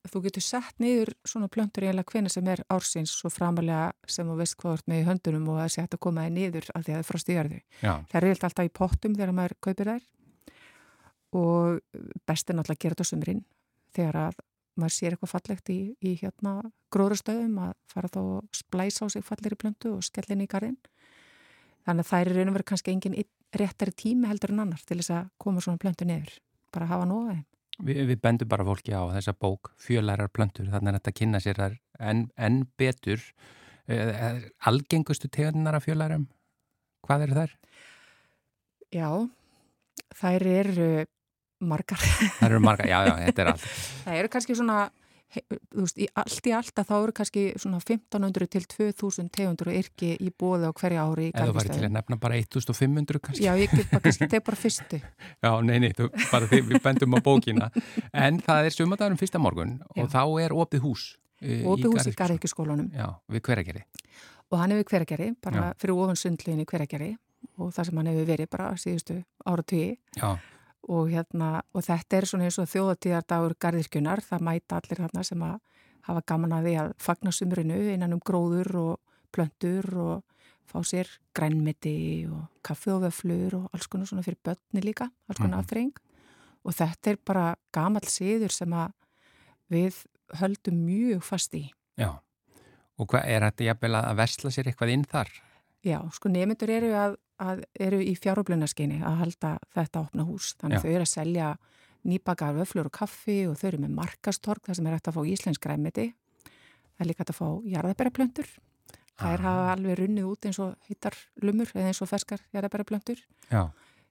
þú 0.08 0.22
getur 0.24 0.44
sett 0.46 0.78
niður 0.80 1.12
svona 1.28 1.50
plöntur 1.52 1.84
eiginlega 1.84 2.14
hvena 2.14 2.32
sem 2.32 2.48
er 2.48 2.62
ársins 2.72 3.12
svo 3.12 3.32
framalega 3.34 3.90
sem 4.08 4.28
þú 4.30 4.38
veist 4.40 4.56
hvað 4.60 4.78
ert 4.78 4.88
með 4.88 5.02
í 5.02 5.08
höndunum 5.10 5.50
og 5.52 5.60
sé 5.68 5.84
hægt 5.84 5.98
að 5.98 6.04
koma 6.06 6.28
þið 6.28 6.38
niður 6.38 6.70
af 6.72 6.86
því 6.86 6.94
að 6.94 6.96
það 6.96 7.02
er 7.02 7.10
frost 7.10 7.30
í 7.32 7.36
jörðu. 7.36 7.60
Já, 7.82 7.94
Það 8.08 8.20
er 8.20 8.28
eiginlega 8.30 8.50
alltaf 8.50 8.70
í 8.70 8.76
pottum 8.80 9.18
þegar 9.18 9.36
maður 9.36 9.56
kaupir 9.68 9.92
þær 9.92 10.06
og 11.40 11.82
best 12.30 12.50
er 12.50 12.58
náttúrulega 12.58 12.80
að 12.80 12.84
gera 12.86 12.96
þetta 12.96 13.06
á 13.06 13.12
sumrin 13.12 13.44
þegar 13.98 14.20
að 14.24 14.40
maður 14.80 14.96
sér 14.96 15.16
eitthvað 15.16 15.34
fallegt 15.34 15.72
í, 15.74 15.80
í 16.00 16.16
hérna 16.22 16.54
gróðrastöðum 16.94 17.60
að 17.66 17.76
fara 17.92 18.12
þá 18.14 18.20
að 18.22 18.48
splæsa 18.56 19.06
á 19.06 19.08
sig 19.12 19.26
fallegri 19.28 19.60
plöntu 19.60 19.92
og 19.98 20.06
skella 20.08 20.36
inn 20.36 20.46
í 20.46 20.50
garðin. 20.50 20.80
Þannig 21.84 22.06
að 22.06 22.12
það 22.12 22.22
er 22.24 22.32
í 22.32 22.38
raun 22.38 22.52
og 22.52 22.58
verið 22.58 22.70
kannski 22.72 22.94
engin 22.94 23.18
réttari 23.60 23.96
tími 23.98 24.30
heldur 24.30 24.54
en 24.54 24.64
annar 24.64 24.84
til 24.86 25.00
þess 25.02 25.16
að 25.16 25.32
koma 25.42 25.64
svona 25.64 25.82
plöntu 25.82 26.08
niður. 26.08 26.36
Bara 26.74 26.90
hafa 26.90 27.08
nóga 27.10 27.34
þeim. 27.34 27.46
Við, 27.86 28.02
við 28.12 28.20
bendum 28.24 28.50
bara 28.52 28.66
fólki 28.68 28.94
á 28.96 29.04
þessa 29.16 29.36
bók, 29.38 29.72
fjölærar 29.82 30.32
blöndur, 30.36 30.70
þannig 30.72 30.94
að 30.94 31.00
þetta 31.00 31.16
kynna 31.20 31.42
sér 31.44 31.64
enn 32.00 32.28
en 32.38 32.62
betur. 32.80 33.24
Uh, 33.90 34.44
algengustu 34.70 35.32
tegundinar 35.34 35.80
af 35.80 35.88
fjölærum, 35.88 36.28
hvað 37.08 37.24
eru 37.26 37.38
þær? 37.40 37.56
Já, 38.94 39.10
þær 40.20 40.46
eru 40.52 40.90
margar. 41.60 42.04
Það 42.38 42.46
eru 42.52 42.62
marga, 42.64 42.88
já, 42.90 43.00
já, 43.08 43.14
þetta 43.26 43.44
er 43.44 43.52
allt. 43.54 43.66
Það 44.06 44.20
eru 44.20 44.32
kannski 44.36 44.56
svona, 44.58 44.78
þú 45.30 45.84
veist, 45.84 46.00
í 46.02 46.08
allt 46.18 46.48
í 46.50 46.54
allt 46.58 46.82
að 46.82 46.88
þá 46.90 46.94
eru 46.98 47.14
kannski 47.20 47.44
svona 47.62 47.80
1500 47.84 48.48
til 48.56 48.64
2000 48.74 49.30
tegundur 49.36 49.70
og 49.70 49.78
yrki 49.78 50.10
í 50.18 50.30
bóði 50.34 50.70
á 50.70 50.74
hverja 50.74 51.04
ári 51.06 51.28
í 51.30 51.34
Eða 51.36 51.52
þú 51.52 51.56
væri 51.60 51.74
til 51.76 51.86
að 51.86 51.94
nefna 51.98 52.18
bara 52.24 52.40
1500 52.42 53.22
kannski. 53.28 53.46
Já, 53.46 53.54
ég 53.62 53.76
get 53.76 53.92
bara 53.92 54.04
kannski, 54.08 54.30
teg 54.34 54.44
bara 54.48 54.60
fyrstu. 54.64 55.02
Já, 55.46 55.52
nei, 55.62 55.78
nei, 55.86 55.92
þú, 55.94 56.10
bara 56.32 56.50
því 56.50 56.62
við 56.72 56.82
bendum 56.88 57.14
á 57.14 57.20
bókina. 57.30 57.70
En 58.14 58.42
það 58.42 58.70
er 58.72 58.78
sumadagurum 58.80 59.22
fyrsta 59.22 59.42
morgun 59.42 59.78
og 59.94 60.02
Já. 60.02 60.10
þá 60.18 60.22
er 60.48 60.58
opið 60.66 60.86
hús. 60.88 61.06
uh, 61.46 61.64
Og 61.70 61.86
hús 61.86 62.10
í 62.10 62.16
garðirkjuskólanum. 62.18 62.90
Já, 62.98 63.12
við 63.30 63.46
hveragerði. 63.46 63.86
Og 64.50 64.58
hann 64.58 64.74
hefur 64.74 64.90
hveragerði, 64.96 65.34
bara 65.46 65.70
Já. 65.70 65.74
fyrir 65.84 66.00
ofan 66.02 66.18
sundlegin 66.18 66.64
í 66.64 66.70
hveragerði 66.70 67.12
og 67.60 67.70
það 67.76 67.86
sem 67.92 68.00
hann 68.02 68.10
hefur 68.10 68.26
verið 68.34 68.50
bara 68.50 68.72
síðustu 68.82 69.20
áratví. 69.46 69.84
Já, 70.18 70.32
Og, 70.88 71.10
hérna, 71.12 71.60
og 71.76 71.84
þetta 71.86 72.18
er 72.18 72.26
svona 72.30 72.48
eins 72.48 72.58
og 72.62 72.70
þjóðatíðardagur 72.72 73.58
garðirkjunar. 73.62 74.24
Það 74.26 74.46
mæta 74.48 74.80
allir 74.80 75.02
þarna 75.04 75.24
sem 75.28 75.44
að 75.46 75.58
hafa 76.08 76.24
gaman 76.32 76.56
að 76.56 76.68
því 76.68 76.76
að 76.82 76.94
fagna 77.04 77.34
sumrinu 77.36 77.80
innan 77.94 78.16
um 78.16 78.22
gróður 78.26 78.70
og 78.80 79.18
plöntur 79.36 79.90
og 80.00 80.24
fá 80.70 80.80
sér 80.86 81.10
grænmeti 81.36 82.28
og 82.30 82.48
kaffi 82.66 82.94
og 82.94 83.04
vöflur 83.08 83.58
og 83.58 83.76
alls 83.76 83.90
konar 83.90 84.10
svona 84.10 84.24
fyrir 84.26 84.40
börni 84.46 84.84
líka, 84.86 85.10
alls 85.28 85.42
konar 85.42 85.60
mm 85.60 85.66
aftreying. 85.66 85.94
Og 86.66 86.76
þetta 86.76 87.12
er 87.12 87.20
bara 87.26 87.46
gamall 87.74 88.08
siður 88.08 88.54
sem 88.54 88.74
að 88.74 88.92
við 89.72 90.02
höldum 90.40 90.82
mjög 90.86 91.24
fast 91.24 91.54
í. 91.54 91.70
já. 91.98 92.20
Og 93.00 93.08
hvað 93.08 93.30
er 93.32 93.46
þetta 93.48 93.64
jafnvel 93.64 93.96
að 93.96 94.18
versla 94.20 94.52
sér 94.52 94.68
eitthvað 94.68 94.92
inn 94.92 95.06
þar? 95.08 95.30
Já, 95.88 96.00
sko 96.12 96.30
nemyndur 96.30 96.70
eru, 96.74 96.90
að, 97.00 97.16
að, 97.40 97.64
eru 97.80 98.00
í 98.04 98.14
fjáröflunarskyni 98.20 99.02
að 99.06 99.20
halda 99.24 99.52
þetta 99.76 100.02
opna 100.06 100.26
hús. 100.28 100.54
Þannig 100.62 100.76
Já. 100.76 100.80
að 100.80 100.86
þau 100.88 100.94
eru 100.96 101.06
að 101.08 101.12
selja 101.14 101.50
nýbakar 102.10 102.56
vöflur 102.56 102.88
og 102.90 102.96
kaffi 102.96 103.38
og 103.50 103.58
þau 103.60 103.68
eru 103.74 103.82
með 103.84 103.96
markastorg 103.98 104.64
þar 104.66 104.76
sem 104.80 104.88
er 104.88 104.98
hægt 104.98 105.08
að 105.12 105.18
fá 105.20 105.22
íslensk 105.34 105.62
græmiti. 105.66 106.08
Það 106.96 107.04
er 107.06 107.10
líka 107.12 107.24
hægt 107.24 107.34
að 107.34 107.40
fá 107.40 107.48
jarðabæraplöntur. 107.76 108.50
Þær 109.20 109.40
Ah. 109.40 109.44
hafa 109.44 109.72
alveg 109.76 109.98
runnið 110.00 110.28
út 110.32 110.46
eins 110.48 110.60
og 110.64 110.76
heitar 110.88 111.16
lumur 111.44 111.68
eða 111.76 111.88
eins 111.92 112.02
og 112.02 112.08
ferskar 112.08 112.40
jarðabæraplöntur. 112.54 113.20
Já, 113.52 113.70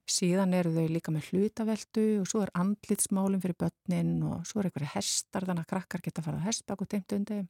Síðan 0.08 0.54
eru 0.56 0.70
þau 0.72 0.88
líka 0.88 1.12
með 1.12 1.26
hlutaveldu 1.28 2.04
og 2.22 2.26
svo 2.30 2.40
er 2.40 2.50
andlitsmálum 2.56 3.42
fyrir 3.42 3.56
börnin 3.60 4.22
og 4.24 4.46
svo 4.48 4.60
er 4.62 4.70
einhverju 4.70 4.88
hestar 4.94 5.44
þannig 5.44 5.66
að 5.66 5.72
krakkar 5.74 6.00
geta 6.00 6.22
að 6.22 6.24
fara 6.24 6.38
á 6.40 6.46
hestbak 6.48 6.80
og 6.80 6.88
teimt 6.88 7.12
undir. 7.12 7.42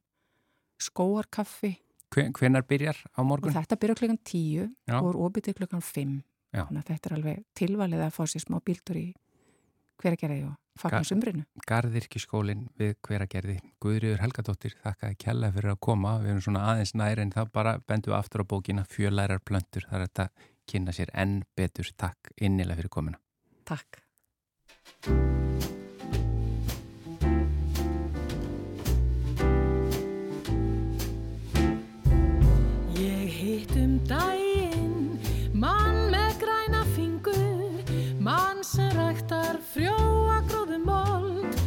Skóarkaffi 0.79 1.77
hvenar 2.15 2.63
byrjar 2.67 2.97
á 3.15 3.19
og 3.21 3.25
morgun? 3.25 3.53
þetta 3.53 3.77
byrja 3.79 3.95
klukkan 3.95 4.19
tíu 4.25 4.69
Já. 4.87 4.99
og 5.01 5.09
er 5.13 5.19
opið 5.27 5.43
til 5.49 5.53
klukkan 5.53 5.81
fimm. 5.85 6.23
Já. 6.53 6.65
Þannig 6.65 6.81
að 6.81 6.87
þetta 6.93 7.09
er 7.09 7.15
alveg 7.17 7.43
tilvalið 7.55 8.01
að 8.07 8.15
fá 8.15 8.23
sér 8.25 8.41
smá 8.41 8.57
bíltur 8.65 8.97
í 8.97 9.13
hveragerði 10.01 10.39
og 10.47 10.55
fagnar 10.79 11.03
Ga- 11.03 11.09
sumrinu. 11.09 11.43
Garðirkiskólin 11.67 12.67
við 12.79 12.95
hveragerði. 13.05 13.57
Guðriður 13.83 14.21
Helgadóttir, 14.23 14.75
þakka 14.83 15.09
að 15.11 15.17
kella 15.19 15.51
fyrir 15.51 15.73
að 15.75 15.79
koma. 15.79 16.17
Við 16.23 16.29
erum 16.33 16.41
svona 16.41 16.65
aðeins 16.71 16.95
nær 16.95 17.19
en 17.19 17.31
það 17.35 17.51
bara 17.51 17.77
bendum 17.85 18.13
við 18.13 18.19
aftur 18.19 18.41
á 18.41 18.49
bókina 18.49 18.85
Fjölærar 18.87 19.39
plöntur. 19.45 19.85
Það 19.89 19.99
er 20.01 20.07
þetta 20.07 20.23
að 20.23 20.47
kynna 20.71 20.91
sér 20.95 21.09
enn 21.13 21.43
betur. 21.55 21.91
Takk 21.97 22.31
innilega 22.41 22.79
fyrir 22.81 22.89
komuna. 22.89 23.19
Takk. 23.65 24.01
Frjóa 39.69 40.39
gróðum 40.49 40.85
mold. 40.87 41.57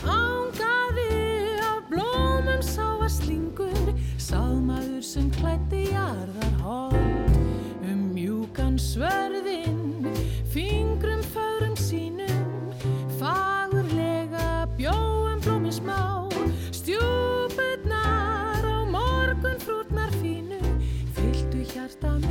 Ángaði 0.00 1.58
af 1.60 1.82
blómum 1.90 2.62
sá 2.64 2.86
að 2.96 3.10
slingur, 3.18 3.92
sáðmaður 4.20 5.04
sem 5.04 5.28
klætti 5.34 5.90
jarðar 5.90 6.56
hold. 6.64 7.36
Um 7.84 8.06
mjúkan 8.14 8.78
svörðinn, 8.80 10.08
fingrum 10.54 11.22
fögrum 11.34 11.76
sínum, 11.76 12.72
fagurlega 13.20 14.64
bjóum 14.78 15.44
blómi 15.44 15.74
smá. 15.74 16.00
Stjúpurnar 16.72 18.64
og 18.72 18.88
morgun 18.96 19.60
frúrnar 19.60 20.12
fínu, 20.22 20.60
fylltu 21.16 21.66
hjarta 21.74 22.16
mitt 22.18 22.29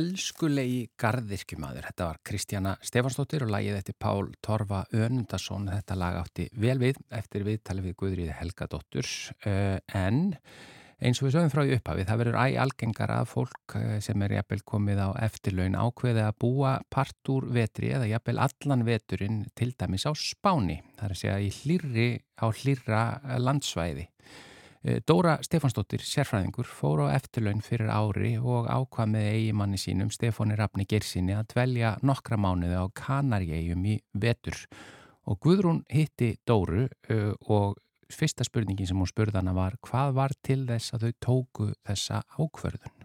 elskulegi 0.00 0.80
garðirkjumadur, 1.00 1.86
þetta 1.90 2.08
var 2.08 2.18
Kristjana 2.24 2.74
Stefansdóttir 2.84 3.44
og 3.44 3.52
lagið 3.52 3.78
eftir 3.80 3.96
Pál 4.00 4.30
Torfa 4.44 4.84
Önundarsson. 4.96 5.68
Þetta 5.74 5.96
lag 6.00 6.18
átti 6.22 6.48
vel 6.60 6.78
við 6.80 7.00
eftir 7.12 7.44
viðtali 7.46 7.84
við 7.84 7.96
Guðriði 8.00 8.36
Helgadótturs 8.38 9.14
uh, 9.44 9.78
en 9.96 10.22
eins 11.00 11.20
og 11.20 11.26
við 11.26 11.36
sögum 11.36 11.52
frá 11.52 11.62
í 11.64 11.72
upphafi, 11.76 12.04
það 12.08 12.20
verður 12.20 12.38
æg 12.42 12.56
algengar 12.60 13.12
að 13.14 13.28
fólk 13.30 13.74
eh, 13.78 13.94
sem 14.04 14.20
er 14.20 14.34
jafnvel 14.36 14.60
komið 14.68 15.00
á 15.00 15.08
eftirlaun 15.24 15.78
ákveði 15.80 16.24
að 16.26 16.36
búa 16.44 16.74
part 16.92 17.32
úr 17.32 17.46
vetri 17.56 17.94
eða 17.96 18.10
jafnvel 18.10 18.42
allan 18.44 18.84
veturinn 18.84 19.38
til 19.56 19.70
dæmis 19.80 20.04
á 20.04 20.12
Spáni. 20.12 20.82
Það 20.98 21.06
er 21.06 21.16
að 21.16 21.22
segja 21.22 21.38
í 21.40 21.50
hlýrri 21.56 22.08
á 22.36 22.46
hlýrra 22.52 23.02
landsvæði. 23.40 24.10
Eh, 24.80 25.02
Dóra 25.04 25.34
Stefansdóttir, 25.44 26.00
sérfræðingur, 26.00 26.64
fór 26.64 27.02
á 27.04 27.12
eftirlaun 27.12 27.58
fyrir 27.60 27.90
ári 27.92 28.38
og 28.40 28.64
ákvað 28.64 29.10
með 29.12 29.26
eigimanni 29.34 29.76
sínum 29.76 30.08
Stefáni 30.08 30.56
Rafni 30.56 30.86
Gersinni 30.88 31.36
að 31.36 31.50
dvelja 31.52 31.90
nokkra 32.00 32.38
mánuði 32.40 32.78
á 32.80 32.88
Kanaríegjum 32.96 33.84
í 33.84 33.98
vetur. 34.16 34.56
Og 35.28 35.36
Guðrún 35.44 35.82
hitti 35.92 36.32
Dóru 36.48 36.86
uh, 36.88 37.34
og 37.52 37.76
fyrsta 38.08 38.46
spurningin 38.48 38.88
sem 38.88 38.96
hún 38.96 39.10
spurðana 39.10 39.52
var 39.52 39.76
hvað 39.84 40.16
var 40.16 40.36
til 40.40 40.64
þess 40.64 40.96
að 40.96 41.04
þau 41.04 41.12
tóku 41.28 41.68
þessa 41.84 42.24
ákvörðun? 42.40 42.99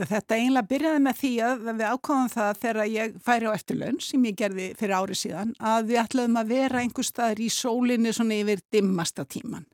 Já, 0.00 0.06
þetta 0.08 0.36
eiginlega 0.38 0.68
byrjaði 0.70 1.00
með 1.04 1.16
því 1.18 1.30
að 1.44 1.66
við 1.66 1.82
ákváðum 1.90 2.28
það 2.32 2.60
þegar 2.62 2.86
ég 2.88 3.16
færi 3.26 3.48
á 3.50 3.52
eftirlaun 3.52 3.98
sem 4.00 4.22
ég 4.24 4.36
gerði 4.38 4.68
fyrir 4.78 4.94
ári 4.96 5.16
síðan 5.18 5.50
að 5.60 5.90
við 5.90 5.98
ætlaðum 6.00 6.38
að 6.40 6.52
vera 6.54 6.80
einhver 6.80 7.04
staðar 7.04 7.42
í 7.44 7.48
sólinni 7.52 8.14
svona 8.16 8.38
yfir 8.40 8.62
dimmasta 8.72 9.26
tíman. 9.28 9.66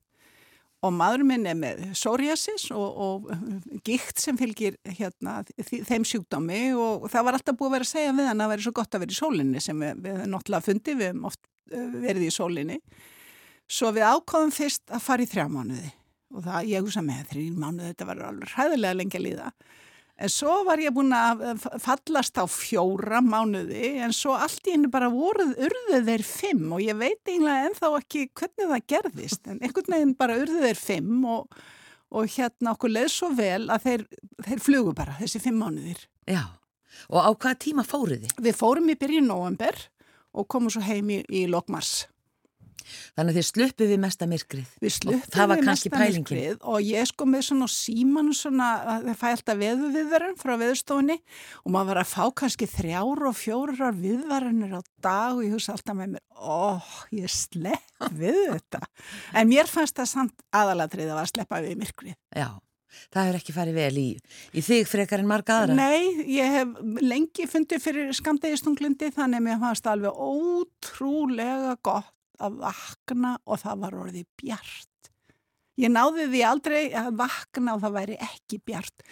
Og 0.82 0.92
maður 0.98 1.22
minn 1.28 1.46
er 1.46 1.54
með 1.58 1.84
psoriasis 1.92 2.66
og, 2.74 2.98
og 3.06 3.78
gikt 3.86 4.18
sem 4.18 4.38
fylgir 4.40 4.80
hérna, 4.98 5.38
þeim 5.62 6.08
sjúkdómi 6.10 6.60
og 6.74 7.06
það 7.12 7.28
var 7.28 7.38
alltaf 7.38 7.60
búið 7.60 7.70
að 7.70 7.76
vera 7.76 7.88
að 7.88 7.92
segja 7.92 8.18
við 8.18 8.30
hann 8.32 8.42
að 8.42 8.52
vera 8.56 8.66
svo 8.66 8.74
gott 8.80 8.98
að 8.98 9.06
vera 9.06 9.14
í 9.14 9.20
sólinni 9.20 9.62
sem 9.62 9.86
við, 9.86 10.04
við 10.08 10.20
náttúrulega 10.34 10.66
fundi, 10.66 10.98
við 10.98 11.10
hefum 11.12 11.30
oft 11.30 11.42
eh, 11.70 11.88
verið 12.02 12.26
í 12.26 12.34
sólinni. 12.34 12.82
Svo 13.70 13.94
við 13.94 14.10
ákváðum 14.10 14.54
fyrst 14.58 14.90
að 14.90 15.06
fara 15.06 15.22
í 15.22 15.30
þrjá 15.30 15.46
mánuði 15.54 15.94
og 16.34 16.44
það 16.50 16.70
ég 16.74 16.82
hugsa 16.82 17.06
með 17.06 17.26
þrjá 17.30 17.50
mánuði, 17.54 17.90
þetta 17.94 18.10
var 18.10 18.28
alveg 18.34 18.56
hræðilega 18.56 19.00
lengi 19.04 19.20
að 19.22 19.28
líða. 19.30 19.50
En 20.16 20.31
svo 20.33 20.62
var 20.64 20.81
ég 20.81 20.94
búin 20.96 21.12
að 21.12 21.42
f- 21.59 21.74
fallast 21.85 22.38
á 22.40 22.44
fjóra 22.48 23.18
mánuði 23.20 23.98
en 24.00 24.14
svo 24.16 24.33
allt 24.33 24.64
í 24.64 24.72
henni 24.72 24.88
bara 24.88 25.11
voruð 25.12 25.50
urðu 25.66 25.98
þeir 26.07 26.24
fimm 26.24 26.70
og 26.72 26.81
ég 26.81 26.96
veit 26.96 27.20
eiginlega 27.29 27.66
ennþá 27.68 27.90
ekki 27.98 28.22
hvernig 28.33 28.70
það 28.70 28.87
gerðist 28.94 29.50
en 29.52 29.59
einhvern 29.61 29.92
veginn 29.92 30.14
bara 30.16 30.38
urðu 30.40 30.62
þeir 30.64 30.81
fimm 30.81 31.26
og, 31.35 31.59
og 32.16 32.31
hérna 32.33 32.72
okkur 32.72 32.94
leið 32.96 33.11
svo 33.12 33.29
vel 33.37 33.66
að 33.68 33.85
þeir, 33.90 34.07
þeir 34.48 34.64
flugu 34.70 34.94
bara 34.96 35.18
þessi 35.20 35.42
fimm 35.44 35.61
mánuðir. 35.61 36.00
Já. 36.24 36.46
Og 37.12 37.20
á 37.20 37.29
hvaða 37.37 37.59
tíma 37.66 37.85
fóruð 37.85 38.24
þið? 38.24 38.38
Við 38.48 38.57
fórum 38.57 38.88
í 38.88 38.96
byrjun 38.96 39.29
november 39.29 39.76
og 40.33 40.48
komum 40.48 40.72
svo 40.72 40.81
heim 40.88 41.12
í, 41.12 41.20
í 41.29 41.44
lokmars. 41.52 42.07
Þannig 43.16 43.32
að 43.32 43.38
þið 43.38 43.46
sluppuð 43.48 43.92
við 43.92 44.00
mesta 44.02 44.28
myrkrið. 44.30 44.74
Við 44.82 44.98
var 45.06 45.52
við 45.52 45.62
kannski 45.66 45.90
mesta 45.90 46.02
pælingin. 46.02 46.24
myrkrið 46.24 46.66
og 46.72 46.86
ég 46.86 47.08
sko 47.10 47.28
með 47.28 47.46
svona 47.48 47.68
á 47.68 47.70
síman 47.72 48.32
svona, 48.36 48.68
að 48.94 49.08
það 49.08 49.18
fæ 49.22 49.26
alltaf 49.30 49.60
veðuviðverðin 49.62 50.38
frá 50.40 50.52
veðustofunni 50.62 51.16
og 51.62 51.74
maður 51.74 51.90
var 51.92 52.02
að 52.02 52.12
fá 52.12 52.24
kannski 52.42 52.70
þrjár 52.70 53.24
og 53.30 53.38
fjórar 53.38 53.96
viðverðinir 53.96 54.76
á 54.78 54.80
dag 55.04 55.38
og 55.38 55.42
ég 55.46 55.56
hugsa 55.56 55.74
alltaf 55.76 55.98
með 55.98 56.14
mér, 56.16 56.24
óh, 56.36 56.92
ég 57.16 57.32
slepp 57.32 58.06
við 58.16 58.42
þetta. 58.52 58.84
En 59.36 59.50
mér 59.50 59.68
fannst 59.70 59.96
það 59.98 60.12
samt 60.12 60.46
aðalatrið 60.54 61.12
að 61.14 61.28
sleppa 61.32 61.60
við 61.64 61.82
myrkrið. 61.82 62.16
Já. 62.34 62.48
Það 63.12 63.26
hefur 63.26 63.38
ekki 63.40 63.54
farið 63.54 63.76
vel 63.76 64.00
í, 64.00 64.08
í 64.56 64.62
þig 64.64 64.88
frekar 64.88 65.22
en 65.22 65.28
marga 65.28 65.60
aðra. 65.60 65.76
Nei, 65.76 66.26
ég 66.32 66.54
hef 66.54 66.74
lengi 67.04 67.48
fundið 67.50 67.82
fyrir 67.84 68.12
skamdegistunglindi 68.16 69.12
þannig 69.16 69.42
að 69.42 69.46
mér 69.48 69.62
fannst 69.62 69.90
alveg 69.90 70.20
ótrúlega 70.26 71.76
gott 71.84 72.15
að 72.42 72.61
vakna 72.64 73.37
og 73.44 73.62
það 73.62 73.83
var 73.85 73.99
orðið 74.05 74.29
bjart. 74.42 74.92
Ég 75.77 75.92
náði 75.92 76.25
því 76.33 76.38
aldrei 76.49 76.83
að 76.96 77.11
vakna 77.18 77.75
og 77.77 77.83
það 77.83 77.96
væri 77.99 78.14
ekki 78.25 78.59
bjart. 78.64 79.03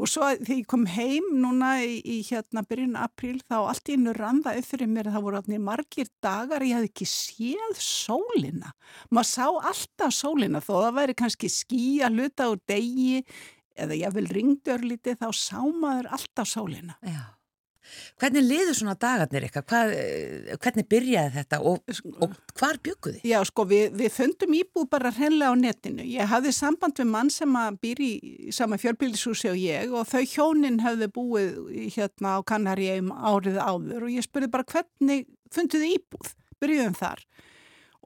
Og 0.00 0.08
svo 0.08 0.30
þegar 0.32 0.54
ég 0.54 0.68
kom 0.70 0.86
heim 0.88 1.26
núna 1.42 1.74
í, 1.84 1.98
í 2.00 2.22
hérna 2.24 2.62
byrjun 2.64 2.96
apríl 2.96 3.36
þá 3.44 3.58
allt 3.58 3.90
í 3.92 3.98
einu 3.98 4.14
randa 4.16 4.54
upp 4.56 4.68
fyrir 4.70 4.88
mér 4.88 5.10
að 5.10 5.18
það 5.18 5.26
voru 5.26 5.40
allir 5.42 5.62
margir 5.66 6.08
dagar 6.24 6.64
ég 6.64 6.78
hafði 6.78 6.90
ekki 6.94 7.08
séð 7.12 7.76
sólina. 7.84 8.72
Maður 9.12 9.30
sá 9.34 9.46
alltaf 9.72 10.16
sólina 10.16 10.64
þó 10.64 10.72
það 10.78 10.96
væri 11.02 11.18
kannski 11.20 11.52
skýja 11.52 12.08
hluta 12.08 12.48
úr 12.54 12.64
degi 12.64 13.20
eða 13.76 14.00
ég 14.00 14.16
vil 14.16 14.28
ringdörlítið 14.32 15.20
þá 15.20 15.28
sá 15.36 15.60
maður 15.68 16.08
alltaf 16.16 16.48
sólina. 16.48 16.96
Já. 17.04 17.35
Hvernig 18.20 18.44
liður 18.46 18.76
svona 18.78 18.94
dagarnir 19.00 19.46
ykkar? 19.48 19.64
Hvað, 19.68 19.92
eh, 19.96 20.56
hvernig 20.62 20.86
byrjaði 20.90 21.32
þetta 21.36 21.60
og, 21.70 21.92
og 22.24 22.34
hvar 22.56 22.80
bygguði? 22.84 23.20
Já, 23.28 23.38
sko, 23.48 23.66
við, 23.68 23.96
við 24.00 24.14
fundum 24.14 24.56
íbúð 24.56 24.88
bara 24.92 25.12
hreinlega 25.14 25.52
á 25.52 25.56
netinu. 25.60 26.06
Ég 26.06 26.30
hafði 26.30 26.54
samband 26.56 26.98
við 27.00 27.10
mann 27.12 27.32
sem 27.32 27.58
að 27.60 27.80
býr 27.84 28.02
í 28.06 28.12
sama 28.56 28.80
fjölbýlishúsi 28.80 29.50
og 29.52 29.60
ég 29.60 29.92
og 29.92 30.08
þau 30.10 30.24
hjónin 30.24 30.80
hefðu 30.84 31.10
búið 31.18 31.58
hérna 31.96 32.36
á 32.36 32.46
Kanaríum 32.46 33.12
árið 33.12 33.60
áður 33.60 34.08
og 34.08 34.14
ég 34.16 34.26
spurði 34.26 34.52
bara 34.52 34.68
hvernig 34.72 35.26
funduðu 35.54 35.92
íbúð? 35.96 36.34
Byrjuðum 36.62 36.96
þar. 36.96 37.26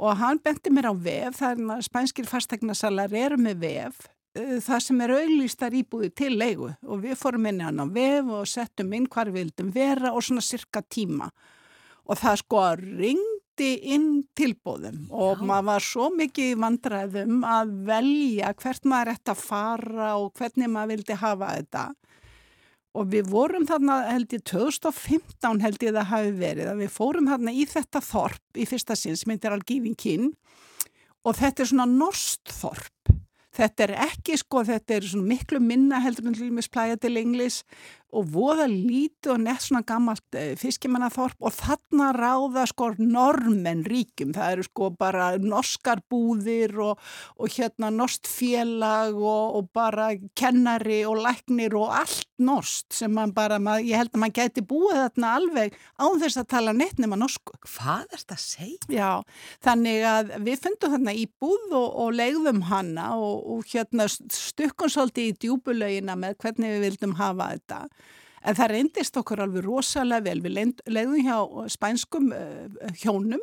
Og 0.00 0.16
hann 0.16 0.40
benti 0.42 0.72
mér 0.72 0.90
á 0.90 0.94
vef, 0.96 1.36
það 1.38 1.60
er 1.76 1.84
spænskir 1.84 2.28
fastegnasalar 2.28 3.12
eru 3.14 3.36
með 3.40 3.60
vef, 3.66 4.08
það 4.34 4.82
sem 4.84 5.00
er 5.02 5.12
auglýstar 5.16 5.74
íbúði 5.74 6.10
til 6.14 6.34
leigu. 6.38 6.70
Og 6.86 7.02
við 7.04 7.18
fórum 7.18 7.48
inn 7.50 7.60
í 7.60 7.66
hann 7.66 7.82
á 7.82 7.86
vef 7.90 8.30
og 8.38 8.48
settum 8.48 8.92
inn 8.94 9.08
hvar 9.10 9.30
við 9.30 9.44
vildum 9.44 9.72
vera 9.74 10.14
og 10.14 10.24
svona 10.24 10.44
cirka 10.44 10.82
tíma. 10.82 11.30
Og 12.10 12.18
það 12.18 12.40
sko 12.42 12.64
ringdi 12.80 13.70
inn 13.94 14.10
tilbúðum 14.38 15.08
og 15.14 15.42
maður 15.46 15.66
var 15.68 15.84
svo 15.84 16.08
mikið 16.14 16.58
vandræðum 16.62 17.42
að 17.46 17.72
velja 17.90 18.52
hvert 18.62 18.86
maður 18.88 19.14
ætti 19.14 19.34
að 19.34 19.42
fara 19.44 20.12
og 20.18 20.30
hvernig 20.38 20.70
maður 20.70 20.94
vildi 20.94 21.18
hafa 21.20 21.50
þetta. 21.58 21.84
Og 22.98 23.06
við 23.06 23.28
vorum 23.30 23.66
þarna 23.68 24.00
held 24.08 24.32
ég 24.34 24.42
2015 24.50 25.60
held 25.62 25.84
ég 25.86 25.94
það 25.94 26.10
hafi 26.10 26.32
verið 26.40 26.72
að 26.72 26.80
við 26.82 26.90
fórum 26.96 27.30
þarna 27.30 27.54
í 27.54 27.66
þetta 27.70 28.02
þorp 28.02 28.58
í 28.58 28.66
fyrsta 28.66 28.96
sinn 28.98 29.18
sem 29.18 29.30
heitir 29.30 29.54
Algífinkinn 29.54 30.32
og 31.22 31.36
þetta 31.38 31.62
er 31.62 31.70
svona 31.70 31.86
norskt 31.86 32.50
þorp 32.50 33.19
þetta 33.56 33.86
er 33.86 33.94
ekki 34.06 34.38
sko, 34.40 34.64
þetta 34.66 34.98
er 34.98 35.08
miklu 35.24 35.60
minna 35.62 36.00
heldur 36.04 36.30
en 36.30 36.36
til 36.36 36.50
dæmis 36.50 36.70
Playa 36.70 36.98
del 37.00 37.20
Inglis 37.20 37.62
og 38.16 38.30
voða 38.34 38.66
lítið 38.70 39.34
og 39.34 39.42
nett 39.44 39.64
svona 39.64 39.82
gammalt 39.86 40.38
e, 40.38 40.54
fiskimannaþorp 40.60 41.38
og 41.40 41.54
þarna 41.56 42.10
ráða 42.16 42.66
sko 42.70 42.90
normenn 42.98 43.84
ríkjum, 43.86 44.34
það 44.36 44.56
eru 44.56 44.66
sko 44.66 44.90
bara 44.98 45.30
norskar 45.40 46.02
búðir 46.10 46.74
og, 46.82 46.98
og 47.38 47.54
hérna 47.54 47.92
norskt 47.94 48.30
félag 48.30 49.14
og, 49.18 49.60
og 49.60 49.70
bara 49.76 50.10
kennari 50.38 51.02
og 51.08 51.22
læknir 51.24 51.76
og 51.78 51.94
allt 52.00 52.26
norskt 52.40 52.96
sem 52.96 53.12
man 53.12 53.34
bara, 53.36 53.58
mað, 53.62 53.84
ég 53.88 54.00
held 54.00 54.14
að 54.14 54.22
maður 54.22 54.36
gæti 54.38 54.64
búið 54.66 54.96
þarna 54.96 55.32
alveg 55.38 55.76
án 56.00 56.20
þess 56.22 56.40
að 56.40 56.48
tala 56.54 56.74
neitt 56.76 57.00
nema 57.02 57.18
norsku. 57.20 57.56
Hvað 57.68 58.06
er 58.06 58.22
þetta 58.22 58.36
að 58.38 58.44
segja? 58.44 58.88
Já, 58.96 59.10
þannig 59.66 60.06
að 60.08 60.32
við 60.46 60.62
fundum 60.64 60.94
þarna 60.96 61.16
íbúð 61.20 61.76
og, 61.76 61.88
og 62.04 62.14
legðum 62.16 62.62
hana 62.70 63.10
og, 63.20 63.44
og 63.54 63.74
hérna 63.74 64.08
stukkum 64.10 64.92
svolítið 64.92 65.30
í 65.30 65.36
djúbulögina 65.44 66.16
með 66.18 66.38
hvernig 66.42 66.76
við 66.76 66.86
vildum 66.88 67.16
hafa 67.20 67.52
þetta. 67.54 67.82
En 68.40 68.56
það 68.56 68.72
reyndist 68.72 69.18
okkur 69.20 69.42
alveg 69.44 69.66
rosalega 69.66 70.24
vel. 70.30 70.40
Við 70.44 70.82
legðum 70.88 71.26
hjá 71.26 71.68
spænskum 71.74 72.30
uh, 72.32 72.92
hjónum 73.02 73.42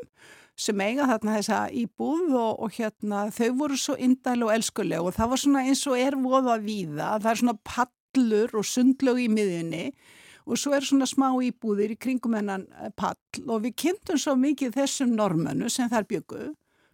sem 0.58 0.80
eiga 0.82 1.06
þarna 1.06 1.36
þessa 1.38 1.60
íbúð 1.70 2.32
og, 2.34 2.54
og 2.66 2.78
hérna 2.80 3.28
þau 3.34 3.50
voru 3.60 3.78
svo 3.78 3.94
indæl 4.02 4.48
og 4.48 4.56
elskuleg 4.56 5.06
og 5.06 5.14
það 5.14 5.34
var 5.34 5.42
svona 5.44 5.66
eins 5.70 5.84
og 5.86 6.00
er 6.02 6.18
voða 6.18 6.58
víða. 6.64 7.12
Það 7.22 7.32
er 7.32 7.42
svona 7.44 7.60
pallur 7.74 8.58
og 8.58 8.66
sundlög 8.66 9.22
í 9.22 9.28
miðjunni 9.30 9.84
og 10.48 10.58
svo 10.60 10.74
er 10.74 10.86
svona 10.88 11.08
smá 11.10 11.28
íbúðir 11.44 11.94
í 11.94 12.00
kringum 12.00 12.38
hennan 12.40 12.66
eh, 12.80 12.90
pall 12.96 13.44
og 13.46 13.66
við 13.66 13.76
kynntum 13.84 14.20
svo 14.22 14.34
mikið 14.40 14.80
þessum 14.80 15.14
normönu 15.18 15.70
sem 15.72 15.92
þar 15.92 16.08
byggu 16.10 16.48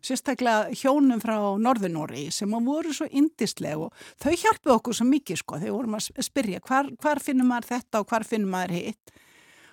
sérstaklega 0.03 0.73
hjónum 0.75 1.21
frá 1.23 1.37
Norðunóri 1.61 2.27
sem 2.33 2.51
voru 2.65 2.93
svo 2.93 3.07
indisleg 3.09 3.87
og 3.87 4.05
þau 4.21 4.31
hjálpuð 4.31 4.75
okkur 4.77 4.97
svo 4.99 5.07
mikið 5.09 5.41
sko 5.41 5.59
þegar 5.61 5.77
vorum 5.77 5.99
að 5.99 6.25
spyrja 6.27 6.63
hvar, 6.67 6.89
hvar 7.01 7.23
finnum 7.23 7.51
maður 7.51 7.69
þetta 7.73 8.03
og 8.03 8.09
hvar 8.11 8.27
finnum 8.27 8.53
maður 8.53 8.77
hitt 8.79 9.13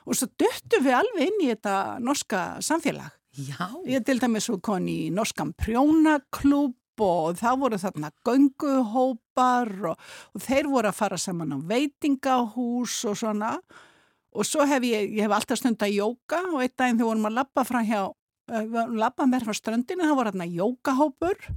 og 0.07 0.17
svo 0.17 0.31
döttum 0.41 0.85
við 0.87 0.97
alveg 0.97 1.27
inn 1.29 1.43
í 1.45 1.49
þetta 1.53 1.75
norska 2.03 2.45
samfélag. 2.65 3.11
Já. 3.37 3.69
Ég 3.87 4.03
til 4.07 4.19
dæmis 4.19 4.49
svo 4.49 4.59
kon 4.63 4.89
í 4.91 5.11
norskan 5.15 5.53
prjónaklúb 5.59 6.75
og 7.01 7.39
það 7.41 7.61
voru 7.63 7.79
þarna 7.81 8.11
gönguhópar 8.27 9.71
og, 9.93 10.09
og 10.35 10.43
þeir 10.45 10.69
voru 10.69 10.91
að 10.91 10.99
fara 10.99 11.21
saman 11.21 11.55
á 11.57 11.59
veitingahús 11.71 12.97
og 13.09 13.17
svona 13.21 13.55
og 14.31 14.47
svo 14.47 14.67
hef 14.69 14.85
ég, 14.87 15.15
ég 15.17 15.27
hef 15.27 15.35
alltaf 15.35 15.59
stund 15.59 15.81
að 15.83 15.97
jóka 15.97 16.43
og 16.51 16.61
einn 16.63 16.75
daginn 16.77 17.01
þegar 17.01 17.11
vorum 17.13 17.31
að 17.31 17.39
lappa 17.39 17.65
frá 17.67 17.81
hjá, 17.87 18.03
að 18.51 18.97
lappa 18.99 19.27
mér 19.31 19.47
frá 19.47 19.57
ströndinu, 19.57 20.07
það 20.07 20.19
voru 20.19 20.33
þarna 20.33 20.49
jókahópur 20.51 21.51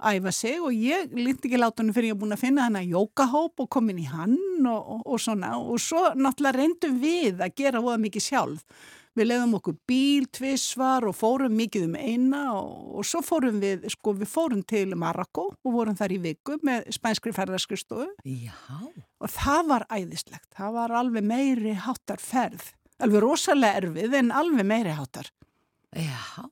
æfa 0.00 0.32
sig 0.32 0.60
og 0.60 0.72
ég 0.72 1.12
lindi 1.12 1.48
ekki 1.48 1.58
láta 1.60 1.82
hann 1.82 1.92
fyrir 1.94 2.14
ég 2.14 2.20
búin 2.20 2.34
að 2.34 2.44
finna 2.44 2.66
hann 2.66 2.78
að 2.80 2.94
jókahóp 2.94 3.60
og 3.60 3.68
kom 3.72 3.90
inn 3.92 4.00
í 4.00 4.08
hann 4.08 4.38
og, 4.68 4.80
og, 4.80 5.02
og 5.04 5.20
svona 5.20 5.52
og 5.58 5.80
svo 5.82 6.10
náttúrulega 6.16 6.56
reyndum 6.56 6.96
við 7.02 7.42
að 7.44 7.54
gera 7.60 7.82
voða 7.84 8.00
mikið 8.06 8.26
sjálf. 8.26 8.64
Við 9.18 9.26
leiðum 9.26 9.56
okkur 9.58 9.74
bíl, 9.90 10.26
tvisvar 10.30 11.04
og 11.08 11.16
fórum 11.18 11.56
mikið 11.58 11.88
um 11.88 11.96
eina 11.98 12.42
og, 12.54 13.00
og 13.00 13.08
svo 13.08 13.20
fórum 13.26 13.58
við, 13.60 13.88
sko 13.90 14.14
við 14.20 14.30
fórum 14.30 14.62
til 14.62 14.94
Marokko 14.94 15.48
og 15.50 15.74
vorum 15.74 15.98
þar 15.98 16.14
í 16.14 16.20
viku 16.28 16.60
með 16.66 16.86
spænskri 16.94 17.34
ferðarskristofu 17.34 18.06
Já. 18.22 18.54
og 19.18 19.34
það 19.34 19.72
var 19.74 19.86
æðislegt. 19.90 20.46
Það 20.54 20.78
var 20.78 20.94
alveg 21.02 21.26
meiri 21.26 21.74
háttar 21.74 22.22
ferð. 22.22 22.70
Alveg 23.02 23.24
rosalega 23.24 23.82
erfið 23.82 24.16
en 24.20 24.32
alveg 24.36 24.68
meiri 24.68 24.94
háttar. 24.94 25.32
Já. 25.96 26.48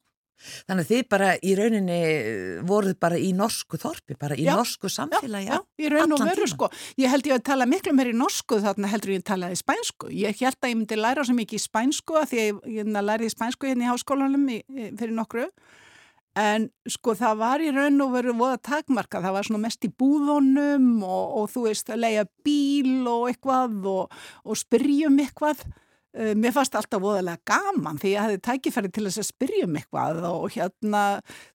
Þannig 0.68 0.84
að 0.84 0.90
þið 0.92 1.06
bara 1.10 1.30
í 1.42 1.54
rauninni 1.58 1.96
eh, 1.98 2.60
voruð 2.66 2.94
bara 3.02 3.18
í 3.18 3.32
norsku 3.36 3.78
þorpi, 3.80 4.14
bara 4.20 4.36
í 4.38 4.46
Já. 4.46 4.52
norsku 4.58 4.90
samfélagi. 4.92 5.48
Já, 5.50 5.58
í 5.82 5.90
raun 5.90 6.14
og 6.14 6.22
veru 6.28 6.46
sko. 6.50 6.68
Ég 7.00 7.10
held 7.10 7.26
ég 7.26 7.34
að 7.38 7.44
tala 7.50 7.66
miklu 7.68 7.94
meir 7.96 8.12
í 8.12 8.16
norsku 8.16 8.60
þarna 8.62 8.90
heldur 8.92 9.16
ég 9.16 9.24
að 9.24 9.28
talaði 9.32 9.58
spænsku. 9.58 10.12
Ég 10.14 10.38
held 10.38 10.60
að 10.62 10.72
ég 10.72 10.78
myndi 10.78 11.00
læra 11.00 11.26
svo 11.26 11.34
mikið 11.38 11.58
í 11.58 11.64
spænsku 11.64 12.20
að 12.20 12.30
því 12.30 12.40
að 12.40 12.48
ég, 12.48 12.62
ég 12.78 12.94
læriði 13.10 13.34
spænsku 13.34 13.70
hérna 13.70 13.88
í 13.88 13.90
háskólanum 13.90 14.46
í, 14.54 14.60
fyrir 15.00 15.14
nokkru. 15.18 15.48
En 16.38 16.68
sko 16.86 17.16
það 17.18 17.40
var 17.40 17.64
í 17.64 17.72
raun 17.74 17.98
og 18.04 18.14
veru 18.14 18.36
voða 18.38 18.60
takmarka. 18.62 19.22
Það 19.24 19.36
var 19.40 19.48
svona 19.48 19.64
mest 19.64 19.88
í 19.88 19.90
búðunum 19.90 21.02
og, 21.02 21.36
og 21.40 21.50
þú 21.50 21.66
veist 21.66 21.90
að 21.90 22.04
leiða 22.04 22.26
bíl 22.46 23.10
og 23.10 23.26
eitthvað 23.32 23.90
og, 23.90 24.18
og 24.46 24.60
spyrjum 24.60 25.18
eitthvað. 25.24 25.66
Uh, 26.16 26.32
Mér 26.40 26.54
fannst 26.56 26.76
alltaf 26.78 27.02
voðalega 27.04 27.42
gaman 27.44 27.98
því 28.00 28.14
ég 28.14 28.24
hefði 28.24 28.38
tækifæri 28.46 28.90
til 28.96 29.04
þess 29.04 29.20
að 29.20 29.28
spyrja 29.28 29.66
um 29.68 29.74
eitthvað 29.76 30.22
og 30.30 30.46
hérna 30.54 31.02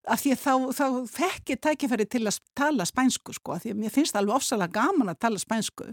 af 0.05 0.21
því 0.21 0.35
þá, 0.37 0.53
þá 0.77 0.85
fekk 1.09 1.53
ég 1.55 1.61
tækifæri 1.65 2.05
til 2.05 2.21
að 2.29 2.37
tala 2.57 2.85
spænsku 2.85 3.33
sko 3.33 3.55
af 3.55 3.63
því 3.63 3.73
mér 3.81 3.95
finnst 3.95 4.19
alveg 4.19 4.37
ofsalega 4.37 4.77
gaman 4.77 5.09
að 5.09 5.23
tala 5.25 5.41
spænsku 5.41 5.89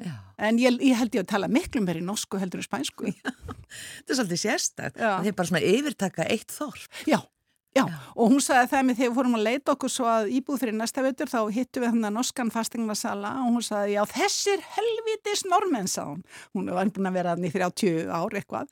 Já. 0.00 0.14
en 0.48 0.56
ég, 0.58 0.80
ég 0.82 0.96
held 0.98 1.14
ég 1.14 1.22
að 1.26 1.30
tala 1.36 1.50
miklu 1.52 1.84
meir 1.84 2.00
í 2.00 2.06
norsku 2.06 2.40
heldur 2.40 2.64
en 2.64 2.66
spænsku 2.66 3.12
Þetta 3.14 4.12
er 4.12 4.18
svolítið 4.18 4.40
sérstakt. 4.42 4.98
Já. 4.98 5.10
að 5.18 5.28
Þið 5.28 5.36
bara 5.38 5.50
svona 5.50 5.62
yfirtaka 5.68 6.26
eitt 6.30 6.54
þorp. 6.54 6.84
Já, 7.10 7.18
Já, 7.74 7.82
og 8.14 8.30
hún 8.30 8.42
sagði 8.42 8.68
það 8.70 8.84
með 8.86 8.98
þegar 8.98 9.10
við 9.10 9.16
fórum 9.18 9.36
að 9.38 9.46
leita 9.48 9.72
okkur 9.74 9.90
svo 9.90 10.06
að 10.06 10.28
íbúð 10.38 10.60
fyrir 10.62 10.76
næsta 10.78 11.02
veitur 11.02 11.30
þá 11.32 11.38
hittu 11.56 11.80
við 11.82 11.90
hann 11.90 12.06
að 12.06 12.14
norskan 12.14 12.52
fastingnasala 12.54 13.32
og 13.42 13.56
hún 13.56 13.64
sagði 13.66 13.96
já 13.96 14.02
þessir 14.12 14.62
helvitis 14.76 15.42
normenn 15.50 15.90
sá 15.90 16.04
hún. 16.04 16.22
Hún 16.54 16.70
var 16.70 16.92
búin 16.94 17.10
að 17.10 17.18
vera 17.18 17.34
hann 17.34 17.48
í 17.48 17.50
30 17.50 18.12
ár 18.14 18.38
eitthvað. 18.38 18.70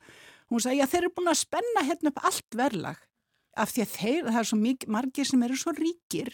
Hún 0.52 0.62
sagði 0.62 0.78
já 0.78 0.86
þeir 0.92 1.00
eru 1.00 1.14
búin 1.16 1.32
að 1.32 1.40
spenna 1.42 1.84
hérna 1.88 2.12
upp 2.12 2.22
allt 2.30 2.58
verðlag 2.62 3.02
af 3.52 3.74
því 3.74 3.84
að 3.84 3.92
þeir, 3.96 4.22
það 4.30 4.40
er 4.40 4.50
svo 4.52 4.60
mikið, 4.62 4.92
margir 4.94 5.28
sem 5.28 5.44
eru 5.48 5.58
svo 5.60 5.74
ríkir 5.76 6.32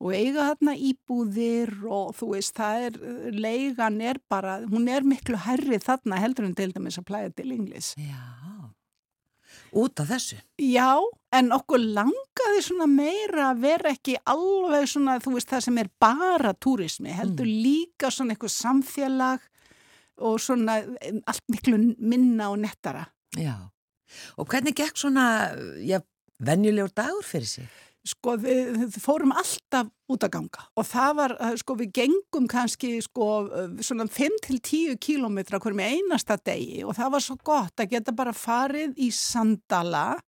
og 0.00 0.16
eiga 0.16 0.48
þarna 0.50 0.74
íbúðir 0.90 1.74
og 1.86 2.14
þú 2.18 2.32
veist 2.34 2.56
það 2.56 2.86
er, 2.88 3.00
leigan 3.36 4.00
er 4.02 4.20
bara, 4.32 4.58
hún 4.66 4.88
er 4.90 5.06
miklu 5.06 5.38
herri 5.46 5.78
þarna 5.78 6.20
heldur 6.24 6.48
en 6.48 6.56
til 6.58 6.72
dæmis 6.74 6.98
að 6.98 7.08
plæða 7.12 7.34
til 7.38 7.52
inglis. 7.54 7.94
Já. 8.00 8.59
Út 9.76 10.00
af 10.02 10.08
þessu. 10.10 10.38
Já, 10.58 10.98
en 11.36 11.52
okkur 11.54 11.82
langaði 11.94 12.62
svona 12.64 12.88
meira 12.90 13.50
að 13.52 13.60
vera 13.62 13.92
ekki 13.94 14.16
alveg 14.30 14.88
svona, 14.90 15.18
þú 15.22 15.34
veist, 15.36 15.50
það 15.52 15.66
sem 15.66 15.80
er 15.82 15.90
bara 16.02 16.54
túrismi, 16.58 17.12
heldur 17.14 17.46
líka 17.46 18.10
svona 18.10 18.34
eitthvað 18.34 18.54
samfélag 18.56 19.44
og 20.20 20.40
svona 20.42 20.80
eh, 20.82 21.20
allt 21.30 21.44
miklu 21.52 21.78
minna 21.98 22.50
og 22.50 22.58
nettara. 22.64 23.06
Já. 23.38 23.54
Og 24.42 24.50
hvernig 24.50 24.74
gekk 24.74 24.98
svona, 24.98 25.26
já, 25.86 26.00
venjulegur 26.42 26.90
dagur 26.96 27.26
fyrir 27.26 27.46
sig? 27.46 27.70
Sko, 28.00 28.32
við, 28.40 28.94
fórum 28.96 29.34
alltaf 29.36 29.90
út 30.08 30.24
að 30.24 30.32
ganga. 30.38 30.62
Og 30.80 30.86
það 30.88 31.16
var, 31.18 31.34
eh, 31.36 31.56
sko, 31.60 31.74
við 31.76 31.90
gengum 31.98 32.46
kannski, 32.48 32.94
sko, 33.04 33.26
eh, 33.52 33.82
svona 33.84 34.08
5-10 34.08 34.96
kílómetra 34.96 35.60
hverjum 35.60 35.84
einasta 35.84 36.38
degi. 36.38 36.82
Og 36.82 36.96
það 36.96 37.10
var 37.12 37.20
svo 37.20 37.36
gott 37.44 37.76
að 37.76 37.90
geta 37.90 38.12
bara 38.12 38.32
farið 38.32 38.96
í 38.96 39.10
sandala 39.12 40.18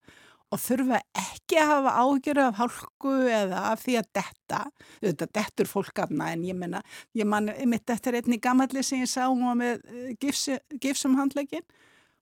og 0.53 0.61
þurfa 0.61 1.01
ekki 1.17 1.57
að 1.57 1.71
hafa 1.71 1.93
ágjörðu 2.03 2.45
af 2.45 2.59
hálku 2.61 3.13
eða 3.33 3.61
af 3.73 3.83
því 3.83 3.95
að 4.01 4.09
detta, 4.19 4.61
þetta 5.01 5.29
dettur 5.33 5.71
fólk 5.71 6.03
afna 6.05 6.33
en 6.33 6.43
ég 6.45 6.59
menna, 6.59 6.83
ég 7.17 7.29
man 7.29 7.49
mitt 7.67 7.89
eftir 7.89 8.19
einni 8.19 8.39
gamalli 8.39 8.83
sem 8.85 9.01
ég 9.01 9.09
sá 9.09 9.25
hún 9.31 9.47
var 9.49 9.57
með 9.57 9.81
eh, 9.89 10.17
gifsi, 10.21 10.59
gifsum 10.79 11.17
handlegin 11.17 11.65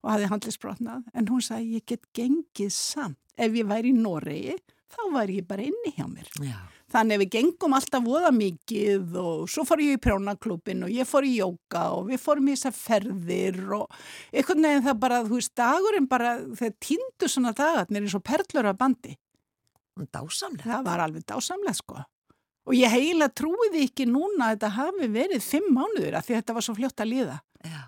og 0.05 0.13
hafði 0.15 0.31
handlisbrotnað 0.31 1.09
en 1.13 1.27
hún 1.27 1.43
sagði 1.43 1.81
ég 1.81 1.87
get 1.91 2.07
gengið 2.15 2.71
samt. 2.71 3.19
Ef 3.41 3.55
ég 3.57 3.67
væri 3.67 3.91
í 3.91 3.97
Noregi 3.97 4.55
þá 4.91 5.01
væri 5.15 5.39
ég 5.41 5.49
bara 5.49 5.65
inni 5.67 5.95
hjá 5.97 6.07
mér. 6.11 6.29
Já. 6.45 6.59
Þannig 6.91 7.17
að 7.17 7.23
við 7.23 7.33
gengum 7.37 7.75
alltaf 7.77 8.03
voða 8.03 8.31
mikið 8.35 9.17
og 9.23 9.43
svo 9.53 9.63
fór 9.69 9.83
ég 9.85 9.95
í 9.95 10.03
prjónaklubin 10.03 10.87
og 10.89 10.95
ég 10.95 11.07
fór 11.07 11.27
í 11.29 11.37
jóka 11.37 11.85
og 11.95 12.09
við 12.11 12.23
fórum 12.25 12.49
í 12.51 12.57
þessar 12.57 12.75
ferðir 12.75 13.61
og 13.79 14.01
einhvern 14.35 14.67
veginn 14.67 14.87
það 14.89 15.03
bara, 15.05 15.21
þú 15.29 15.39
veist, 15.39 15.53
dagurinn 15.61 16.09
bara, 16.11 16.33
þeir 16.59 16.75
týndu 16.83 17.31
svona 17.31 17.55
dagarnir 17.55 18.07
eins 18.07 18.17
og 18.19 18.25
perlur 18.27 18.73
af 18.73 18.81
bandi. 18.81 19.15
Dásamlega. 20.01 20.67
Það 20.67 20.89
var 20.89 21.05
alveg 21.05 21.29
dásamlega, 21.29 21.77
sko. 21.79 22.03
Og 22.71 22.77
ég 22.77 22.93
heila 22.93 23.31
trúiði 23.31 23.85
ekki 23.87 24.09
núna 24.09 24.51
að 24.51 24.57
þetta 24.57 24.75
hafi 24.77 25.09
verið 25.15 25.47
fimm 25.47 25.71
mánuður 25.77 26.19
af 26.19 26.27
því 26.27 26.37
að 26.37 26.43
þetta 26.43 26.59
var 26.59 26.67
svo 26.67 26.77
fljótt 26.79 27.03
að 27.05 27.13
líða. 27.13 27.39
Já. 27.67 27.81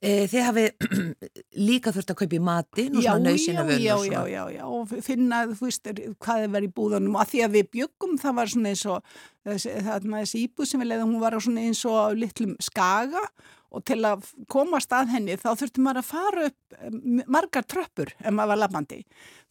E, 0.00 0.26
þið 0.30 0.46
hafið 0.46 0.88
líka 1.68 1.94
þurft 1.96 2.12
að 2.14 2.20
kaupa 2.22 2.38
í 2.38 2.42
matinn 2.48 2.96
og 2.96 3.04
Já, 3.04 3.10
svona 3.12 3.30
nöysina 3.30 3.66
já, 3.70 3.96
já, 4.06 4.20
já, 4.30 4.42
já, 4.56 4.62
og 4.66 4.94
finna, 5.06 5.42
þú 5.52 5.68
veist, 5.68 5.92
hvað 6.22 6.46
er 6.46 6.54
verið 6.54 6.70
í 6.70 6.76
búðunum 6.78 7.18
og 7.18 7.24
að 7.24 7.34
því 7.34 7.44
að 7.46 7.58
við 7.58 7.68
bjöggum 7.76 8.16
það 8.22 8.38
var 8.40 8.54
svona 8.54 8.72
eins 8.72 8.86
og 8.90 9.20
þarna, 9.46 10.22
þessi 10.24 10.46
íbúð 10.46 10.70
sem 10.70 10.82
við 10.82 10.92
leiðum, 10.92 11.14
hún 11.14 11.22
var 11.22 11.38
svona 11.40 11.66
eins 11.66 11.84
og 11.88 12.16
litlum 12.18 12.56
skaga 12.64 13.22
og 13.76 13.84
til 13.86 13.98
að 14.06 14.24
komast 14.52 14.92
að 14.94 15.12
henni 15.14 15.36
þá 15.40 15.50
þurfti 15.58 15.84
maður 15.84 16.02
að 16.02 16.08
fara 16.08 16.46
upp 16.50 16.78
eh, 16.78 16.96
margar 17.36 17.66
tröppur 17.68 18.12
ef 18.16 18.32
maður 18.32 18.52
var 18.52 18.62
labbandi. 18.62 19.00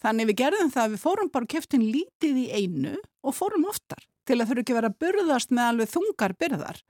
Þannig 0.02 0.30
við 0.32 0.40
gerðum 0.42 0.74
það 0.74 0.84
að 0.86 0.96
við 0.96 1.04
fórum 1.04 1.32
bara 1.34 1.52
keftin 1.56 1.86
lítið 1.86 2.42
í 2.46 2.48
einu 2.56 2.96
og 3.26 3.38
fórum 3.38 3.68
oftar 3.70 4.06
til 4.26 4.40
að 4.40 4.50
þurfa 4.50 4.66
ekki 4.66 4.78
vera 4.80 4.92
að 4.92 5.00
burðast 5.04 5.54
með 5.54 5.70
alveg 5.70 5.92
þungar 5.94 6.36
byrðar. 6.42 6.82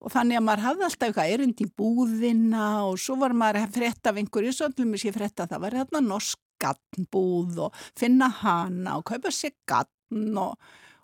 Og 0.00 0.12
þannig 0.14 0.38
að 0.40 0.44
maður 0.46 0.64
hafði 0.64 0.84
alltaf 0.86 1.08
eitthvað 1.10 1.32
erind 1.34 1.58
í 1.60 1.66
búðina 1.76 2.66
og 2.88 3.00
svo 3.02 3.18
var 3.20 3.34
maður 3.36 3.66
að 3.66 3.74
frétta 3.74 4.12
af 4.12 4.20
einhverju, 4.20 4.52
svo 4.56 4.70
allum 4.70 4.94
ég 4.96 5.16
frétta 5.16 5.44
að 5.44 5.54
það 5.54 5.64
var 5.66 5.76
hérna 5.76 6.00
norsk 6.06 6.40
gattnbúð 6.60 7.64
og 7.66 7.80
finna 7.98 8.30
hana 8.42 8.98
og 9.00 9.08
kaupa 9.10 9.32
sér 9.34 9.54
gattn 9.68 10.38
og, 10.40 10.56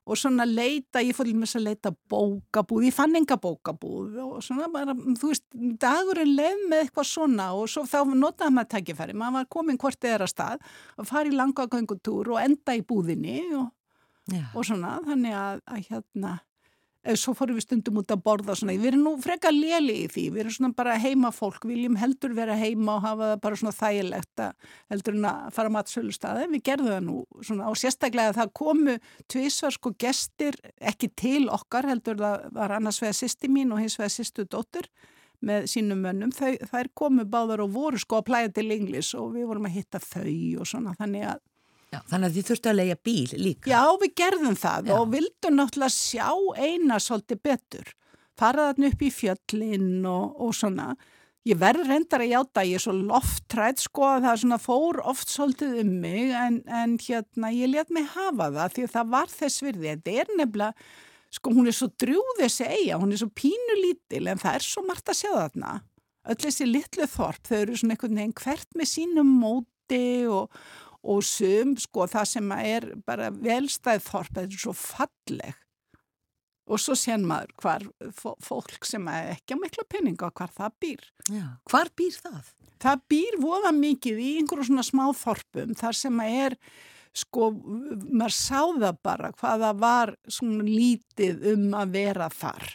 og 0.06 0.18
svona 0.20 0.46
leita, 0.48 1.02
ég 1.02 1.16
fór 1.16 1.30
þess 1.30 1.58
að 1.58 1.66
leita 1.66 1.92
bókabúð, 2.10 2.88
ég 2.88 2.96
fann 2.96 3.16
enga 3.18 3.38
bókabúð 3.42 4.18
og 4.22 4.34
svona 4.44 4.68
bara, 4.72 4.94
þú 4.94 5.32
veist, 5.32 5.46
dagurinn 5.82 6.34
leið 6.36 6.66
með 6.70 6.84
eitthvað 6.84 7.10
svona 7.10 7.48
og 7.58 7.70
svo 7.72 7.86
þá 7.88 7.98
notaði 8.12 8.56
maður 8.58 8.72
tækifæri, 8.76 9.16
maður 9.16 9.40
var 9.40 9.48
komin 9.56 9.80
hvort 9.82 10.10
eðra 10.10 10.28
stað 10.30 10.62
og 10.96 11.08
fari 11.08 11.32
í 11.32 11.38
langa 11.38 11.68
göngutúr 11.72 12.34
og 12.34 12.42
enda 12.42 12.76
í 12.76 12.84
búðinni 12.86 13.40
og, 13.58 13.72
og 14.52 14.66
svona, 14.66 14.98
þannig 15.06 15.40
að, 15.40 15.64
að 15.72 15.88
hérna, 15.90 16.36
svo 17.14 17.34
fórum 17.36 17.56
við 17.58 17.66
stundum 17.66 18.00
út 18.00 18.12
að 18.12 18.22
borða 18.24 18.56
svona, 18.58 18.74
við 18.76 18.90
erum 18.90 19.04
nú 19.06 19.12
frekar 19.22 19.54
léli 19.54 19.96
í 20.02 20.06
því, 20.10 20.24
við 20.34 20.42
erum 20.42 20.54
svona 20.56 20.76
bara 20.76 20.96
heima 21.00 21.30
fólk, 21.34 21.66
viljum 21.68 21.98
heldur 22.00 22.34
vera 22.36 22.56
heima 22.58 22.96
og 22.96 23.04
hafa 23.04 23.30
það 23.30 23.42
bara 23.44 23.60
svona 23.60 23.76
þægilegt 23.76 24.42
að 24.42 24.70
heldur 24.92 25.18
en 25.18 25.28
að 25.30 25.50
fara 25.56 25.74
matsölu 25.76 26.14
staði, 26.16 26.46
við 26.54 26.64
gerðum 26.70 26.92
það 26.92 27.02
nú 27.06 27.42
svona 27.48 27.70
og 27.70 27.80
sérstaklega 27.80 28.32
að 28.32 28.40
það 28.40 28.54
komu 28.60 28.96
tvisvar 29.32 29.76
sko 29.76 29.92
gestir, 30.06 30.60
ekki 30.80 31.10
til 31.14 31.42
okkar 31.52 31.90
heldur 31.92 32.20
það 32.22 32.48
var 32.56 32.76
annars 32.78 33.02
vegar 33.02 33.18
sýsti 33.20 33.52
mín 33.52 33.74
og 33.74 33.82
hins 33.84 33.98
vegar 34.00 34.14
sýstu 34.16 34.46
dóttur 34.50 34.90
með 35.46 35.66
sínum 35.70 36.00
mönnum, 36.00 36.32
þær 36.32 36.88
komu 36.96 37.26
báðar 37.28 37.62
og 37.66 37.74
voru 37.74 38.00
sko 38.00 38.22
að 38.22 38.28
plæja 38.30 38.54
til 38.56 38.70
Inglis 38.72 39.12
og 39.18 39.34
við 39.34 39.50
vorum 39.50 39.68
að 39.68 39.76
hitta 39.76 40.00
þau 40.00 40.62
og 40.62 40.70
svona, 40.70 40.96
þannig 40.96 41.28
að 41.34 41.44
Já, 41.96 42.00
þannig 42.10 42.28
að 42.28 42.36
þið 42.36 42.48
þurftu 42.50 42.70
að 42.70 42.78
leia 42.80 42.96
bíl 43.08 43.36
líka. 43.40 43.70
Já, 43.72 43.82
við 44.02 44.16
gerðum 44.20 44.56
það 44.60 44.90
Já. 44.90 44.96
og 44.96 45.12
vildum 45.14 45.56
náttúrulega 45.56 45.94
sjá 45.96 46.28
eina 46.60 46.98
svolítið 47.00 47.42
betur. 47.48 47.92
Fara 48.36 48.66
þarna 48.70 48.90
upp 48.92 49.04
í 49.06 49.12
fjöllin 49.16 49.92
og, 50.10 50.34
og 50.44 50.56
svona. 50.56 50.90
Ég 51.46 51.58
verður 51.62 51.92
reyndar 51.92 52.24
að 52.24 52.32
játa, 52.32 52.64
ég 52.66 52.80
er 52.80 52.82
svo 52.82 52.92
loftrætt 52.96 53.80
sko 53.84 54.04
að 54.08 54.24
það 54.26 54.40
svona 54.42 54.58
fór 54.58 54.96
oft 55.06 55.30
svolítið 55.30 55.76
um 55.84 55.92
mig 56.02 56.32
en, 56.34 56.56
en 56.66 56.96
hérna 56.98 57.52
ég 57.54 57.70
let 57.70 57.92
mig 57.94 58.08
hafa 58.16 58.48
það 58.56 58.72
því 58.74 58.86
að 58.86 58.94
það 58.96 59.12
var 59.14 59.30
þess 59.30 59.62
virði. 59.62 59.92
Þetta 59.92 60.16
er 60.24 60.32
nefnilega, 60.40 60.88
sko 61.38 61.52
hún 61.54 61.70
er 61.70 61.76
svo 61.78 61.88
drjúð 62.02 62.32
þessi 62.40 62.66
eiga, 62.66 62.98
hún 62.98 63.14
er 63.14 63.22
svo 63.22 63.30
pínu 63.30 63.78
lítil 63.78 64.24
en 64.26 64.42
það 64.42 64.58
er 64.58 64.66
svo 64.66 64.82
margt 64.88 65.14
að 65.14 65.20
sjá 65.22 65.30
þarna. 65.36 65.76
Öll 66.26 66.40
þessi 66.42 66.66
litlu 66.66 67.06
þorp, 67.14 67.44
þau 67.46 67.56
eru 67.60 67.78
svona 67.78 67.94
einhvern 67.94 68.18
veginn 68.18 68.36
hvert 68.42 68.74
með 68.74 68.90
sínum 68.90 69.32
móti 69.38 70.04
og, 70.26 70.50
og 71.02 71.22
sum, 71.24 71.76
sko, 71.80 72.06
það 72.10 72.26
sem 72.32 72.52
er 72.56 72.86
bara 73.06 73.30
velstæð 73.30 74.02
þorp, 74.08 74.32
þetta 74.34 74.44
er 74.56 74.60
svo 74.64 74.74
falleg. 74.76 75.54
Og 76.66 76.80
svo 76.82 76.96
sér 76.98 77.22
maður 77.22 77.52
hvar 77.62 77.84
fó- 78.10 78.34
fólk 78.42 78.82
sem 78.88 79.04
er 79.08 79.36
ekki 79.36 79.54
á 79.54 79.58
mikla 79.62 79.84
peninga 79.88 80.32
hvar 80.34 80.50
það 80.50 80.72
býr. 80.82 81.04
Já. 81.30 81.44
Hvar 81.70 81.90
býr 81.94 82.16
það? 82.24 82.48
Það 82.82 83.04
býr 83.08 83.36
voða 83.40 83.70
mikið 83.76 84.18
í 84.18 84.30
einhverju 84.40 84.66
svona 84.70 84.82
smá 84.84 85.04
þorpum 85.14 85.76
þar 85.78 85.94
sem 85.94 86.18
er, 86.26 86.56
sko, 87.16 87.52
maður 87.54 88.34
sá 88.34 88.60
það 88.82 88.98
bara 89.06 89.30
hvað 89.38 89.62
það 89.68 89.78
var 89.84 90.14
svona 90.28 90.66
lítið 90.66 91.46
um 91.54 91.68
að 91.78 91.94
vera 91.94 92.28
þar. 92.34 92.66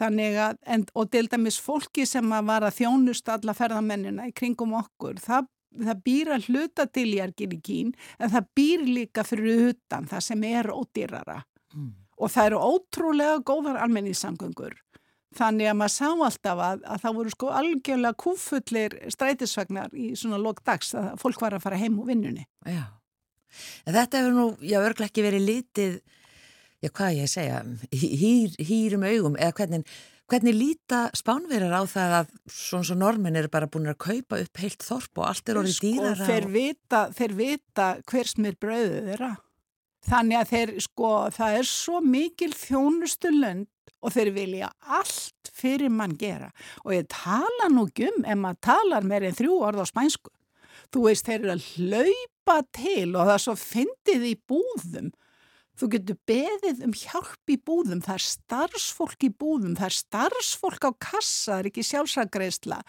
Þannig 0.00 0.38
að, 0.40 0.56
en, 0.72 0.86
og 0.96 1.10
til 1.12 1.26
dæmis 1.28 1.58
fólki 1.62 2.06
sem 2.08 2.30
að 2.32 2.46
var 2.48 2.64
að 2.70 2.78
þjónust 2.78 3.28
alla 3.34 3.52
ferðamennina 3.54 4.30
í 4.30 4.32
kringum 4.32 4.72
okkur, 4.78 5.18
það, 5.20 5.50
það 5.80 6.04
býr 6.06 6.30
að 6.36 6.46
hluta 6.50 6.86
til 6.90 7.08
í 7.14 7.18
Ergirikín, 7.24 7.92
en 8.18 8.32
það 8.32 8.48
býr 8.58 8.86
líka 8.88 9.24
fyrir 9.26 9.72
utan 9.72 10.08
það 10.10 10.24
sem 10.28 10.46
er 10.50 10.70
ódýrara. 10.72 11.42
Mm. 11.74 11.92
Og 12.22 12.32
það 12.32 12.50
eru 12.50 12.62
ótrúlega 12.72 13.42
góðar 13.46 13.80
almenningssamgöngur. 13.82 14.76
Þannig 15.32 15.70
að 15.70 15.76
maður 15.80 15.94
sá 15.94 16.08
alltaf 16.12 16.60
að, 16.60 16.82
að 16.84 17.04
það 17.04 17.14
voru 17.18 17.30
sko 17.32 17.52
algjörlega 17.56 18.18
kúfullir 18.20 18.96
strætisvagnar 19.14 19.94
í 19.96 20.10
svona 20.18 20.40
lókdags 20.40 20.92
að 20.98 21.14
fólk 21.22 21.40
var 21.40 21.56
að 21.56 21.64
fara 21.64 21.78
heim 21.80 21.96
úr 22.02 22.10
vinnunni. 22.12 22.44
Já. 22.68 22.84
En 23.86 23.96
þetta 23.96 24.20
hefur 24.20 24.36
nú, 24.36 24.46
já, 24.60 24.78
örglega 24.80 25.08
ekki 25.08 25.24
verið 25.24 25.46
lítið, 25.48 25.96
já, 26.84 26.90
hvað 26.90 27.16
ég 27.18 27.32
segja, 27.32 27.62
hýr, 27.92 28.56
hýrum 28.60 29.06
augum, 29.08 29.38
eða 29.40 29.56
hvernig, 29.56 29.96
hvernig 30.30 30.54
líta 30.56 31.00
spánverjar 31.16 31.74
á 31.74 31.82
það 31.88 32.14
að 32.20 32.30
svona 32.48 32.86
svo 32.88 32.96
normin 32.96 33.36
eru 33.36 33.50
bara 33.52 33.68
búin 33.68 33.90
að 33.92 33.98
kaupa 34.06 34.38
upp 34.42 34.60
heilt 34.62 34.84
þorp 34.86 35.20
og 35.20 35.26
allt 35.28 35.48
er 35.52 35.60
orðið 35.60 35.76
Sko, 35.76 35.90
dýrara. 35.90 36.28
þeir, 36.28 36.46
vita, 36.54 37.00
þeir 37.18 37.34
vita 37.40 37.88
hver 38.08 38.30
smir 38.30 38.56
brauðið 38.62 39.08
þeirra. 39.10 39.32
Þannig 40.02 40.38
að 40.40 40.48
þeir, 40.50 40.70
sko, 40.82 41.10
það 41.30 41.56
er 41.60 41.68
svo 41.70 42.00
mikil 42.02 42.50
þjónustu 42.58 43.30
lönd 43.36 43.68
og 44.02 44.10
þeir 44.16 44.30
vilja 44.34 44.70
allt 44.82 45.50
fyrir 45.54 45.92
mann 45.94 46.16
gera. 46.18 46.48
Og 46.82 46.96
ég 46.96 47.06
tala 47.12 47.68
nú 47.70 47.84
ekki 47.86 48.08
um 48.10 48.24
ef 48.24 48.38
maður 48.40 48.62
talar 48.66 49.06
meir 49.06 49.28
en 49.28 49.36
þrjú 49.38 49.60
orð 49.62 49.84
á 49.84 49.86
spænsku. 49.86 50.32
Þú 50.92 51.04
veist, 51.06 51.28
þeir 51.28 51.38
eru 51.44 51.52
að 51.54 51.68
hlaupa 51.76 52.56
til 52.74 53.12
og 53.14 53.22
það 53.28 53.34
er 53.36 53.44
svo 53.46 53.54
fyndið 53.60 54.24
í 54.26 54.34
búðum. 54.50 55.12
Þú 55.80 55.88
getur 55.94 56.18
beðið 56.28 56.82
um 56.84 56.92
hjálp 56.92 57.52
í 57.52 57.56
búðum, 57.56 58.02
það 58.04 58.18
er 58.18 58.24
starfsfólk 58.26 59.24
í 59.24 59.30
búðum, 59.32 59.76
það 59.78 59.88
er 59.88 59.96
starfsfólk 59.96 60.84
á 60.84 60.92
kassa, 61.00 61.46
það 61.46 61.60
er 61.62 61.68
ekki 61.70 61.84
sjálfsagreisla. 61.88 62.80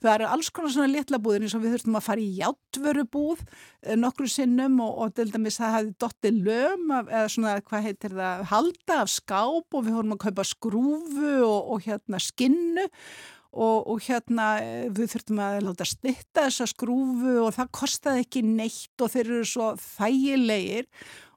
Það 0.00 0.14
eru 0.14 0.28
alls 0.30 0.48
konar 0.56 0.74
svona 0.74 0.92
litla 0.94 1.20
búðir 1.20 1.44
eins 1.44 1.56
og 1.58 1.64
við 1.64 1.76
þurftum 1.76 1.98
að 2.00 2.06
fara 2.06 2.24
í 2.24 2.30
játvörubúð 2.38 3.42
eh, 3.44 3.96
nokkru 4.00 4.30
sinnum 4.32 4.80
og, 4.86 4.94
og 5.04 5.16
til 5.18 5.28
dæmis 5.34 5.60
það 5.60 5.76
hafði 5.76 5.96
dottið 6.04 6.40
löm 6.48 6.94
af, 6.96 7.10
eða 7.10 7.34
svona, 7.36 7.56
hvað 7.68 7.88
heitir 7.90 8.16
það, 8.16 8.46
halda 8.54 9.02
af 9.04 9.12
skáp 9.12 9.76
og 9.76 9.84
við 9.84 10.00
vorum 10.00 10.16
að 10.16 10.24
kaupa 10.24 10.48
skrúfu 10.48 11.34
og, 11.44 11.60
og 11.74 11.84
hérna 11.84 12.24
skinnu 12.24 12.88
og, 13.50 13.78
og 13.90 14.04
hérna 14.06 14.50
eh, 14.62 14.84
við 14.94 15.14
þurftum 15.14 15.40
að 15.42 15.56
láta 15.66 15.86
snitta 15.88 16.46
þessa 16.46 16.68
skrúfu 16.70 17.40
og 17.44 17.56
það 17.56 17.74
kostaði 17.80 18.24
ekki 18.24 18.44
neitt 18.46 19.02
og 19.02 19.12
þeir 19.12 19.26
eru 19.26 19.48
svo 19.48 19.72
þægilegir 19.82 20.88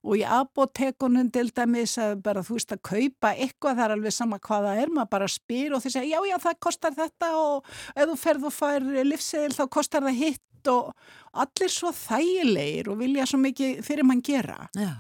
og 0.04 0.20
í 0.20 0.24
apotekunum 0.28 1.30
til 1.34 1.48
dæmis 1.56 1.96
að 2.02 2.18
bara 2.26 2.44
þú 2.44 2.58
veist 2.58 2.74
að 2.76 2.82
kaupa 2.90 3.34
eitthvað 3.34 3.78
það 3.78 3.86
er 3.86 3.96
alveg 3.96 4.16
sama 4.16 4.40
hvað 4.44 4.68
það 4.68 4.82
er, 4.84 4.94
maður 4.96 5.12
bara 5.16 5.30
spyr 5.32 5.76
og 5.76 5.84
þeir 5.84 5.96
segja 5.96 6.20
já 6.20 6.32
já 6.32 6.38
það 6.44 6.60
kostar 6.68 6.98
þetta 6.98 7.30
og 7.40 7.70
ef 7.96 8.10
þú 8.10 8.18
ferð 8.20 8.50
og 8.50 8.56
fær 8.58 8.90
livseðil 9.12 9.56
þá 9.56 9.64
kostar 9.78 10.08
það 10.08 10.20
hitt 10.20 10.72
og 10.72 10.94
allir 11.44 11.72
svo 11.72 11.92
þægilegir 11.96 12.90
og 12.92 13.00
vilja 13.02 13.28
svo 13.28 13.40
mikið 13.42 13.84
fyrir 13.84 14.08
mann 14.08 14.24
gera. 14.24 14.68
Já. 14.78 14.92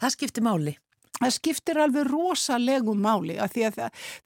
Það 0.00 0.14
skiptir 0.14 0.44
máli. 0.46 0.76
Það 1.16 1.32
skiptir 1.32 1.78
alveg 1.80 2.08
rosalegu 2.10 2.92
máli 3.00 3.38
af 3.40 3.54
því 3.54 3.68
að 3.70 3.78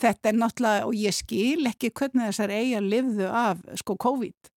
þetta 0.03 0.31
er 0.31 0.39
náttúrulega 0.39 0.87
og 0.89 0.97
ég 0.99 1.15
skil 1.15 1.69
ekki 1.71 1.93
hvernig 1.95 2.33
þessar 2.33 2.55
eiga 2.55 2.81
lifðu 2.83 3.29
af 3.31 3.61
sko 3.79 3.95
COVID 3.95 4.51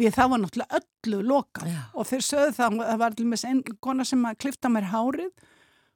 því 0.00 0.08
að 0.08 0.18
það 0.18 0.32
var 0.32 0.42
náttúrulega 0.42 0.80
öllu 0.80 1.22
loka 1.28 1.68
Já. 1.68 1.80
og 1.92 2.10
þeir 2.10 2.26
sögðu 2.26 2.56
það, 2.56 2.82
það 2.88 3.00
var 3.04 3.16
til 3.16 3.28
með 3.30 3.46
einn 3.50 3.62
kona 3.84 4.06
sem 4.08 4.26
að 4.30 4.38
klifta 4.44 4.72
mér 4.72 4.90
hárið 4.90 5.48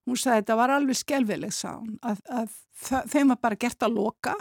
hún 0.04 0.20
sagði 0.20 0.42
þetta 0.42 0.58
var 0.60 0.74
alveg 0.74 1.00
skelvileg 1.00 1.54
sá 1.56 1.70
hún, 1.72 1.96
að, 2.04 2.20
að 2.28 3.04
þeim 3.12 3.32
var 3.32 3.40
bara 3.48 3.60
gert 3.64 3.86
að 3.86 3.96
loka 3.96 4.34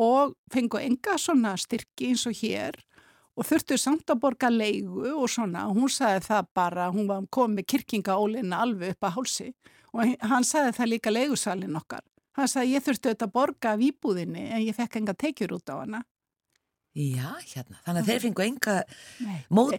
og 0.00 0.34
fengu 0.52 0.80
enga 0.80 1.16
svona 1.20 1.56
styrki 1.60 2.10
eins 2.10 2.26
og 2.26 2.38
hér 2.40 2.78
og 3.38 3.46
þurftu 3.46 3.78
samt 3.80 4.10
að 4.10 4.20
borga 4.24 4.50
leigu 4.52 5.14
og 5.14 5.28
svona, 5.30 5.64
hún 5.72 5.90
sagði 5.92 6.26
það 6.26 6.48
bara, 6.56 6.88
hún 6.92 7.08
var 7.08 7.26
komið 7.32 7.60
með 7.60 7.68
kirkingaólina 7.72 8.62
alveg 8.64 8.96
upp 8.96 9.06
að 9.06 9.14
hálsi 9.16 9.50
og 9.94 10.14
hann 10.30 10.46
sagði 10.46 10.74
það 10.76 10.90
líka 10.92 11.12
leigusalinn 11.12 11.78
okkar. 11.78 12.02
Hann 12.38 12.50
sagði 12.50 12.76
ég 12.76 12.84
þurfti 12.84 13.10
auðvitað 13.10 13.28
að 13.28 13.34
borga 13.34 13.72
af 13.74 13.84
íbúðinni 13.86 14.44
en 14.50 14.62
ég 14.62 14.76
fekk 14.76 15.00
enga 15.00 15.14
tekjur 15.18 15.56
út 15.56 15.72
á 15.72 15.74
hana. 15.80 16.02
Já, 16.98 17.28
hérna. 17.52 17.78
Þannig 17.86 18.00
að 18.00 18.08
þeir 18.10 18.22
fengu 18.24 18.44
enga 18.44 18.76
mót 19.54 19.74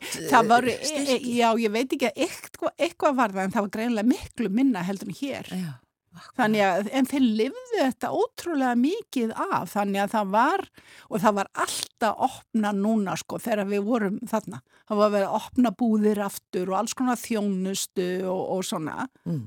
var, 0.47 0.67
eh, 0.71 0.83
styrki. 0.87 1.33
já, 1.35 1.47
ég 1.59 1.71
veit 1.73 1.95
ekki 1.97 2.07
að 2.07 2.19
eitthvað, 2.25 2.75
eitthvað 2.79 3.15
var 3.17 3.33
það 3.35 3.43
en 3.43 3.55
það 3.55 3.65
var 3.65 3.73
greinlega 3.75 4.11
miklu 4.13 4.49
minna 4.49 4.83
heldur 4.87 5.11
en 5.11 5.17
hér. 5.19 5.49
Já. 5.51 5.71
Þannig 6.35 6.63
að, 6.65 6.89
en 6.91 7.07
þeir 7.07 7.23
lifðu 7.39 7.77
þetta 7.77 8.09
ótrúlega 8.11 8.71
mikið 8.79 9.29
af, 9.31 9.71
þannig 9.71 10.01
að 10.03 10.11
það 10.15 10.33
var, 10.33 10.63
og 11.07 11.21
það 11.23 11.37
var 11.37 11.49
alltaf 11.65 12.25
opna 12.27 12.73
núna 12.75 13.15
sko 13.19 13.39
þegar 13.39 13.69
við 13.69 13.85
vorum 13.87 14.17
þarna. 14.27 14.59
Það 14.91 15.01
var 15.03 15.15
að 15.21 15.37
opna 15.39 15.71
búðir 15.71 16.23
aftur 16.25 16.71
og 16.73 16.81
alls 16.81 16.95
konar 16.99 17.19
þjónustu 17.21 18.09
og, 18.27 18.41
og 18.57 18.67
svona. 18.67 19.07
Mm. 19.23 19.45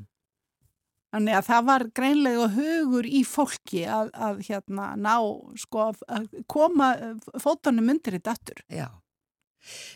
Þannig 1.15 1.37
að 1.39 1.45
það 1.47 1.67
var 1.69 1.83
greinlega 1.95 2.47
hugur 2.57 3.07
í 3.07 3.21
fólki 3.23 3.85
að, 3.87 4.09
að 4.19 4.41
hérna 4.49 4.87
ná, 4.99 5.13
sko, 5.63 5.93
að 6.11 6.25
koma 6.51 6.89
fótunum 7.39 7.93
undir 7.93 8.17
þetta 8.17 8.33
aftur. 8.35 8.65
Já. 8.67 8.89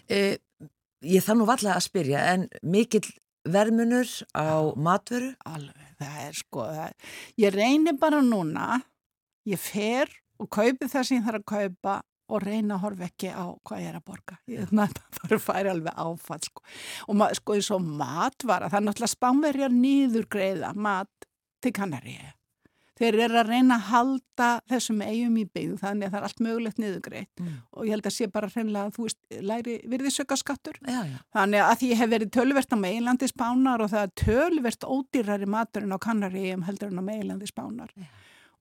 Uh, 0.07 0.37
ég 1.03 1.25
þarf 1.27 1.41
nú 1.41 1.49
valla 1.49 1.75
að 1.75 1.89
spyrja, 1.89 2.23
en 2.37 2.47
mikill 2.63 3.09
vermunur 3.49 4.13
á 4.31 4.71
matvöru? 4.79 5.33
Alveg, 5.49 5.91
það 5.99 6.23
er 6.29 6.39
sko, 6.39 6.69
það, 6.77 7.11
ég 7.43 7.55
reynir 7.57 7.99
bara 7.99 8.23
núna, 8.23 8.79
ég 9.49 9.59
fer 9.59 10.15
og 10.39 10.51
kaupi 10.55 10.87
það 10.87 11.09
sem 11.09 11.19
ég 11.19 11.27
þarf 11.27 11.43
að 11.43 11.51
kaupa 11.51 11.99
og 12.29 12.43
reyna 12.45 12.77
að 12.77 12.83
horfa 12.87 13.09
ekki 13.09 13.31
á 13.33 13.45
hvað 13.65 13.83
ég 13.85 13.91
er 13.93 13.99
að 14.01 14.07
borga. 14.09 14.39
Það 15.19 15.37
er 15.37 15.45
færi 15.45 15.71
alveg 15.75 16.01
áfall 16.07 16.43
sko. 16.45 16.65
Og 17.09 17.17
ma, 17.21 17.31
sko 17.37 17.55
eins 17.59 17.71
og 17.75 17.85
matvara, 17.85 18.69
það 18.69 18.81
er 18.83 18.89
náttúrulega 18.89 19.15
spánverjar 19.17 19.73
nýður 19.79 20.27
greiða 20.33 20.75
mat 20.77 21.29
til 21.65 21.73
kannaríu. 21.75 22.35
Þeir 22.99 23.15
eru 23.29 23.37
að 23.39 23.47
reyna 23.53 23.77
að 23.79 23.85
halda 23.93 24.47
þessum 24.73 25.03
eigum 25.07 25.37
í 25.39 25.45
byggðu 25.55 25.77
þannig 25.79 26.09
að 26.09 26.11
það 26.11 26.19
er 26.19 26.25
allt 26.27 26.41
mögulegt 26.43 26.81
niðugreitt 26.83 27.39
Mm. 27.39 27.53
og 27.71 27.85
ég 27.87 27.93
held 27.95 28.09
að 28.11 28.15
sé 28.17 28.27
bara 28.35 28.49
hreinlega 28.51 28.89
að 28.89 28.97
þú 28.97 29.05
veist, 29.07 29.19
læri 29.47 29.77
virðisöka 29.87 30.35
skattur 30.41 30.81
Já, 30.83 30.97
já. 31.07 31.19
Þannig 31.37 31.63
að 31.63 31.77
því 31.79 31.91
ég 31.93 32.01
hef 32.03 32.11
verið 32.11 32.33
tölvert 32.35 32.75
á 32.75 32.79
meilandi 32.83 33.29
spánar 33.31 33.85
og 33.87 33.93
það 33.93 34.03
er 34.09 34.15
tölvert 34.25 34.89
ódýrari 34.91 35.47
maturinn 35.47 35.95
á 35.95 35.99
Kanaríum 36.09 36.67
heldur 36.67 36.91
en 36.91 36.99
á 36.99 37.05
meilandi 37.07 37.47
spánar. 37.47 37.95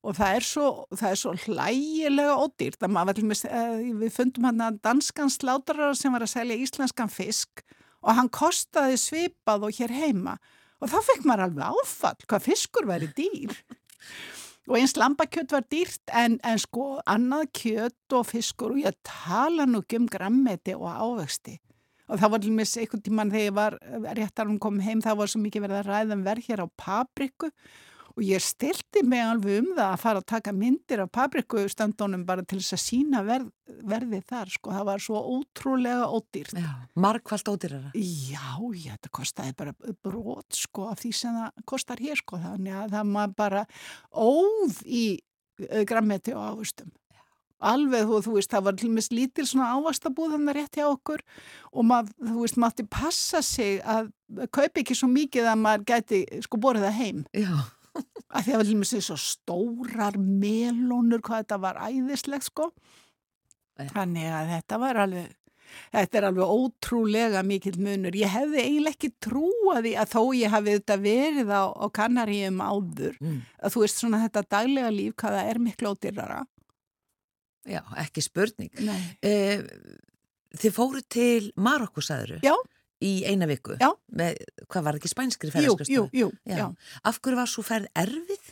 Og 0.05 0.13
það 0.15 0.35
er 0.37 0.45
svo, 0.45 0.67
það 0.93 1.09
er 1.09 1.19
svo 1.19 1.33
hlægilega 1.45 2.35
ódýrt 2.37 2.85
að 2.85 2.93
maður, 2.93 3.23
með, 3.27 3.41
við 4.03 4.13
fundum 4.13 4.45
hann 4.47 4.63
að 4.67 4.77
danskan 4.85 5.31
slátarar 5.33 5.97
sem 5.97 6.13
var 6.13 6.23
að 6.23 6.35
selja 6.35 6.59
íslenskan 6.61 7.11
fisk 7.11 7.63
og 8.05 8.13
hann 8.15 8.29
kostaði 8.31 8.99
svipað 9.01 9.67
og 9.67 9.79
hér 9.79 9.93
heima 9.95 10.37
og 10.77 10.91
þá 10.91 10.97
fekk 11.09 11.25
maður 11.25 11.47
alveg 11.47 11.81
áfall 11.81 12.27
hvað 12.29 12.45
fiskur 12.45 12.87
væri 12.87 13.09
dýr. 13.17 13.55
Og 14.67 14.75
eins 14.77 14.97
lambakjött 14.99 15.53
var 15.55 15.63
dýrt 15.71 16.11
en, 16.11 16.37
en 16.43 16.59
sko 16.59 16.97
annað 17.07 17.47
kjött 17.55 18.15
og 18.17 18.27
fiskur 18.27 18.75
og 18.75 18.83
ég 18.83 18.97
tala 19.07 19.65
nú 19.67 19.81
ekki 19.81 20.01
um 20.01 20.09
grammeti 20.11 20.75
og 20.75 20.91
ávexti. 20.91 21.55
Og 22.07 22.19
það 22.21 22.33
var 22.33 22.43
til 22.43 22.55
mis 22.55 22.77
einhvern 22.79 23.03
tíman 23.03 23.31
þegar 23.31 23.47
ég 23.47 23.55
var 23.55 23.77
réttar 24.15 24.47
hún 24.47 24.59
kom 24.63 24.79
heim, 24.83 25.01
það 25.03 25.21
var 25.21 25.31
svo 25.31 25.41
mikið 25.43 25.65
verið 25.65 25.79
að 25.81 25.89
ræða 25.89 26.15
um 26.15 26.25
verð 26.27 26.51
hér 26.51 26.63
á 26.63 26.67
papriku 26.79 27.49
og 28.17 28.23
ég 28.25 28.41
stilti 28.41 29.03
mig 29.05 29.21
alveg 29.21 29.61
um 29.61 29.69
það 29.77 29.91
að 29.91 30.01
fara 30.01 30.21
að 30.23 30.29
taka 30.31 30.53
myndir 30.55 31.03
af 31.03 31.11
paprikustandunum 31.13 32.25
bara 32.25 32.41
til 32.41 32.57
þess 32.57 32.73
að 32.73 32.81
sína 32.81 33.21
verð, 33.27 33.51
verði 33.85 34.21
þar, 34.25 34.53
sko. 34.55 34.73
Það 34.73 34.87
var 34.89 35.03
svo 35.05 35.21
ótrúlega 35.35 36.09
ódýrt. 36.09 36.57
já. 36.57 36.71
Markvallt 36.97 37.51
ódýrara. 37.53 37.91
Já, 37.93 38.57
já, 38.73 38.95
þetta 38.95 39.13
kostaði 39.13 39.57
bara 39.61 39.75
brot 40.01 40.57
sko 40.57 40.89
af 40.89 41.03
því 41.03 41.13
sem 41.13 41.37
það 41.37 41.65
kostar 41.69 42.01
hér 42.01 42.17
sko 42.17 42.41
þannig 42.41 42.79
að 42.81 42.97
það 42.97 43.11
maður 43.13 43.37
bara 43.37 43.65
óð 44.11 44.81
í 44.85 45.05
uh, 45.61 45.83
grammeti 45.85 46.33
og 46.33 46.57
ávustum. 46.57 46.89
Alveg, 47.57 48.05
þú, 48.05 48.17
þú 48.21 48.33
veist, 48.35 48.51
það 48.53 48.65
var 48.67 48.75
til 48.77 48.89
mis 48.93 49.07
lítil 49.09 49.47
svona 49.49 49.71
ávastabúð 49.77 50.35
þannig 50.35 50.57
rétt 50.59 50.77
hjá 50.77 50.85
okkur 50.91 51.23
og 51.73 51.87
maður, 51.89 52.11
þú 52.21 52.43
veist, 52.43 52.59
maður 52.61 52.75
átti 52.75 52.89
passa 52.93 53.41
sig 53.45 53.79
að 53.81 54.11
kaupa 54.53 54.83
ekki 54.83 54.97
svo 54.97 55.09
mikið 55.09 55.49
að 55.53 55.63
maður 55.63 55.87
gæti 55.89 56.19
sko 56.45 56.59
borið 56.61 56.85
það 56.85 56.99
heim. 57.01 57.25
Já. 57.33 57.55
Að 58.27 58.43
því 58.43 58.53
að 58.53 58.59
var 58.59 58.69
til 58.69 58.77
mis 58.81 58.93
svo 59.07 59.17
stórar 59.21 60.17
melónur, 60.19 61.21
hvað 61.23 61.43
þetta 61.43 61.59
var 61.63 61.81
æðislegt 61.87 62.49
sko. 62.49 62.71
Já. 63.77 63.87
Þannig 63.93 64.31
að 64.33 64.55
þetta 64.55 64.79
var 64.83 65.03
alveg 65.05 65.35
Þetta 65.91 66.19
er 66.19 66.25
alveg 66.29 66.51
ótrúlega 66.51 67.41
mikill 67.43 67.75
munur. 67.83 68.15
Ég 68.15 68.31
hefði 68.31 68.61
eiginlega 68.63 68.95
ekki 68.95 69.09
trúa 69.23 69.81
því 69.83 69.93
að 69.99 70.13
þó 70.13 70.21
ég 70.37 70.53
hafi 70.53 70.75
þetta 70.77 70.97
verið 71.03 71.51
á, 71.51 71.63
á 71.75 71.85
kannaríum 71.97 72.61
áður. 72.63 73.17
Mm. 73.19 73.41
Að 73.59 73.73
þú 73.73 73.83
veist 73.83 74.01
svona 74.01 74.21
þetta 74.23 74.45
daglega 74.55 74.93
líf, 74.95 75.17
hvað 75.19 75.37
það 75.37 75.51
er 75.51 75.61
miklu 75.65 75.91
ódýrara. 75.93 76.39
Já, 77.67 77.81
ekki 77.99 78.23
spurning. 78.23 78.71
Uh, 78.79 79.67
þið 80.55 80.75
fóru 80.75 81.03
til 81.03 81.51
Marokko, 81.59 82.03
sagður 82.05 82.39
Já. 82.45 82.55
Í 82.97 83.11
eina 83.29 83.45
viku. 83.45 83.75
Já. 83.77 83.91
Með, 84.17 84.39
hvað 84.73 84.85
var 84.87 84.95
ekki 84.97 85.09
spænskri 85.11 85.51
Jú, 85.51 85.53
ferðarskristofu? 85.53 86.09
jú, 86.17 86.23
jú, 86.23 86.29
Já. 86.49 86.55
já. 86.57 86.65
Af 87.05 87.19
hverju 87.21 87.37
var 87.37 87.49
svo 87.51 87.63
ferð 87.67 87.91
erfið? 87.93 88.47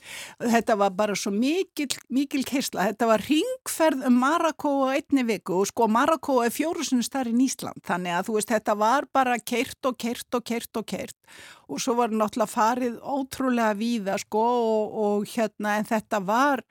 Þetta 0.53 0.75
var 0.77 0.91
bara 0.93 1.15
svo 1.17 1.31
mikil, 1.33 1.87
mikil 2.13 2.43
keisla. 2.45 2.85
Þetta 2.91 3.07
var 3.09 3.23
ringferð 3.25 4.05
um 4.05 4.19
Marokko 4.21 4.73
á 4.85 4.93
einni 4.99 5.23
viku 5.25 5.57
og 5.63 5.69
sko 5.71 5.87
Marokko 5.89 6.37
er 6.45 6.53
fjórusinu 6.53 7.01
starri 7.01 7.33
í 7.33 7.47
Ísland. 7.47 7.81
Þannig 7.89 8.13
að 8.19 8.29
þú 8.29 8.35
veist 8.37 8.53
þetta 8.53 8.75
var 8.77 9.07
bara 9.17 9.39
keirt 9.41 9.89
og 9.89 9.97
keirt 9.97 10.37
og 10.37 10.45
keirt 10.45 10.77
og 10.77 10.85
keirt 10.93 11.17
og 11.65 11.81
svo 11.81 11.95
var 11.97 12.13
náttúrulega 12.13 12.51
farið 12.51 12.99
ótrúlega 13.01 13.73
víða 13.79 14.19
sko 14.21 14.43
og, 14.45 14.99
og 15.05 15.25
hérna 15.33 15.79
en 15.79 15.89
þetta 15.89 16.21
var 16.21 16.61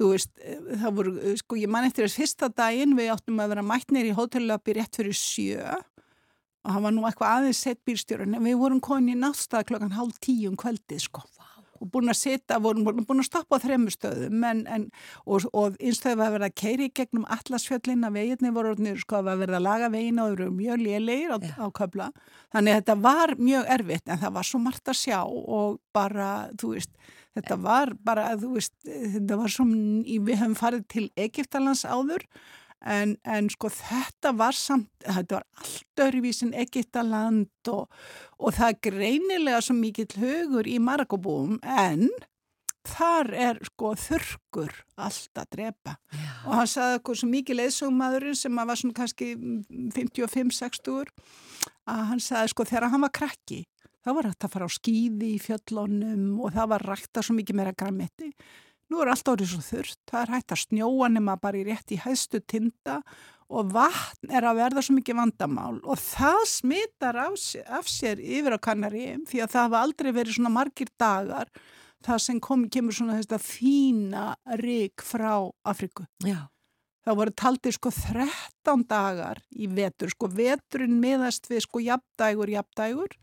þú 0.00 0.08
veist, 0.14 0.30
það 0.82 0.94
voru, 0.96 1.14
sko 1.38 1.56
ég 1.60 1.70
man 1.70 1.86
eftir 1.86 2.08
þess 2.08 2.18
fyrsta 2.18 2.48
daginn 2.50 2.96
við 2.98 3.12
áttum 3.14 3.38
að 3.44 3.52
vera 3.54 3.62
mætnir 3.66 4.08
í 4.08 4.14
hótellöpi 4.16 4.74
rétt 4.78 4.98
fyrir 4.98 5.14
sjö 5.14 5.78
og 6.62 6.74
hann 6.74 6.84
var 6.86 6.94
nú 6.94 7.06
eitthvað 7.08 7.38
aðeins 7.38 7.62
sett 7.64 7.80
bílstjórun 7.86 8.36
en 8.38 8.44
við 8.46 8.60
vorum 8.60 8.82
komin 8.82 9.16
í 9.16 9.18
náttstað 9.18 9.66
klokkan 9.70 9.96
hálf 9.96 10.20
tíu 10.22 10.50
um 10.52 10.58
kvöldið 10.58 11.06
sko. 11.08 11.24
Og 11.82 11.88
búin 11.90 12.12
að 12.12 12.20
sita, 12.20 12.60
vorum 12.62 12.84
vorum 12.86 13.02
búin 13.02 13.24
að 13.24 13.26
stoppa 13.26 13.58
á 13.58 13.62
þremmu 13.64 13.90
stöðum 13.90 14.44
en, 14.46 14.60
en, 14.70 14.84
og, 15.26 15.48
og 15.50 15.74
einstöðu 15.82 16.20
var 16.20 16.28
að 16.28 16.36
vera 16.36 16.50
að 16.52 16.60
keiri 16.62 16.86
gegnum 16.94 17.24
allasfjöllin 17.26 18.06
að 18.06 18.20
veginni 18.20 18.52
voru 18.54 18.92
sko 19.00 19.18
að 19.18 19.32
vera 19.40 19.58
að 19.58 19.66
laga 19.66 19.88
vegina 19.90 20.28
og 20.28 20.36
eru 20.36 20.52
mjög 20.54 20.84
lélegir 20.84 21.34
á, 21.34 21.38
Já. 21.42 21.56
á 21.58 21.66
köfla. 21.74 22.08
Þannig 22.54 22.76
að 22.76 22.78
þetta 22.78 22.96
var 23.08 23.34
mjög 23.40 23.74
erfitt 23.74 24.06
en 24.06 24.22
það 24.22 24.36
var 24.38 24.48
svo 24.52 24.62
margt 24.62 24.94
að 24.94 25.00
sjá 25.00 25.18
og 25.26 25.80
bara, 25.90 26.30
þú 26.62 26.72
veist, 26.76 26.94
þetta 27.34 27.58
var 27.66 27.94
bara, 28.06 28.30
þú 28.38 28.54
veist, 28.60 28.74
þetta 28.86 29.42
var 29.42 29.56
svo, 29.56 29.66
við 29.66 30.34
höfum 30.38 30.58
farið 30.62 30.86
til 30.94 31.08
Egiptalands 31.18 31.82
áður 31.82 32.28
En, 32.82 33.14
en 33.22 33.48
sko 33.52 33.70
þetta 33.70 34.32
var 34.34 34.56
samt, 34.58 34.90
þetta 35.04 35.38
var 35.38 35.46
allt 35.62 36.02
öðruvísin 36.02 36.52
Egiptaland 36.58 37.70
og, 37.70 37.86
og 38.42 38.56
það 38.56 38.68
er 38.72 38.80
greinilega 38.88 39.62
svo 39.62 39.76
mikill 39.78 40.10
hugur 40.18 40.66
í 40.66 40.78
Marakobúum 40.82 41.60
en 41.62 42.08
þar 42.82 43.30
er 43.38 43.60
sko 43.68 43.92
þurrkur 43.94 44.72
allt 44.98 45.38
að 45.38 45.52
drepa. 45.54 45.96
Og 46.48 46.56
hann 46.58 46.70
sagði 46.70 46.98
okkur 46.98 47.20
svo 47.20 47.28
mikið 47.30 47.60
leiðsögumæðurinn 47.60 48.40
sem 48.40 48.58
að 48.58 48.72
var 48.72 48.80
svona 48.80 48.98
kannski 48.98 49.28
55-60 49.94 51.12
að 51.92 52.02
hann 52.10 52.22
sagði 52.22 52.54
sko 52.54 52.66
þegar 52.66 52.90
hann 52.90 53.06
var 53.06 53.14
krakki 53.14 53.62
þá 54.02 54.10
var 54.16 54.28
þetta 54.32 54.48
að 54.48 54.54
fara 54.56 54.68
á 54.68 54.76
skýði 54.76 55.30
í 55.36 55.40
fjöllunum 55.42 56.26
og 56.42 56.54
það 56.56 56.70
var 56.74 56.86
rækta 56.90 57.24
svo 57.24 57.36
mikið 57.38 57.58
meira 57.58 57.74
græmiti 57.76 58.32
Nú 58.92 59.00
er 59.00 59.08
allt 59.08 59.28
árið 59.32 59.54
svo 59.54 59.62
þurrt, 59.64 60.00
það 60.10 60.22
er 60.22 60.32
hægt 60.34 60.52
að 60.52 60.62
snjóa 60.66 61.06
nema 61.14 61.38
bara 61.40 61.56
í 61.56 61.64
rétt 61.64 61.94
í 61.94 62.00
hæstu 62.02 62.42
tinda 62.44 62.98
og 63.52 63.70
vatn 63.72 64.32
er 64.32 64.44
að 64.44 64.58
verða 64.60 64.82
svo 64.84 64.96
mikið 64.98 65.16
vandamál. 65.16 65.78
Og 65.80 65.96
það 66.00 66.40
smittar 66.50 67.18
af 67.24 67.38
sér, 67.40 67.64
af 67.72 67.88
sér 67.88 68.20
yfir 68.20 68.56
á 68.56 68.64
Kanaríum 68.68 69.24
því 69.28 69.44
að 69.44 69.54
það 69.54 69.66
hafa 69.66 69.82
aldrei 69.86 70.12
verið 70.12 70.36
svona 70.36 70.52
margir 70.52 70.92
dagar 71.00 71.48
það 72.04 72.24
sem 72.26 72.40
kom, 72.42 72.66
kemur 72.68 72.96
svona 72.96 73.16
þetta 73.20 73.40
fína 73.40 74.26
rík 74.60 75.04
frá 75.06 75.36
Afriku. 75.68 76.04
Já, 76.26 76.52
Það 77.02 77.18
voru 77.18 77.32
taldið 77.34 77.74
sko 77.74 77.90
13 77.96 78.82
dagar 78.86 79.40
í 79.58 79.66
vetur, 79.66 80.12
sko 80.12 80.28
veturinn 80.30 81.00
miðast 81.02 81.48
við 81.50 81.64
sko 81.64 81.80
jafndægur, 81.82 82.52
jafndægur 82.52 83.16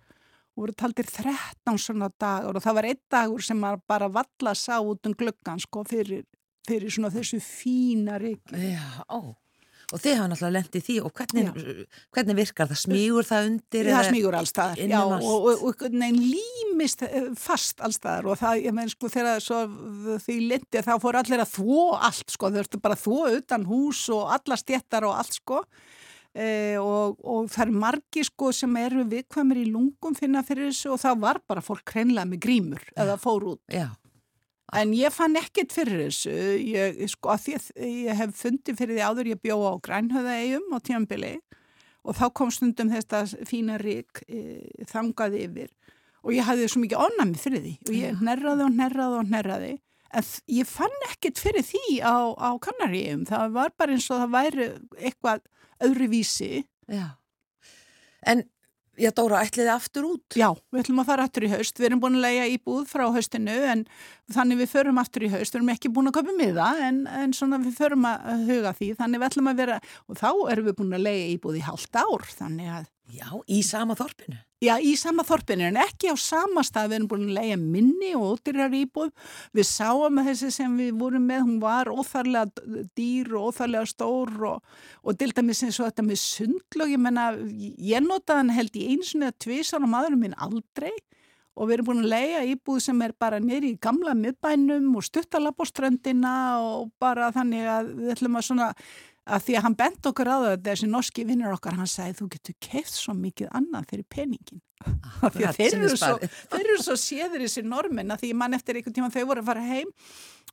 voru 0.60 0.76
taldir 0.78 1.10
13 1.10 1.82
svona 1.82 2.10
dagur 2.20 2.60
og 2.60 2.66
það 2.66 2.80
var 2.80 2.90
einn 2.92 3.04
dagur 3.12 3.46
sem 3.46 3.60
maður 3.60 3.84
bara 3.90 4.10
valla 4.20 4.56
sá 4.58 4.78
út 4.80 5.10
um 5.10 5.16
gluggan 5.18 5.62
sko 5.64 5.84
fyrir, 5.88 6.26
fyrir 6.68 6.94
svona 6.94 7.12
þessu 7.14 7.42
fína 7.44 8.20
ríki. 8.22 8.56
já, 8.56 9.06
ó. 9.10 9.36
Og 9.90 9.98
þið 9.98 10.20
hafa 10.20 10.30
náttúrulega 10.30 10.54
lendið 10.54 10.84
því 10.86 10.96
og 11.02 11.14
hvernig, 11.18 11.62
hvernig 12.14 12.36
virkar 12.38 12.68
það? 12.70 12.80
Smígur 12.84 13.26
það 13.26 13.48
undir? 13.50 13.88
Það 13.90 14.10
smígur 14.12 14.36
allstaðar, 14.38 14.82
já, 14.84 15.00
um 15.00 15.14
og, 15.16 15.16
allt? 15.16 15.64
og, 15.66 15.80
og 15.88 15.96
nein, 15.98 16.20
límist 16.22 17.02
eh, 17.08 17.32
fast 17.40 17.82
allstaðar 17.86 18.30
og 18.30 18.38
það, 18.38 18.62
ég 18.68 18.76
menn, 18.78 18.92
sko, 18.94 19.10
þegar 19.10 19.42
svo, 19.42 19.64
því 20.28 20.36
lindi 20.52 20.84
þá 20.86 20.92
fór 21.02 21.18
allir 21.24 21.42
að 21.42 21.56
þvó 21.56 21.88
allt, 21.98 22.36
sko, 22.36 22.52
þau 22.54 22.62
ertu 22.62 22.82
bara 22.84 23.00
að 23.00 23.08
þvó 23.08 23.40
utan 23.40 23.66
hús 23.72 24.04
og 24.14 24.36
alla 24.38 24.60
stjettar 24.62 25.10
og 25.10 25.18
allt, 25.18 25.40
sko, 25.40 25.64
e, 26.34 26.78
og, 26.82 27.18
og 27.24 27.50
það 27.52 27.66
eru 27.68 27.80
margi, 27.86 28.26
sko, 28.28 28.52
sem 28.56 28.78
eru 28.82 29.06
viðkvæmur 29.10 29.62
í 29.62 29.66
lungum 29.72 30.18
finna 30.18 30.44
fyrir 30.46 30.70
þessu 30.72 30.94
og 30.96 31.02
þá 31.02 31.10
var 31.24 31.42
bara 31.50 31.64
fólk 31.66 31.96
hreinlega 31.96 32.30
með 32.30 32.44
grímur 32.46 32.86
eða 32.96 33.18
fór 33.22 33.52
út. 33.56 33.64
Já, 33.74 33.90
En 34.78 34.92
ég 34.94 35.10
fann 35.10 35.34
ekkert 35.40 35.74
fyrir 35.74 36.04
þessu, 36.04 36.34
ég, 36.62 37.00
sko, 37.10 37.32
að 37.34 37.46
því 37.46 37.54
að 37.58 37.70
ég 37.90 38.20
hef 38.20 38.34
fundið 38.38 38.78
fyrir 38.78 39.00
því 39.00 39.06
áður 39.08 39.30
ég 39.32 39.42
bjóða 39.42 39.72
á 39.74 39.76
grænhöðaegjum 39.88 40.68
á 40.70 40.78
tímanbili 40.86 41.32
og 42.06 42.18
þá 42.20 42.26
kom 42.38 42.52
stundum 42.54 42.92
þetta 42.94 43.24
fína 43.50 43.80
rík 43.82 44.22
e, 44.28 44.62
þangað 44.92 45.40
yfir 45.42 45.72
og 46.22 46.34
ég 46.36 46.46
hafði 46.46 46.70
svo 46.70 46.84
mikið 46.84 47.06
ánæmi 47.06 47.42
fyrir 47.42 47.64
því 47.66 47.76
og 47.88 47.96
ég 47.98 48.22
nerraði 48.26 48.66
og 48.68 48.76
nerraði 48.78 49.20
og 49.20 49.32
nerraði 49.34 49.72
en 50.20 50.30
ég 50.54 50.70
fann 50.70 51.06
ekkert 51.10 51.42
fyrir 51.42 51.66
því 51.66 52.00
á, 52.02 52.18
á 52.34 52.50
kannaríum, 52.62 53.26
það 53.30 53.58
var 53.58 53.74
bara 53.78 53.96
eins 53.96 54.10
og 54.10 54.22
það 54.22 54.36
væri 54.38 54.70
eitthvað 54.98 55.44
öðruvísi. 55.86 56.66
já. 56.90 57.08
En, 58.28 58.44
já, 59.00 59.12
Dóra, 59.16 59.44
ætliði 59.48 59.72
aftur 59.72 60.08
út? 60.10 60.36
Já, 60.36 60.50
við 60.74 60.82
ætlum 60.84 61.02
að 61.04 61.10
fara 61.12 61.26
aftur 61.28 61.46
í 61.48 61.52
haust, 61.54 61.80
við 61.80 61.88
erum 61.88 62.02
búin 62.04 62.18
að 62.20 62.26
leia 62.26 62.50
íbúð 62.52 62.84
frá 62.90 63.06
haustinu 63.16 63.56
en 63.72 63.86
þannig 64.36 64.60
við 64.64 64.74
förum 64.74 65.00
aftur 65.00 65.24
í 65.24 65.32
haust, 65.32 65.54
við 65.56 65.62
erum 65.62 65.72
ekki 65.76 65.94
búin 65.96 66.12
að 66.12 66.18
köpa 66.20 66.36
miða 66.36 66.70
en, 66.84 67.06
en 67.08 67.36
svona 67.38 67.62
við 67.64 67.80
förum 67.80 68.10
að 68.10 68.44
huga 68.50 68.76
því, 68.76 68.92
þannig 69.00 69.22
við 69.24 69.30
ætlum 69.30 69.52
að 69.54 69.64
vera, 69.64 69.80
og 70.08 70.20
þá 70.20 70.30
erum 70.52 70.68
við 70.68 70.78
búin 70.82 71.00
að 71.00 71.06
leia 71.08 71.32
íbúð 71.38 71.62
í 71.62 71.66
hálft 71.70 72.02
ár, 72.02 72.28
þannig 72.36 72.74
að, 72.82 72.90
Já, 73.10 73.26
í 73.50 73.64
sama 73.66 73.96
þorpinu. 73.98 74.38
Já, 74.64 74.74
í 74.84 74.94
sama 75.00 75.24
þorpinu 75.28 75.70
en 75.70 75.80
ekki 75.80 76.12
á 76.12 76.16
sama 76.20 76.64
stað, 76.68 76.92
við 76.92 76.98
erum 76.98 77.10
búin 77.12 77.28
að 77.30 77.38
leia 77.38 77.58
minni 77.60 78.12
og 78.18 78.36
ódýrar 78.36 78.76
íbúð, 78.76 79.12
við 79.56 79.68
sáum 79.70 80.20
að 80.22 80.32
þessi 80.32 80.52
sem 80.58 80.78
við 80.80 80.98
vorum 81.00 81.28
með, 81.30 81.46
hún 81.48 81.60
var 81.64 81.92
óþarlega 81.92 82.88
dýr 82.98 83.32
og 83.40 83.52
óþarlega 83.52 83.92
stór 83.94 84.34
og, 84.52 84.74
og 85.04 85.20
til 85.20 85.32
dæmis 85.36 85.64
eins 85.64 85.80
og 85.80 85.90
þetta 85.90 86.08
með 86.10 86.24
sundlög, 86.24 86.96
ég 86.96 87.04
menna, 87.06 87.30
ég 87.92 88.04
notaði 88.04 88.44
hann 88.44 88.58
held 88.58 88.76
í 88.76 88.90
eins 88.94 89.14
og 89.16 89.24
neða 89.24 89.40
tvisar 89.46 89.86
og 89.86 89.94
maðurinn 89.94 90.28
minn 90.28 90.38
aldrei. 90.40 90.94
Og 91.60 91.68
við 91.68 91.76
erum 91.76 91.88
búin 91.90 92.06
að 92.06 92.12
leia 92.14 92.44
íbúð 92.48 92.78
sem 92.86 93.02
er 93.04 93.12
bara 93.20 93.40
nýri 93.44 93.74
í 93.74 93.80
gamla 93.84 94.14
miðbænum 94.16 94.94
og 94.96 95.04
stuttalab 95.04 95.60
á 95.60 95.66
ströndina 95.68 96.36
og 96.64 96.94
bara 97.04 97.34
þannig 97.36 97.66
að 97.68 97.90
við 97.98 98.14
ætlum 98.14 98.38
að 98.40 98.46
svona 98.48 98.68
að 99.36 99.46
því 99.46 99.58
að 99.60 99.66
hann 99.66 99.78
bent 99.80 100.10
okkur 100.10 100.32
á 100.32 100.38
það 100.46 100.66
þessi 100.66 100.90
norski 100.90 101.26
vinnur 101.28 101.56
okkar, 101.56 101.78
hann 101.80 101.90
sagði 101.90 102.18
þú 102.20 102.28
getur 102.36 102.58
keift 102.66 102.96
svo 102.96 103.16
mikið 103.18 103.54
annað 103.60 103.88
fyrir 103.94 104.08
peningin 104.16 104.62
Af 104.80 105.34
því 105.36 105.44
að 105.44 105.58
þeir 105.58 105.74
eru, 105.76 105.96
svo, 106.00 106.14
þeir 106.54 106.62
eru 106.62 106.84
svo 106.86 106.96
séður 107.00 107.42
þessi 107.44 107.64
normin 107.68 108.14
að 108.14 108.22
því 108.24 108.30
mann 108.40 108.56
eftir 108.56 108.80
einhvern 108.80 108.96
tíma 108.96 109.10
þau 109.12 109.26
voru 109.28 109.44
að 109.44 109.50
fara 109.52 109.66
heim 109.68 109.90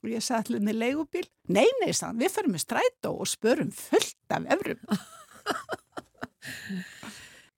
og 0.01 0.09
ég 0.11 0.25
sagði 0.25 0.41
allir 0.41 0.65
með 0.67 0.79
leigubíl 0.81 1.27
nei, 1.47 1.67
nei, 1.79 1.91
sann, 1.95 2.19
við 2.19 2.33
förum 2.35 2.53
með 2.57 2.65
strætó 2.65 3.13
og 3.15 3.29
spörum 3.31 3.71
fullt 3.75 4.35
af 4.35 4.49
efrum 4.57 4.81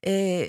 E, 0.00 0.48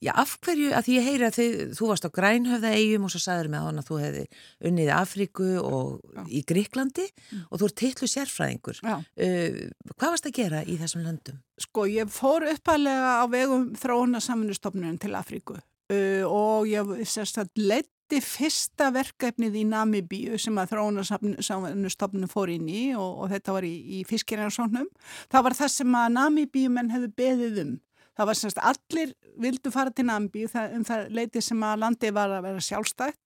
já, 0.00 0.12
af 0.16 0.36
hverju, 0.44 0.70
að 0.76 0.86
því 0.86 0.96
ég 0.96 1.06
heyri 1.06 1.26
að 1.28 1.36
þið, 1.36 1.56
þú 1.78 1.88
varst 1.90 2.06
á 2.08 2.16
Grænhöfða 2.16 2.72
eigum 2.76 3.06
og 3.06 3.12
svo 3.12 3.20
sagður 3.22 3.50
með 3.52 3.66
hann 3.66 3.80
að 3.82 3.88
þú 3.90 3.98
hefði 4.04 4.24
unnið 4.70 4.92
Afríku 4.96 5.48
og 5.60 5.90
Já. 6.16 6.22
í 6.26 6.42
Gríklandi 6.48 7.06
og 7.50 7.60
þú 7.60 7.68
ert 7.68 7.78
titlu 7.82 8.10
sérfræðingur. 8.10 8.80
Uh, 8.84 9.60
hvað 9.96 10.14
varst 10.14 10.28
að 10.30 10.36
gera 10.40 10.64
í 10.64 10.78
þessum 10.80 11.04
löndum? 11.04 11.40
Sko, 11.60 11.84
ég 11.90 12.12
fór 12.12 12.48
uppalega 12.50 13.20
á 13.20 13.24
vegum 13.30 13.70
þróuna 13.78 14.22
saminustofnunum 14.24 14.96
til 15.02 15.12
Afríku 15.18 15.58
uh, 15.60 16.24
og 16.26 16.70
ég 16.70 16.94
sérst 17.08 17.40
að 17.42 17.52
leiti 17.60 18.22
fyrsta 18.24 18.88
verkefnið 18.94 19.60
í 19.60 19.66
Namibíu 19.68 20.38
sem 20.40 20.56
að 20.58 20.72
þróuna 20.72 21.04
saminustofnunum 21.06 22.32
fór 22.32 22.50
inn 22.56 22.66
í 22.72 22.88
og, 22.96 23.20
og 23.26 23.30
þetta 23.34 23.54
var 23.54 23.68
í, 23.68 23.74
í 24.00 24.02
fiskirjarsóknum. 24.08 24.88
Það 25.30 25.46
var 25.46 25.58
það 25.60 25.72
sem 25.76 26.00
að 26.00 26.10
Namibíumenn 26.16 26.90
hefðu 26.96 27.12
beðið 27.20 27.62
um. 27.66 27.78
Það 28.20 28.28
var 28.28 28.36
semst 28.36 28.58
allir 28.68 29.12
vildu 29.40 29.70
fara 29.72 29.90
til 29.96 30.04
það, 30.04 30.72
um 30.76 30.82
það 30.84 31.04
leiti 31.16 31.40
sem 31.40 31.62
að 31.64 31.78
landi 31.80 32.10
var 32.12 32.34
að 32.36 32.42
vera 32.50 32.64
sjálfstætt 32.66 33.16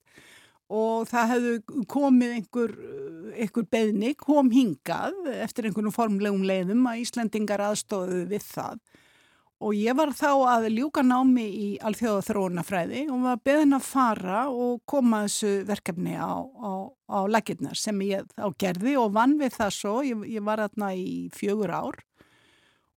og 0.70 1.08
það 1.10 1.32
hefðu 1.32 1.84
komið 1.90 2.34
einhver, 2.36 2.74
einhver 3.34 3.66
beðni, 3.74 4.12
kom 4.14 4.52
hingað 4.54 5.18
eftir 5.34 5.66
einhvern 5.66 5.90
formlegum 5.96 6.46
leiðum 6.46 6.86
að 6.86 7.02
Íslendingar 7.02 7.64
aðstóðu 7.66 8.22
við 8.30 8.46
það. 8.52 8.78
Og 9.66 9.74
ég 9.80 9.98
var 9.98 10.14
þá 10.14 10.30
að 10.52 10.70
ljúka 10.76 11.02
námi 11.02 11.42
í 11.42 11.68
alþjóða 11.82 12.24
þróunafræði 12.28 13.04
og 13.10 13.26
var 13.26 13.44
beðin 13.50 13.74
að 13.74 13.90
fara 13.90 14.46
og 14.46 14.78
koma 14.86 15.24
þessu 15.26 15.56
verkefni 15.66 16.14
á, 16.14 16.38
á, 16.38 16.70
á 17.10 17.18
lakirnar 17.26 17.74
sem 17.82 17.98
ég 18.06 18.30
á 18.38 18.46
gerði 18.54 18.94
og 19.02 19.10
vann 19.18 19.40
við 19.42 19.58
það 19.58 19.78
svo, 19.82 20.00
ég, 20.06 20.26
ég 20.38 20.46
var 20.46 20.62
aðna 20.68 20.94
í 20.94 21.32
fjögur 21.34 21.74
ár 21.74 22.04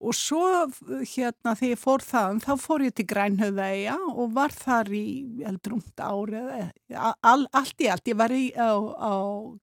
Og 0.06 0.14
svo 0.14 0.40
hérna 0.86 1.56
þegar 1.58 1.72
ég 1.72 1.80
fór 1.82 2.04
þaðan 2.06 2.42
þá 2.44 2.50
fór 2.62 2.84
ég 2.86 2.94
til 2.94 3.06
Grænhöfðæja 3.10 3.96
og 4.12 4.34
var 4.36 4.54
þar 4.54 4.92
í 4.94 5.06
eldrúmt 5.50 5.98
ári 5.98 6.38
eða 6.38 7.14
all, 7.26 7.46
allt 7.50 7.82
í 7.82 7.88
allt. 7.90 8.06
Ég 8.06 8.18
var 8.20 8.34
í, 8.34 8.44
á, 8.54 8.70
á 8.78 9.12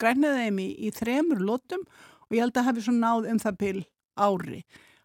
Grænhöfðæjum 0.03 0.59
í, 0.59 0.69
í 0.83 0.91
þremur 0.91 1.43
lótum 1.47 1.85
og 2.27 2.35
ég 2.35 2.43
held 2.43 2.59
að 2.59 2.67
hafi 2.67 2.83
svo 2.83 2.95
náð 2.97 3.29
um 3.31 3.39
það 3.39 3.59
byl 3.63 3.79
ári. 4.19 4.59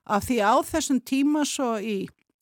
Af 0.09 0.27
því 0.27 0.41
á 0.43 0.55
þessum 0.67 0.99
tíma 1.07 1.45
svo 1.47 1.77
í 1.79 1.99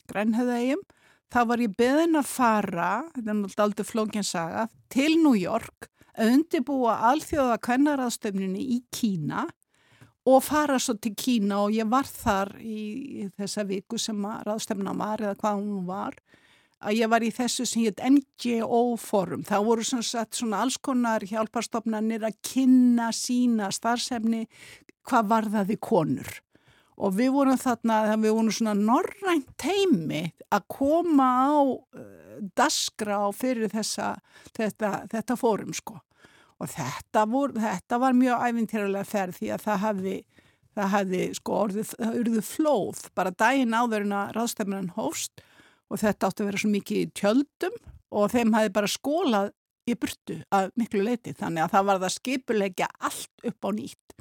Grænhöfðæjum 0.08 0.86
þá 1.34 1.40
var 1.50 1.66
ég 1.66 1.76
beðin 1.76 2.16
að 2.22 2.30
fara, 2.30 2.90
þetta 3.12 3.28
er 3.28 3.38
náttúrulega 3.42 3.66
aldrei 3.66 3.90
flókinsaga, 3.90 4.66
til 4.88 5.12
New 5.20 5.36
York 5.36 5.90
að 6.16 6.32
undirbúa 6.32 6.96
alþjóða 7.10 7.60
kvennaraðstöfninni 7.66 8.62
í 8.72 8.80
Kína 8.94 9.44
og 10.26 10.42
fara 10.42 10.78
svo 10.82 10.96
til 10.98 11.14
Kína 11.18 11.60
og 11.64 11.74
ég 11.74 11.86
var 11.90 12.08
þar 12.08 12.56
í, 12.58 13.28
þessa 13.38 13.66
viku 13.68 13.98
sem 14.00 14.18
að 14.26 14.48
ráðstefna 14.48 14.94
var 14.98 15.22
eða 15.22 15.38
hvað 15.40 15.60
hún 15.62 15.86
var 15.86 16.18
að 16.86 16.98
ég 16.98 17.10
var 17.10 17.24
í 17.24 17.32
þessu 17.34 17.64
sem 17.66 17.86
heit 17.86 18.02
NGO-forum. 18.04 19.44
Það 19.48 19.68
voru 19.68 19.84
svona, 19.86 20.24
svona 20.34 20.62
alls 20.64 20.76
konar 20.82 21.24
hjálparstofnanir 21.26 22.26
að 22.26 22.36
kynna 22.44 23.12
sína 23.16 23.70
starfsefni 23.74 24.44
hvað 25.06 25.30
var 25.30 25.48
það 25.54 25.72
við 25.72 25.80
konur. 25.86 26.34
Og 26.96 27.12
við 27.12 27.32
vorum 27.34 27.58
þarna, 27.60 28.00
við 28.16 28.32
vorum 28.32 28.52
svona 28.56 28.74
norrænt 28.78 29.50
teimi 29.60 30.22
að 30.48 30.68
koma 30.72 31.26
á 31.44 31.56
uh, 31.60 32.38
daskra 32.56 33.20
fyrir 33.36 33.68
þessa, 33.72 34.14
þetta, 34.56 34.92
þetta 35.12 35.36
fórum 35.36 35.74
sko. 35.76 35.98
Og 36.56 36.70
þetta, 36.72 37.26
vor, 37.28 37.52
þetta 37.52 37.98
var 38.00 38.16
mjög 38.16 38.44
æfintýralega 38.48 39.08
ferð 39.08 39.40
því 39.40 39.50
að 39.52 39.64
það 39.66 39.82
hafði, 39.82 40.14
það 40.78 40.92
hafði 40.94 41.22
sko 41.36 41.58
orðið, 41.64 41.92
það 41.92 42.18
urðu 42.22 42.44
flóð 42.48 43.02
bara 43.18 43.34
daginn 43.44 43.76
áður 43.76 44.06
en 44.06 44.16
að 44.16 44.34
ráðstefnan 44.38 44.90
hófst 44.96 45.44
og 45.90 46.02
þetta 46.02 46.30
átti 46.30 46.42
að 46.44 46.50
vera 46.50 46.62
svo 46.62 46.72
mikið 46.72 47.02
í 47.02 47.10
tjöldum 47.20 47.80
og 48.16 48.30
þeim 48.32 48.56
hafði 48.56 48.74
bara 48.78 48.90
skólað 48.90 49.52
í 49.86 49.94
burtu 50.00 50.40
að 50.54 50.70
miklu 50.80 51.04
leiti 51.06 51.36
þannig 51.36 51.66
að 51.66 51.74
það 51.76 51.90
var 51.90 52.04
það 52.04 52.14
skipulegja 52.16 52.92
allt 52.98 53.50
upp 53.50 53.68
á 53.68 53.70
nýtt. 53.76 54.16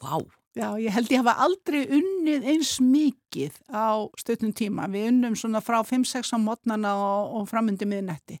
Vá, 0.00 0.16
Já, 0.54 0.68
ég 0.78 0.92
held 0.94 1.10
ég 1.10 1.18
hafa 1.18 1.34
aldrei 1.42 1.80
unnið 1.96 2.44
eins 2.52 2.76
mikið 2.78 3.56
á 3.74 4.06
stötnum 4.20 4.52
tíma. 4.54 4.86
Við 4.86 5.08
unnum 5.10 5.34
svona 5.34 5.58
frá 5.58 5.80
5-6 5.82 6.30
á 6.30 6.38
mótnana 6.38 6.92
og, 6.94 7.32
og 7.40 7.48
framundi 7.50 7.88
miðnetti. 7.90 8.38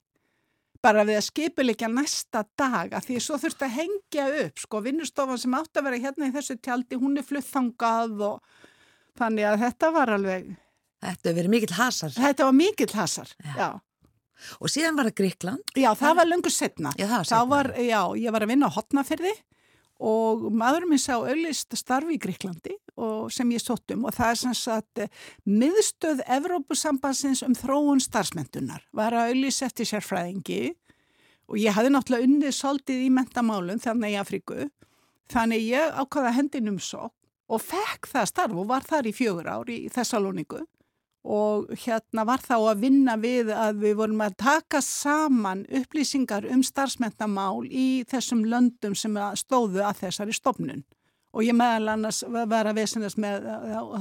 Bara 0.84 1.04
við 1.08 1.16
að 1.16 1.24
skipilegja 1.30 1.88
næsta 1.88 2.42
dag 2.60 2.92
að 2.98 3.06
því 3.08 3.16
svo 3.24 3.38
þurfti 3.40 3.64
að 3.64 3.76
hengja 3.78 4.26
upp, 4.44 4.58
sko, 4.66 4.82
vinnustofan 4.84 5.40
sem 5.40 5.54
átt 5.56 5.80
að 5.80 5.86
vera 5.88 6.00
hérna 6.02 6.28
í 6.28 6.34
þessu 6.34 6.58
tjaldi, 6.60 6.98
hún 7.00 7.16
er 7.20 7.24
fluttþangað 7.24 8.20
og 8.28 8.60
þannig 9.18 9.48
að 9.48 9.62
þetta 9.64 9.90
var 9.96 10.12
alveg, 10.18 10.52
Þetta 11.04 11.32
verið 11.36 11.50
mikill 11.52 11.74
hasar. 11.76 12.12
þetta 12.16 12.44
var 12.48 12.54
mikill 12.56 12.92
hasar, 12.96 13.32
já. 13.44 13.70
Og 14.60 14.68
síðan 14.72 14.96
var 14.98 15.08
það 15.08 15.16
Gríkland. 15.20 15.74
Já, 15.78 15.90
það 15.96 16.16
var 16.18 16.26
löngu 16.28 16.50
setna. 16.52 16.90
Já, 16.98 17.06
það 17.06 17.16
var 17.16 17.24
Þá 17.24 17.30
seinna. 17.32 17.50
var, 17.54 17.68
já, 17.80 18.00
ég 18.24 18.32
var 18.34 18.44
að 18.44 18.50
vinna 18.50 18.68
á 18.68 18.76
hotnafyrði 18.76 19.32
og 20.02 20.48
maðurinn 20.50 20.90
minn 20.90 21.02
sá 21.02 21.14
auðlist 21.16 21.76
starfi 21.78 22.16
í 22.16 22.20
Gríklandi 22.20 22.74
og 22.98 23.30
sem 23.32 23.50
ég 23.54 23.62
sótt 23.62 23.94
um 23.94 24.06
og 24.08 24.14
það 24.16 24.30
er 24.30 24.40
sem 24.40 24.54
sagt 24.58 25.02
eh, 25.04 25.10
miðstöð 25.46 26.22
Evrópusambansins 26.36 27.44
um 27.46 27.54
þróun 27.58 28.02
starfsmentunar 28.02 28.82
var 28.92 29.14
að 29.14 29.32
auðlist 29.32 29.62
eftir 29.66 29.88
sérfræðingi 29.90 30.62
og 31.48 31.58
ég 31.60 31.76
hafði 31.76 31.92
náttúrulega 31.94 32.28
unnið 32.28 32.56
svolítið 32.56 33.04
í 33.04 33.10
mentamálum 33.12 33.80
þannig 33.82 34.14
í 34.14 34.20
Afríku. 34.20 34.68
Þannig 35.30 35.66
ég 35.68 35.98
ákvaða 36.00 36.34
hendin 36.38 36.72
um 36.72 36.80
svo 36.80 37.10
og 37.52 37.60
fekk 37.60 38.08
það 38.08 38.30
starf 38.30 38.60
og 38.60 38.68
var 38.70 38.86
þar 38.88 39.08
í 39.08 39.14
fjögur 39.14 39.50
ár 39.52 39.70
í 39.70 39.84
Þessalóniku 39.92 40.64
og 41.24 41.70
hérna 41.86 42.26
var 42.28 42.42
þá 42.44 42.56
að 42.58 42.82
vinna 42.84 43.14
við 43.20 43.52
að 43.56 43.80
við 43.84 43.94
vorum 44.02 44.24
að 44.24 44.36
taka 44.44 44.80
saman 44.84 45.64
upplýsingar 45.72 46.44
um 46.52 46.62
starfsmentamál 46.64 47.64
í 47.64 48.04
þessum 48.10 48.44
löndum 48.44 48.96
sem 48.98 49.16
að 49.16 49.40
stóðu 49.40 49.80
að 49.84 50.04
þessari 50.04 50.36
stofnun. 50.36 50.84
Og 51.34 51.42
ég 51.42 51.56
meðal 51.56 51.96
annars 51.96 52.20
var 52.30 52.68
að 52.68 52.76
vesenast 52.78 53.18
með 53.18 53.48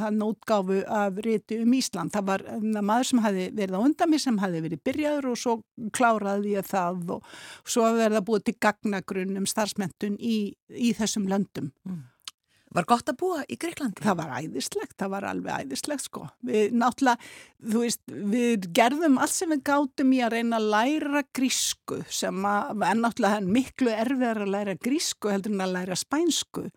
þann 0.03 0.21
útgáfu 0.21 0.83
af 0.85 1.17
riti 1.25 1.57
um 1.63 1.73
Ísland. 1.73 2.13
Það 2.13 2.27
var 2.27 2.43
um, 2.59 2.67
maður 2.85 3.09
sem 3.09 3.23
hafi 3.23 3.47
verið 3.57 3.77
á 3.79 3.85
undan 3.87 4.11
mér 4.11 4.21
sem 4.21 4.37
hafi 4.43 4.61
verið 4.67 4.83
byrjaður 4.85 5.29
og 5.31 5.39
svo 5.41 5.55
kláraði 5.97 6.53
ég 6.59 6.67
það 6.69 7.15
og 7.17 7.33
svo 7.65 7.87
að 7.87 8.01
verða 8.03 8.25
búið 8.27 8.49
til 8.49 8.57
gagnagrunn 8.67 9.41
um 9.41 9.49
starfsmentun 9.49 10.19
í, 10.21 10.37
í 10.69 10.93
þessum 10.99 11.25
löndum. 11.31 11.71
Var 12.73 12.87
gott 12.89 13.11
að 13.11 13.19
búa 13.21 13.43
í 13.45 13.57
Gríklandi? 13.61 14.01
Það 14.01 14.17
var 14.21 14.31
æðislegt, 14.39 14.95
það 14.97 15.11
var 15.13 15.27
alveg 15.29 15.65
æðislegt 15.67 16.05
sko. 16.07 16.23
Við 16.47 16.73
náttúrulega, 16.81 17.29
þú 17.69 17.83
veist, 17.83 18.01
við 18.33 18.67
gerðum 18.73 19.19
allt 19.21 19.35
sem 19.35 19.53
við 19.53 19.63
gátum 19.69 20.15
í 20.17 20.23
að 20.25 20.35
reyna 20.37 20.59
að 20.59 20.69
læra 20.73 21.23
grísku 21.37 22.01
sem 22.09 22.49
að, 22.49 22.83
en 22.89 23.05
náttúrulega 23.05 23.41
er 23.41 23.53
miklu 23.59 23.93
erfiðar 23.93 24.43
að 24.47 24.53
læra 24.57 24.75
grísku 24.89 25.33
heldur 25.33 25.53
en 25.53 25.65
að 25.67 25.75
læra 25.77 25.97
spænsku 25.99 26.67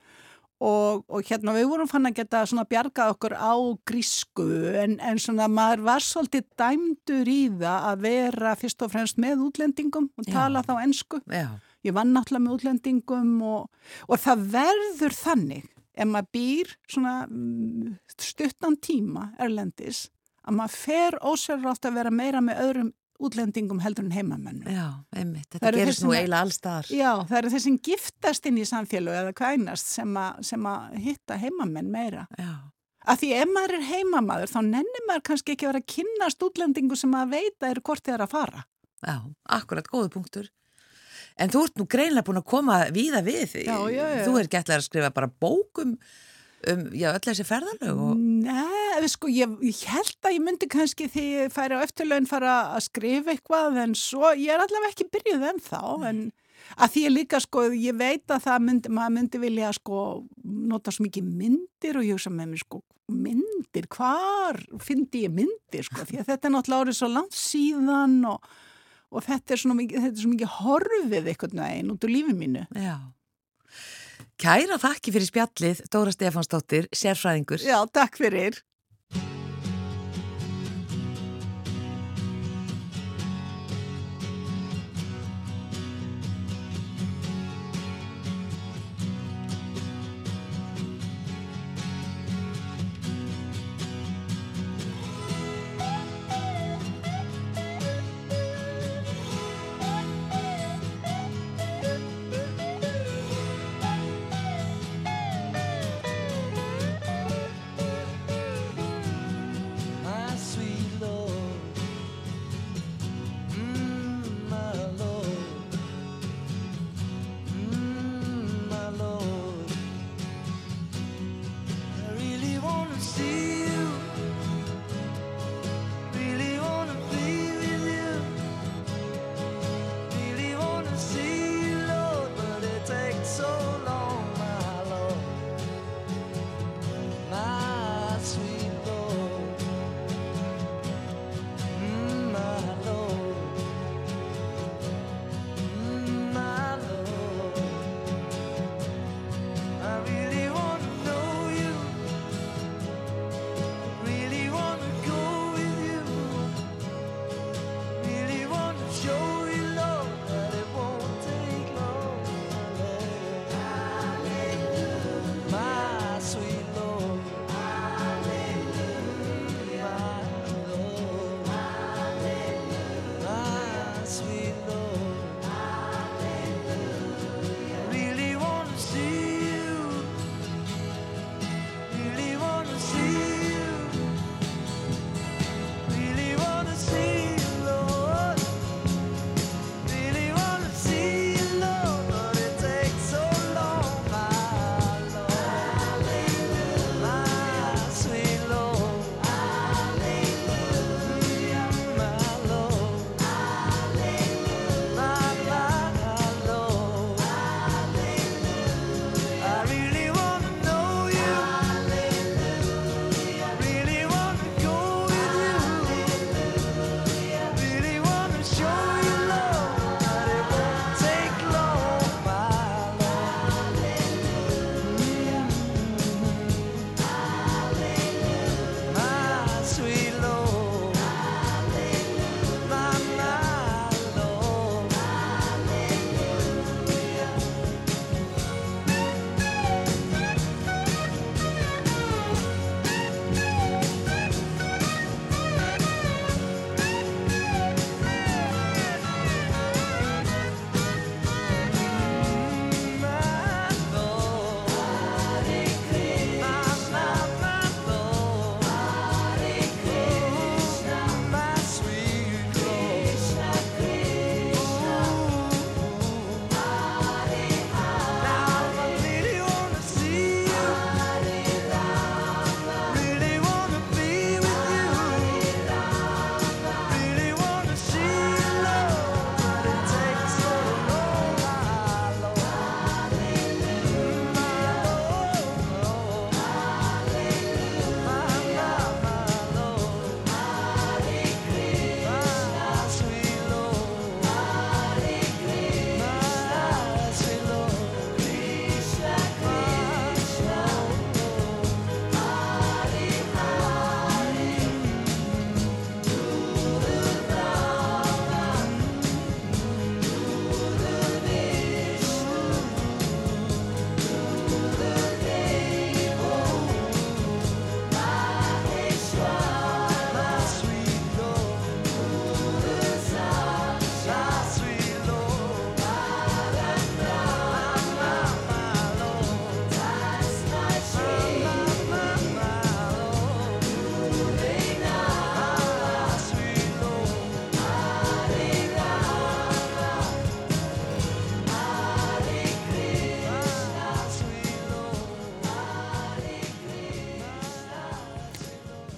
og, 0.63 1.05
og 1.13 1.25
hérna 1.29 1.53
við 1.57 1.69
vorum 1.71 1.89
fann 1.91 2.09
að 2.09 2.21
geta 2.21 2.43
svona 2.49 2.65
bjargað 2.69 3.13
okkur 3.15 3.37
á 3.37 3.55
grísku 3.89 4.47
en, 4.81 4.97
en 5.05 5.21
svona 5.21 5.49
maður 5.53 5.85
var 5.91 6.05
svolítið 6.05 6.47
dæmdur 6.61 7.31
í 7.31 7.41
það 7.61 7.89
að 7.91 8.05
vera 8.07 8.55
fyrst 8.61 8.85
og 8.87 8.93
fremst 8.95 9.21
með 9.21 9.47
útlendingum 9.49 10.11
og 10.17 10.29
Já. 10.29 10.33
tala 10.39 10.65
þá 10.67 10.75
ensku. 10.87 11.21
Já. 11.29 11.49
Ég 11.87 11.95
vann 11.97 12.15
náttúrulega 12.17 12.45
með 12.47 12.57
útlendingum 12.57 13.33
og, 13.47 13.89
og 14.09 14.23
það 14.23 14.47
verður 14.57 15.19
þannig 15.21 15.73
ef 15.97 16.11
maður 16.11 16.29
býr 16.37 16.77
svona 16.91 17.17
mm, 17.25 17.97
stuttan 18.21 18.77
tíma 18.83 19.31
erlendis 19.43 20.07
að 20.47 20.61
maður 20.61 20.79
fer 20.79 21.19
ósverðrátt 21.27 21.89
að 21.89 21.99
vera 21.99 22.15
meira 22.15 22.43
með 22.45 22.63
öðrum 22.67 22.95
útlendingum 23.17 23.81
heldur 23.81 24.05
en 24.05 24.13
heimamennum. 24.13 24.69
Já, 24.69 24.89
einmitt. 25.17 25.49
Þetta 25.55 25.73
gerist 25.73 26.05
nú 26.05 26.13
eiginlega 26.13 26.43
allstaðar. 26.45 26.91
Já, 26.93 27.11
það 27.29 27.39
eru 27.39 27.53
þessi 27.55 27.73
giftast 27.89 28.49
inn 28.51 28.61
í 28.61 28.67
samfélög 28.69 29.21
eða 29.23 29.35
kvænast 29.37 29.93
sem, 29.95 30.19
að 30.69 30.99
hitta 31.01 31.39
heimamenn 31.41 31.89
meira. 31.93 32.27
Já. 32.37 32.53
Að 33.07 33.23
því 33.23 33.33
ef 33.39 33.51
maður 33.55 33.77
er 33.77 33.87
heimamaður 33.87 34.53
þá 34.53 34.61
nennir 34.67 35.05
maður 35.09 35.25
kannski 35.31 35.55
ekki 35.55 35.67
að 35.67 35.73
vera 35.73 35.83
að 35.85 35.91
kynnast 35.95 36.43
útlendingu 36.43 36.99
sem 36.99 37.15
að 37.15 37.37
eru 37.71 37.85
hvort 37.87 38.05
þið 38.05 38.17
er 38.17 38.25
að 38.27 38.33
fara. 38.35 38.65
Já, 39.07 39.17
akkurat, 39.57 39.89
góðu 39.93 40.11
punktur. 40.17 40.51
En 41.37 41.53
þú 41.53 41.67
ert 41.67 41.81
nú 41.81 41.85
greinlega 41.91 42.25
búin 42.25 42.41
að 42.41 42.49
koma 42.49 42.79
víða 42.95 43.21
við. 43.27 43.59
Já, 43.67 43.77
já, 43.93 44.05
já. 44.15 44.23
Þú 44.25 44.39
er 44.41 44.49
gætlega 44.49 44.81
að 44.81 44.87
skrifa 44.87 45.13
bara 45.17 45.29
bókum 45.29 45.97
um, 46.71 46.87
já, 46.97 47.11
öll 47.13 47.23
þessi 47.27 47.47
ferðalög 47.47 48.01
og... 48.07 48.25
Nei, 48.47 49.11
sko, 49.13 49.31
ég, 49.33 49.53
ég 49.65 49.83
held 49.91 50.17
að 50.27 50.37
ég 50.37 50.45
myndi 50.47 50.69
kannski 50.73 51.09
því 51.13 51.27
ég 51.43 51.55
færi 51.55 51.79
á 51.79 51.85
eftirlaun 51.85 52.29
fara 52.31 52.57
að 52.77 52.87
skrifa 52.89 53.35
eitthvað 53.35 53.79
en 53.85 53.95
svo, 53.99 54.33
ég 54.33 54.55
er 54.55 54.65
allavega 54.65 54.95
ekki 54.95 55.09
byrjuð 55.13 55.47
ennþá 55.53 55.83
en 56.11 56.21
að 56.75 56.93
því 56.95 57.05
ég 57.05 57.15
líka 57.15 57.41
sko, 57.43 57.67
ég 57.77 57.97
veit 57.99 58.33
að 58.33 58.45
það 58.49 58.69
myndi, 58.69 58.93
maður 58.97 59.17
myndi 59.19 59.43
vilja 59.43 59.73
sko 59.77 60.03
nota 60.73 60.95
svo 60.95 61.07
mikið 61.07 61.33
myndir 61.43 62.01
og 62.01 62.07
ég 62.07 62.19
hugsa 62.19 62.33
með 62.35 62.53
mér 62.53 62.63
sko, 62.65 62.81
myndir, 63.13 63.91
hvar 63.93 64.63
fyndi 64.83 65.27
ég 65.27 65.35
myndir 65.37 65.87
sko, 65.87 66.07
því 66.09 66.23
að 66.23 66.33
þetta 66.33 66.49
er 66.49 66.57
náttúrulega 66.57 66.89
árið 66.89 66.99
svo 66.99 67.13
langt 67.13 67.37
síðan 67.39 68.19
og, 68.33 68.49
og 69.13 69.25
þetta 69.27 69.55
er 69.55 69.63
svona 69.63 69.79
mikið, 69.81 70.03
þetta 70.05 70.19
er 70.19 70.25
svo 70.25 70.33
mikið 70.33 70.55
horfið 70.61 71.31
einhvern 71.33 71.63
veginn 71.63 71.93
út 71.95 72.07
úr 72.07 72.13
lífi 72.13 72.37
mínu. 72.37 72.65
Já. 72.77 72.97
Kæra 74.37 74.77
þakki 74.81 75.15
fyrir 75.15 75.31
spjallið, 75.31 75.83
Dóra 75.93 76.13
Stefansdóttir, 76.13 76.89
sérfræðingur. 76.93 77.63
Já, 77.65 77.79
takk 77.89 78.19
fyrir. 78.21 78.59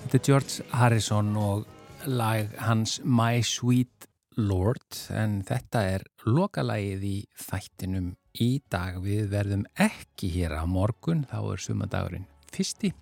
Þetta 0.09 0.17
er 0.23 0.25
George 0.25 0.65
Harrison 0.73 1.35
og 1.37 1.65
lag 2.09 2.55
hans 2.65 2.95
My 3.05 3.43
Sweet 3.45 4.07
Lord 4.41 4.97
en 5.13 5.43
þetta 5.45 5.83
er 5.85 6.07
lokalægið 6.25 7.05
í 7.05 7.17
þættinum 7.37 8.07
í 8.41 8.47
dag. 8.73 8.97
Við 9.05 9.27
verðum 9.35 9.67
ekki 9.77 10.31
hér 10.33 10.55
á 10.57 10.65
morgun, 10.65 11.27
þá 11.29 11.37
er 11.43 11.61
sumadagurinn 11.61 12.25
fyrsti. 12.49 12.95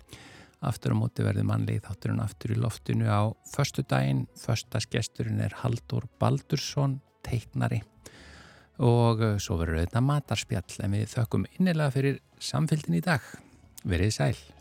Aftur 0.66 0.96
á 0.98 0.98
móti 0.98 1.22
verður 1.22 1.46
mannlegi 1.52 1.84
þátturinn 1.86 2.24
aftur 2.26 2.56
í 2.56 2.58
loftinu 2.58 3.06
á 3.06 3.30
förstu 3.52 3.86
daginn. 3.86 4.26
Förstasgesturinn 4.42 5.46
er 5.46 5.54
Haldur 5.62 6.10
Baldursson, 6.18 6.98
teiknari 7.22 7.84
og 8.82 9.22
eh, 9.22 9.38
svo 9.38 9.62
verður 9.62 9.84
auðvitað 9.84 10.08
matarspjall 10.10 10.82
en 10.82 10.98
við 10.98 11.08
þökkum 11.14 11.46
innilega 11.54 11.94
fyrir 11.94 12.20
samfélgin 12.42 12.98
í 12.98 13.06
dag. 13.06 13.22
Verið 13.86 14.14
sæl. 14.18 14.55